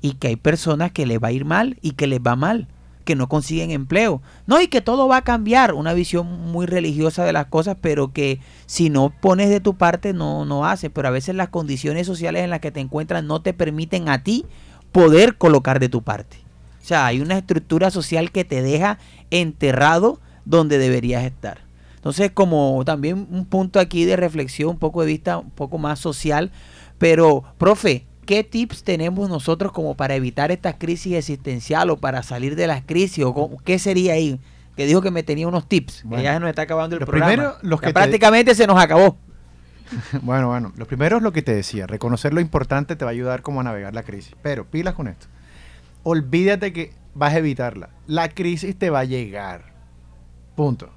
y 0.00 0.14
que 0.14 0.28
hay 0.28 0.36
personas 0.36 0.92
que 0.92 1.06
les 1.06 1.22
va 1.22 1.28
a 1.28 1.32
ir 1.32 1.44
mal 1.44 1.78
y 1.82 1.92
que 1.92 2.06
les 2.06 2.20
va 2.20 2.36
mal 2.36 2.68
que 3.06 3.14
no 3.14 3.28
consiguen 3.28 3.70
empleo. 3.70 4.20
No, 4.46 4.60
y 4.60 4.68
que 4.68 4.82
todo 4.82 5.08
va 5.08 5.18
a 5.18 5.24
cambiar, 5.24 5.72
una 5.72 5.94
visión 5.94 6.26
muy 6.26 6.66
religiosa 6.66 7.24
de 7.24 7.32
las 7.32 7.46
cosas, 7.46 7.78
pero 7.80 8.12
que 8.12 8.40
si 8.66 8.90
no 8.90 9.14
pones 9.20 9.48
de 9.48 9.60
tu 9.60 9.78
parte 9.78 10.12
no, 10.12 10.44
no 10.44 10.66
hace. 10.66 10.90
Pero 10.90 11.08
a 11.08 11.12
veces 11.12 11.34
las 11.34 11.48
condiciones 11.48 12.06
sociales 12.06 12.42
en 12.42 12.50
las 12.50 12.60
que 12.60 12.72
te 12.72 12.80
encuentras 12.80 13.24
no 13.24 13.40
te 13.40 13.54
permiten 13.54 14.10
a 14.10 14.22
ti 14.22 14.44
poder 14.92 15.38
colocar 15.38 15.78
de 15.80 15.88
tu 15.88 16.02
parte. 16.02 16.45
O 16.86 16.88
sea, 16.88 17.06
hay 17.06 17.20
una 17.20 17.36
estructura 17.36 17.90
social 17.90 18.30
que 18.30 18.44
te 18.44 18.62
deja 18.62 19.00
enterrado 19.32 20.20
donde 20.44 20.78
deberías 20.78 21.24
estar. 21.24 21.62
Entonces, 21.96 22.30
como 22.30 22.80
también 22.86 23.26
un 23.28 23.44
punto 23.44 23.80
aquí 23.80 24.04
de 24.04 24.14
reflexión, 24.14 24.70
un 24.70 24.78
poco 24.78 25.00
de 25.00 25.08
vista 25.08 25.38
un 25.38 25.50
poco 25.50 25.78
más 25.78 25.98
social, 25.98 26.52
pero, 26.96 27.42
profe, 27.58 28.06
¿Qué 28.24 28.44
tips 28.44 28.84
tenemos 28.84 29.28
nosotros 29.28 29.72
como 29.72 29.96
para 29.96 30.14
evitar 30.14 30.52
esta 30.52 30.78
crisis 30.78 31.14
existencial 31.14 31.90
o 31.90 31.96
para 31.96 32.22
salir 32.22 32.54
de 32.54 32.68
las 32.68 32.82
crisis? 32.84 33.24
O 33.24 33.56
¿Qué 33.64 33.80
sería 33.80 34.12
ahí? 34.14 34.40
Que 34.76 34.86
dijo 34.86 35.02
que 35.02 35.10
me 35.10 35.24
tenía 35.24 35.48
unos 35.48 35.68
tips. 35.68 36.04
que 36.08 36.22
ya 36.22 36.34
se 36.34 36.40
nos 36.40 36.48
está 36.48 36.62
acabando 36.62 36.96
el 36.96 37.04
programa. 37.04 37.32
Primero, 37.32 37.54
los 37.62 37.80
que 37.80 37.92
prácticamente 37.92 38.54
se 38.54 38.66
nos 38.66 38.78
acabó. 38.80 39.16
bueno, 40.22 40.48
bueno. 40.48 40.72
Lo 40.76 40.86
primero 40.86 41.16
es 41.16 41.22
lo 41.22 41.32
que 41.32 41.42
te 41.42 41.52
decía. 41.54 41.88
Reconocer 41.88 42.32
lo 42.32 42.40
importante 42.40 42.94
te 42.94 43.04
va 43.04 43.10
a 43.10 43.12
ayudar 43.12 43.42
como 43.42 43.60
a 43.60 43.64
navegar 43.64 43.92
la 43.94 44.04
crisis. 44.04 44.34
Pero 44.42 44.64
pilas 44.66 44.94
con 44.94 45.08
esto. 45.08 45.26
Olvídate 46.08 46.72
que 46.72 46.92
vas 47.14 47.34
a 47.34 47.38
evitarla. 47.38 47.90
La 48.06 48.28
crisis 48.28 48.78
te 48.78 48.90
va 48.90 49.00
a 49.00 49.04
llegar. 49.04 49.72
Punto. 50.54 50.90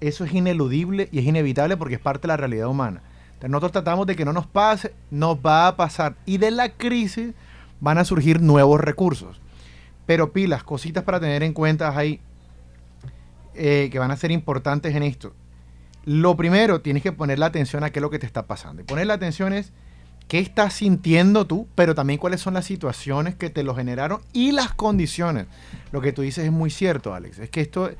Eso 0.00 0.24
es 0.24 0.32
ineludible 0.32 1.10
y 1.12 1.18
es 1.18 1.26
inevitable 1.26 1.76
porque 1.76 1.96
es 1.96 2.00
parte 2.00 2.22
de 2.22 2.28
la 2.28 2.36
realidad 2.38 2.68
humana 2.68 3.02
nosotros 3.48 3.72
tratamos 3.72 4.06
de 4.06 4.16
que 4.16 4.24
no 4.24 4.32
nos 4.32 4.46
pase, 4.46 4.92
nos 5.10 5.36
va 5.38 5.68
a 5.68 5.76
pasar. 5.76 6.16
Y 6.26 6.38
de 6.38 6.50
la 6.50 6.70
crisis 6.70 7.32
van 7.80 7.98
a 7.98 8.04
surgir 8.04 8.40
nuevos 8.40 8.80
recursos. 8.80 9.40
Pero 10.06 10.32
pilas, 10.32 10.62
cositas 10.62 11.04
para 11.04 11.20
tener 11.20 11.42
en 11.42 11.52
cuenta 11.52 11.96
ahí 11.96 12.20
eh, 13.54 13.88
que 13.90 13.98
van 13.98 14.10
a 14.10 14.16
ser 14.16 14.30
importantes 14.30 14.94
en 14.94 15.02
esto. 15.02 15.32
Lo 16.04 16.36
primero, 16.36 16.80
tienes 16.80 17.02
que 17.02 17.12
poner 17.12 17.38
la 17.38 17.46
atención 17.46 17.84
a 17.84 17.90
qué 17.90 17.98
es 17.98 18.02
lo 18.02 18.10
que 18.10 18.18
te 18.18 18.26
está 18.26 18.46
pasando. 18.46 18.82
Y 18.82 18.84
poner 18.84 19.06
la 19.06 19.14
atención 19.14 19.52
es 19.52 19.72
qué 20.30 20.38
estás 20.38 20.74
sintiendo 20.74 21.44
tú, 21.44 21.66
pero 21.74 21.96
también 21.96 22.20
cuáles 22.20 22.40
son 22.40 22.54
las 22.54 22.64
situaciones 22.64 23.34
que 23.34 23.50
te 23.50 23.64
lo 23.64 23.74
generaron 23.74 24.20
y 24.32 24.52
las 24.52 24.72
condiciones. 24.72 25.46
Lo 25.90 26.00
que 26.00 26.12
tú 26.12 26.22
dices 26.22 26.44
es 26.44 26.52
muy 26.52 26.70
cierto, 26.70 27.14
Alex. 27.14 27.40
Es 27.40 27.50
que 27.50 27.60
esto 27.60 27.90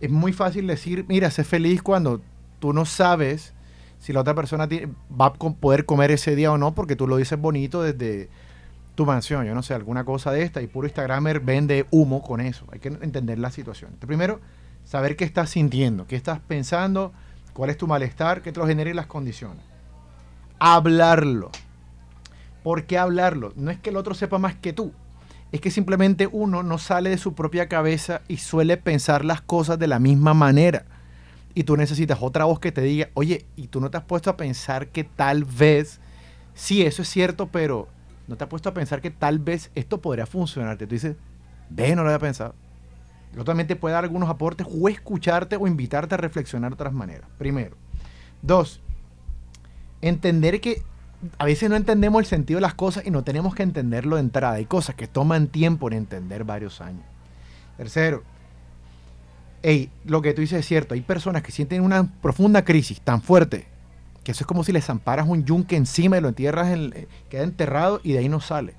es 0.00 0.10
muy 0.10 0.32
fácil 0.32 0.66
decir, 0.66 1.04
mira, 1.08 1.30
sé 1.30 1.44
feliz 1.44 1.82
cuando 1.82 2.22
tú 2.58 2.72
no 2.72 2.86
sabes 2.86 3.52
si 3.98 4.14
la 4.14 4.20
otra 4.20 4.34
persona 4.34 4.66
va 5.12 5.26
a 5.26 5.34
poder 5.34 5.84
comer 5.84 6.10
ese 6.10 6.34
día 6.34 6.50
o 6.50 6.56
no, 6.56 6.74
porque 6.74 6.96
tú 6.96 7.06
lo 7.06 7.18
dices 7.18 7.38
bonito 7.38 7.82
desde 7.82 8.30
tu 8.94 9.04
mansión, 9.04 9.44
yo 9.44 9.54
no 9.54 9.62
sé, 9.62 9.74
alguna 9.74 10.04
cosa 10.04 10.32
de 10.32 10.44
esta, 10.44 10.62
y 10.62 10.68
puro 10.68 10.86
Instagramer 10.86 11.40
vende 11.40 11.84
humo 11.90 12.22
con 12.22 12.40
eso. 12.40 12.64
Hay 12.72 12.78
que 12.78 12.88
entender 12.88 13.38
la 13.38 13.50
situación. 13.50 13.90
primero, 14.00 14.40
saber 14.86 15.16
qué 15.16 15.26
estás 15.26 15.50
sintiendo, 15.50 16.06
qué 16.06 16.16
estás 16.16 16.40
pensando, 16.40 17.12
cuál 17.52 17.68
es 17.68 17.76
tu 17.76 17.86
malestar, 17.86 18.40
qué 18.40 18.52
te 18.52 18.58
lo 18.58 18.66
genera 18.66 18.88
y 18.88 18.94
las 18.94 19.06
condiciones. 19.06 19.67
Hablarlo. 20.58 21.50
¿Por 22.62 22.84
qué 22.84 22.98
hablarlo? 22.98 23.52
No 23.56 23.70
es 23.70 23.78
que 23.78 23.90
el 23.90 23.96
otro 23.96 24.14
sepa 24.14 24.38
más 24.38 24.54
que 24.54 24.72
tú, 24.72 24.92
es 25.52 25.60
que 25.60 25.70
simplemente 25.70 26.28
uno 26.30 26.62
no 26.62 26.78
sale 26.78 27.10
de 27.10 27.18
su 27.18 27.34
propia 27.34 27.68
cabeza 27.68 28.20
y 28.28 28.38
suele 28.38 28.76
pensar 28.76 29.24
las 29.24 29.40
cosas 29.40 29.78
de 29.78 29.86
la 29.86 29.98
misma 29.98 30.34
manera 30.34 30.84
y 31.54 31.64
tú 31.64 31.76
necesitas 31.76 32.18
otra 32.20 32.44
voz 32.44 32.60
que 32.60 32.72
te 32.72 32.82
diga, 32.82 33.08
oye, 33.14 33.44
y 33.56 33.66
tú 33.68 33.80
no 33.80 33.90
te 33.90 33.96
has 33.96 34.04
puesto 34.04 34.30
a 34.30 34.36
pensar 34.36 34.88
que 34.88 35.02
tal 35.02 35.44
vez, 35.44 35.98
sí, 36.54 36.82
eso 36.82 37.02
es 37.02 37.08
cierto, 37.08 37.48
pero 37.48 37.88
no 38.28 38.36
te 38.36 38.44
has 38.44 38.50
puesto 38.50 38.68
a 38.68 38.74
pensar 38.74 39.00
que 39.00 39.10
tal 39.10 39.38
vez 39.38 39.70
esto 39.74 40.00
podría 40.00 40.26
funcionarte. 40.26 40.86
Tú 40.86 40.94
dices, 40.94 41.16
Ve, 41.70 41.94
no 41.94 42.02
lo 42.02 42.10
había 42.10 42.20
pensado. 42.20 42.54
Yo 43.34 43.44
también 43.44 43.66
te 43.66 43.76
puede 43.76 43.94
dar 43.94 44.04
algunos 44.04 44.28
aportes 44.28 44.66
o 44.70 44.88
escucharte 44.88 45.56
o 45.56 45.66
invitarte 45.66 46.14
a 46.14 46.18
reflexionar 46.18 46.70
de 46.70 46.74
otras 46.74 46.92
maneras. 46.92 47.28
Primero. 47.36 47.76
Dos, 48.40 48.80
entender 50.02 50.60
que 50.60 50.82
a 51.38 51.44
veces 51.44 51.68
no 51.68 51.76
entendemos 51.76 52.20
el 52.20 52.26
sentido 52.26 52.58
de 52.58 52.62
las 52.62 52.74
cosas 52.74 53.06
y 53.06 53.10
no 53.10 53.24
tenemos 53.24 53.54
que 53.54 53.62
entenderlo 53.62 54.16
de 54.16 54.22
entrada. 54.22 54.54
Hay 54.54 54.66
cosas 54.66 54.94
que 54.94 55.08
toman 55.08 55.48
tiempo 55.48 55.88
en 55.88 55.94
entender 55.94 56.44
varios 56.44 56.80
años. 56.80 57.04
Tercero, 57.76 58.22
hey, 59.62 59.90
lo 60.04 60.22
que 60.22 60.34
tú 60.34 60.40
dices 60.40 60.60
es 60.60 60.66
cierto. 60.66 60.94
Hay 60.94 61.00
personas 61.00 61.42
que 61.42 61.52
sienten 61.52 61.82
una 61.82 62.12
profunda 62.20 62.64
crisis 62.64 63.00
tan 63.00 63.22
fuerte 63.22 63.66
que 64.28 64.32
eso 64.32 64.44
es 64.44 64.46
como 64.46 64.62
si 64.62 64.72
les 64.72 64.90
amparas 64.90 65.26
un 65.26 65.46
yunque 65.46 65.74
encima 65.74 66.18
y 66.18 66.20
lo 66.20 66.28
entierras, 66.28 66.68
en, 66.68 66.92
eh, 66.94 67.08
queda 67.30 67.44
enterrado 67.44 67.98
y 68.04 68.12
de 68.12 68.18
ahí 68.18 68.28
no 68.28 68.40
sale. 68.40 68.74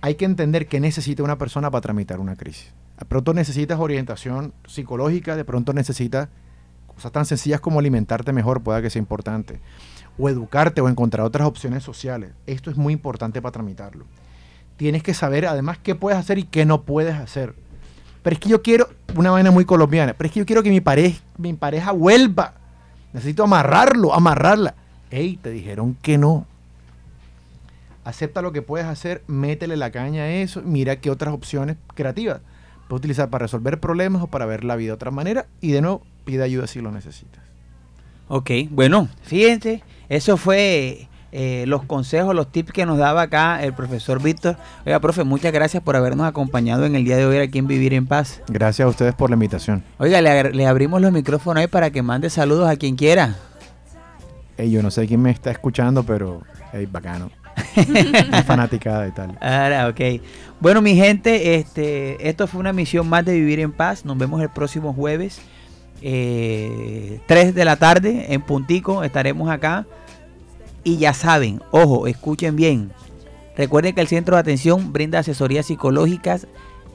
Hay 0.00 0.16
que 0.16 0.24
entender 0.24 0.66
que 0.66 0.80
necesita 0.80 1.22
una 1.22 1.38
persona 1.38 1.70
para 1.70 1.80
tramitar 1.80 2.18
una 2.18 2.34
crisis. 2.34 2.72
De 2.98 3.04
pronto 3.04 3.34
necesitas 3.34 3.78
orientación 3.78 4.52
psicológica, 4.66 5.36
de 5.36 5.44
pronto 5.44 5.72
necesitas 5.72 6.28
cosas 6.88 7.12
tan 7.12 7.24
sencillas 7.24 7.60
como 7.60 7.78
alimentarte 7.78 8.32
mejor, 8.32 8.64
pueda 8.64 8.82
que 8.82 8.90
sea 8.90 8.98
importante 8.98 9.60
o 10.18 10.28
educarte 10.28 10.80
o 10.80 10.88
encontrar 10.88 11.26
otras 11.26 11.46
opciones 11.46 11.82
sociales. 11.82 12.30
Esto 12.46 12.70
es 12.70 12.76
muy 12.76 12.92
importante 12.92 13.42
para 13.42 13.52
tramitarlo. 13.52 14.04
Tienes 14.76 15.02
que 15.02 15.14
saber 15.14 15.46
además 15.46 15.78
qué 15.78 15.94
puedes 15.94 16.18
hacer 16.18 16.38
y 16.38 16.44
qué 16.44 16.64
no 16.64 16.82
puedes 16.82 17.14
hacer. 17.14 17.54
Pero 18.22 18.34
es 18.34 18.40
que 18.40 18.48
yo 18.48 18.62
quiero, 18.62 18.88
una 19.14 19.30
vaina 19.30 19.50
muy 19.50 19.64
colombiana, 19.64 20.14
pero 20.14 20.26
es 20.26 20.32
que 20.32 20.40
yo 20.40 20.46
quiero 20.46 20.62
que 20.62 20.70
mi 20.70 20.80
pareja, 20.80 21.20
mi 21.36 21.52
pareja 21.52 21.92
vuelva. 21.92 22.54
Necesito 23.12 23.44
amarrarlo, 23.44 24.14
amarrarla. 24.14 24.74
Ey, 25.10 25.36
te 25.36 25.50
dijeron 25.50 25.96
que 26.00 26.18
no. 26.18 26.46
Acepta 28.04 28.42
lo 28.42 28.52
que 28.52 28.62
puedes 28.62 28.86
hacer, 28.86 29.22
métele 29.26 29.76
la 29.76 29.90
caña 29.90 30.22
a 30.24 30.30
eso, 30.30 30.62
mira 30.62 30.96
qué 30.96 31.10
otras 31.10 31.32
opciones 31.32 31.76
creativas 31.94 32.40
puedes 32.88 33.00
utilizar 33.00 33.30
para 33.30 33.44
resolver 33.44 33.80
problemas 33.80 34.22
o 34.22 34.26
para 34.26 34.46
ver 34.46 34.64
la 34.64 34.76
vida 34.76 34.88
de 34.88 34.94
otra 34.94 35.10
manera. 35.10 35.46
Y 35.60 35.72
de 35.72 35.80
nuevo, 35.80 36.02
pide 36.24 36.42
ayuda 36.42 36.66
si 36.66 36.80
lo 36.80 36.90
necesitas. 36.90 37.42
Ok, 38.28 38.50
bueno, 38.70 39.08
fíjense, 39.22 39.82
eso 40.08 40.36
fue 40.36 41.08
eh, 41.36 41.64
los 41.66 41.84
consejos, 41.84 42.32
los 42.32 42.52
tips 42.52 42.72
que 42.72 42.86
nos 42.86 42.96
daba 42.96 43.22
acá 43.22 43.62
el 43.64 43.72
profesor 43.72 44.22
Víctor. 44.22 44.56
Oiga, 44.86 45.00
profe, 45.00 45.24
muchas 45.24 45.52
gracias 45.52 45.82
por 45.82 45.96
habernos 45.96 46.26
acompañado 46.28 46.86
en 46.86 46.94
el 46.94 47.04
día 47.04 47.16
de 47.16 47.26
hoy 47.26 47.38
aquí 47.38 47.58
en 47.58 47.66
Vivir 47.66 47.92
en 47.92 48.06
Paz. 48.06 48.40
Gracias 48.46 48.86
a 48.86 48.88
ustedes 48.88 49.14
por 49.14 49.30
la 49.30 49.34
invitación. 49.34 49.82
Oiga, 49.98 50.22
le, 50.22 50.66
abrimos 50.66 51.02
los 51.02 51.10
micrófonos 51.10 51.60
ahí 51.60 51.66
para 51.66 51.90
que 51.90 52.02
mande 52.02 52.30
saludos 52.30 52.68
a 52.68 52.76
quien 52.76 52.94
quiera. 52.94 53.34
yo 54.56 54.80
no 54.80 54.92
sé 54.92 55.08
quién 55.08 55.22
me 55.22 55.32
está 55.32 55.50
escuchando, 55.50 56.04
pero 56.04 56.42
es 56.72 56.90
bacano. 56.90 57.32
fanaticada 58.46 59.08
y 59.08 59.10
tal. 59.10 59.36
Ahora, 59.40 59.88
ok. 59.88 60.22
Bueno, 60.60 60.82
mi 60.82 60.94
gente, 60.94 61.56
este, 61.56 62.28
esto 62.28 62.46
fue 62.46 62.60
una 62.60 62.72
misión 62.72 63.08
más 63.08 63.24
de 63.24 63.34
Vivir 63.34 63.58
en 63.58 63.72
Paz. 63.72 64.04
Nos 64.04 64.16
vemos 64.16 64.40
el 64.40 64.50
próximo 64.50 64.92
jueves 64.92 65.40
eh, 66.02 67.20
3 67.26 67.54
de 67.54 67.64
la 67.64 67.76
tarde 67.76 68.32
en 68.32 68.42
Puntico 68.42 69.04
estaremos 69.04 69.50
acá. 69.50 69.86
Y 70.82 70.98
ya 70.98 71.14
saben, 71.14 71.62
ojo, 71.70 72.06
escuchen 72.06 72.56
bien. 72.56 72.92
Recuerden 73.56 73.94
que 73.94 74.00
el 74.00 74.08
centro 74.08 74.36
de 74.36 74.40
atención 74.40 74.92
brinda 74.92 75.20
asesorías 75.20 75.66
psicológicas 75.66 76.46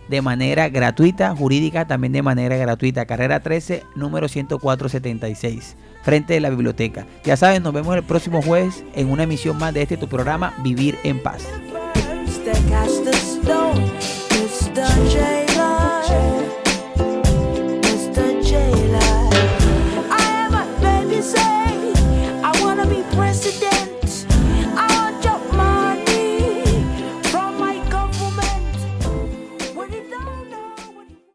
de 0.10 0.22
manera 0.22 0.70
gratuita, 0.70 1.36
jurídica 1.36 1.88
también 1.88 2.12
de 2.14 2.22
manera 2.22 2.58
gratuita. 2.58 3.06
Carrera 3.06 3.40
13, 3.40 3.84
número 3.96 4.28
10476, 4.28 5.76
frente 6.04 6.34
de 6.34 6.40
la 6.40 6.50
biblioteca. 6.50 7.06
Ya 7.24 7.38
saben, 7.38 7.64
nos 7.64 7.74
vemos 7.74 7.96
el 7.96 8.04
próximo 8.04 8.42
jueves 8.42 8.84
en 8.96 9.10
una 9.10 9.24
emisión 9.24 9.58
más 9.58 9.74
de 9.74 9.84
este 9.84 9.98
tu 9.98 10.08
programa 10.08 10.54
Vivir 10.64 10.98
en 11.04 11.22
Paz. 11.22 11.48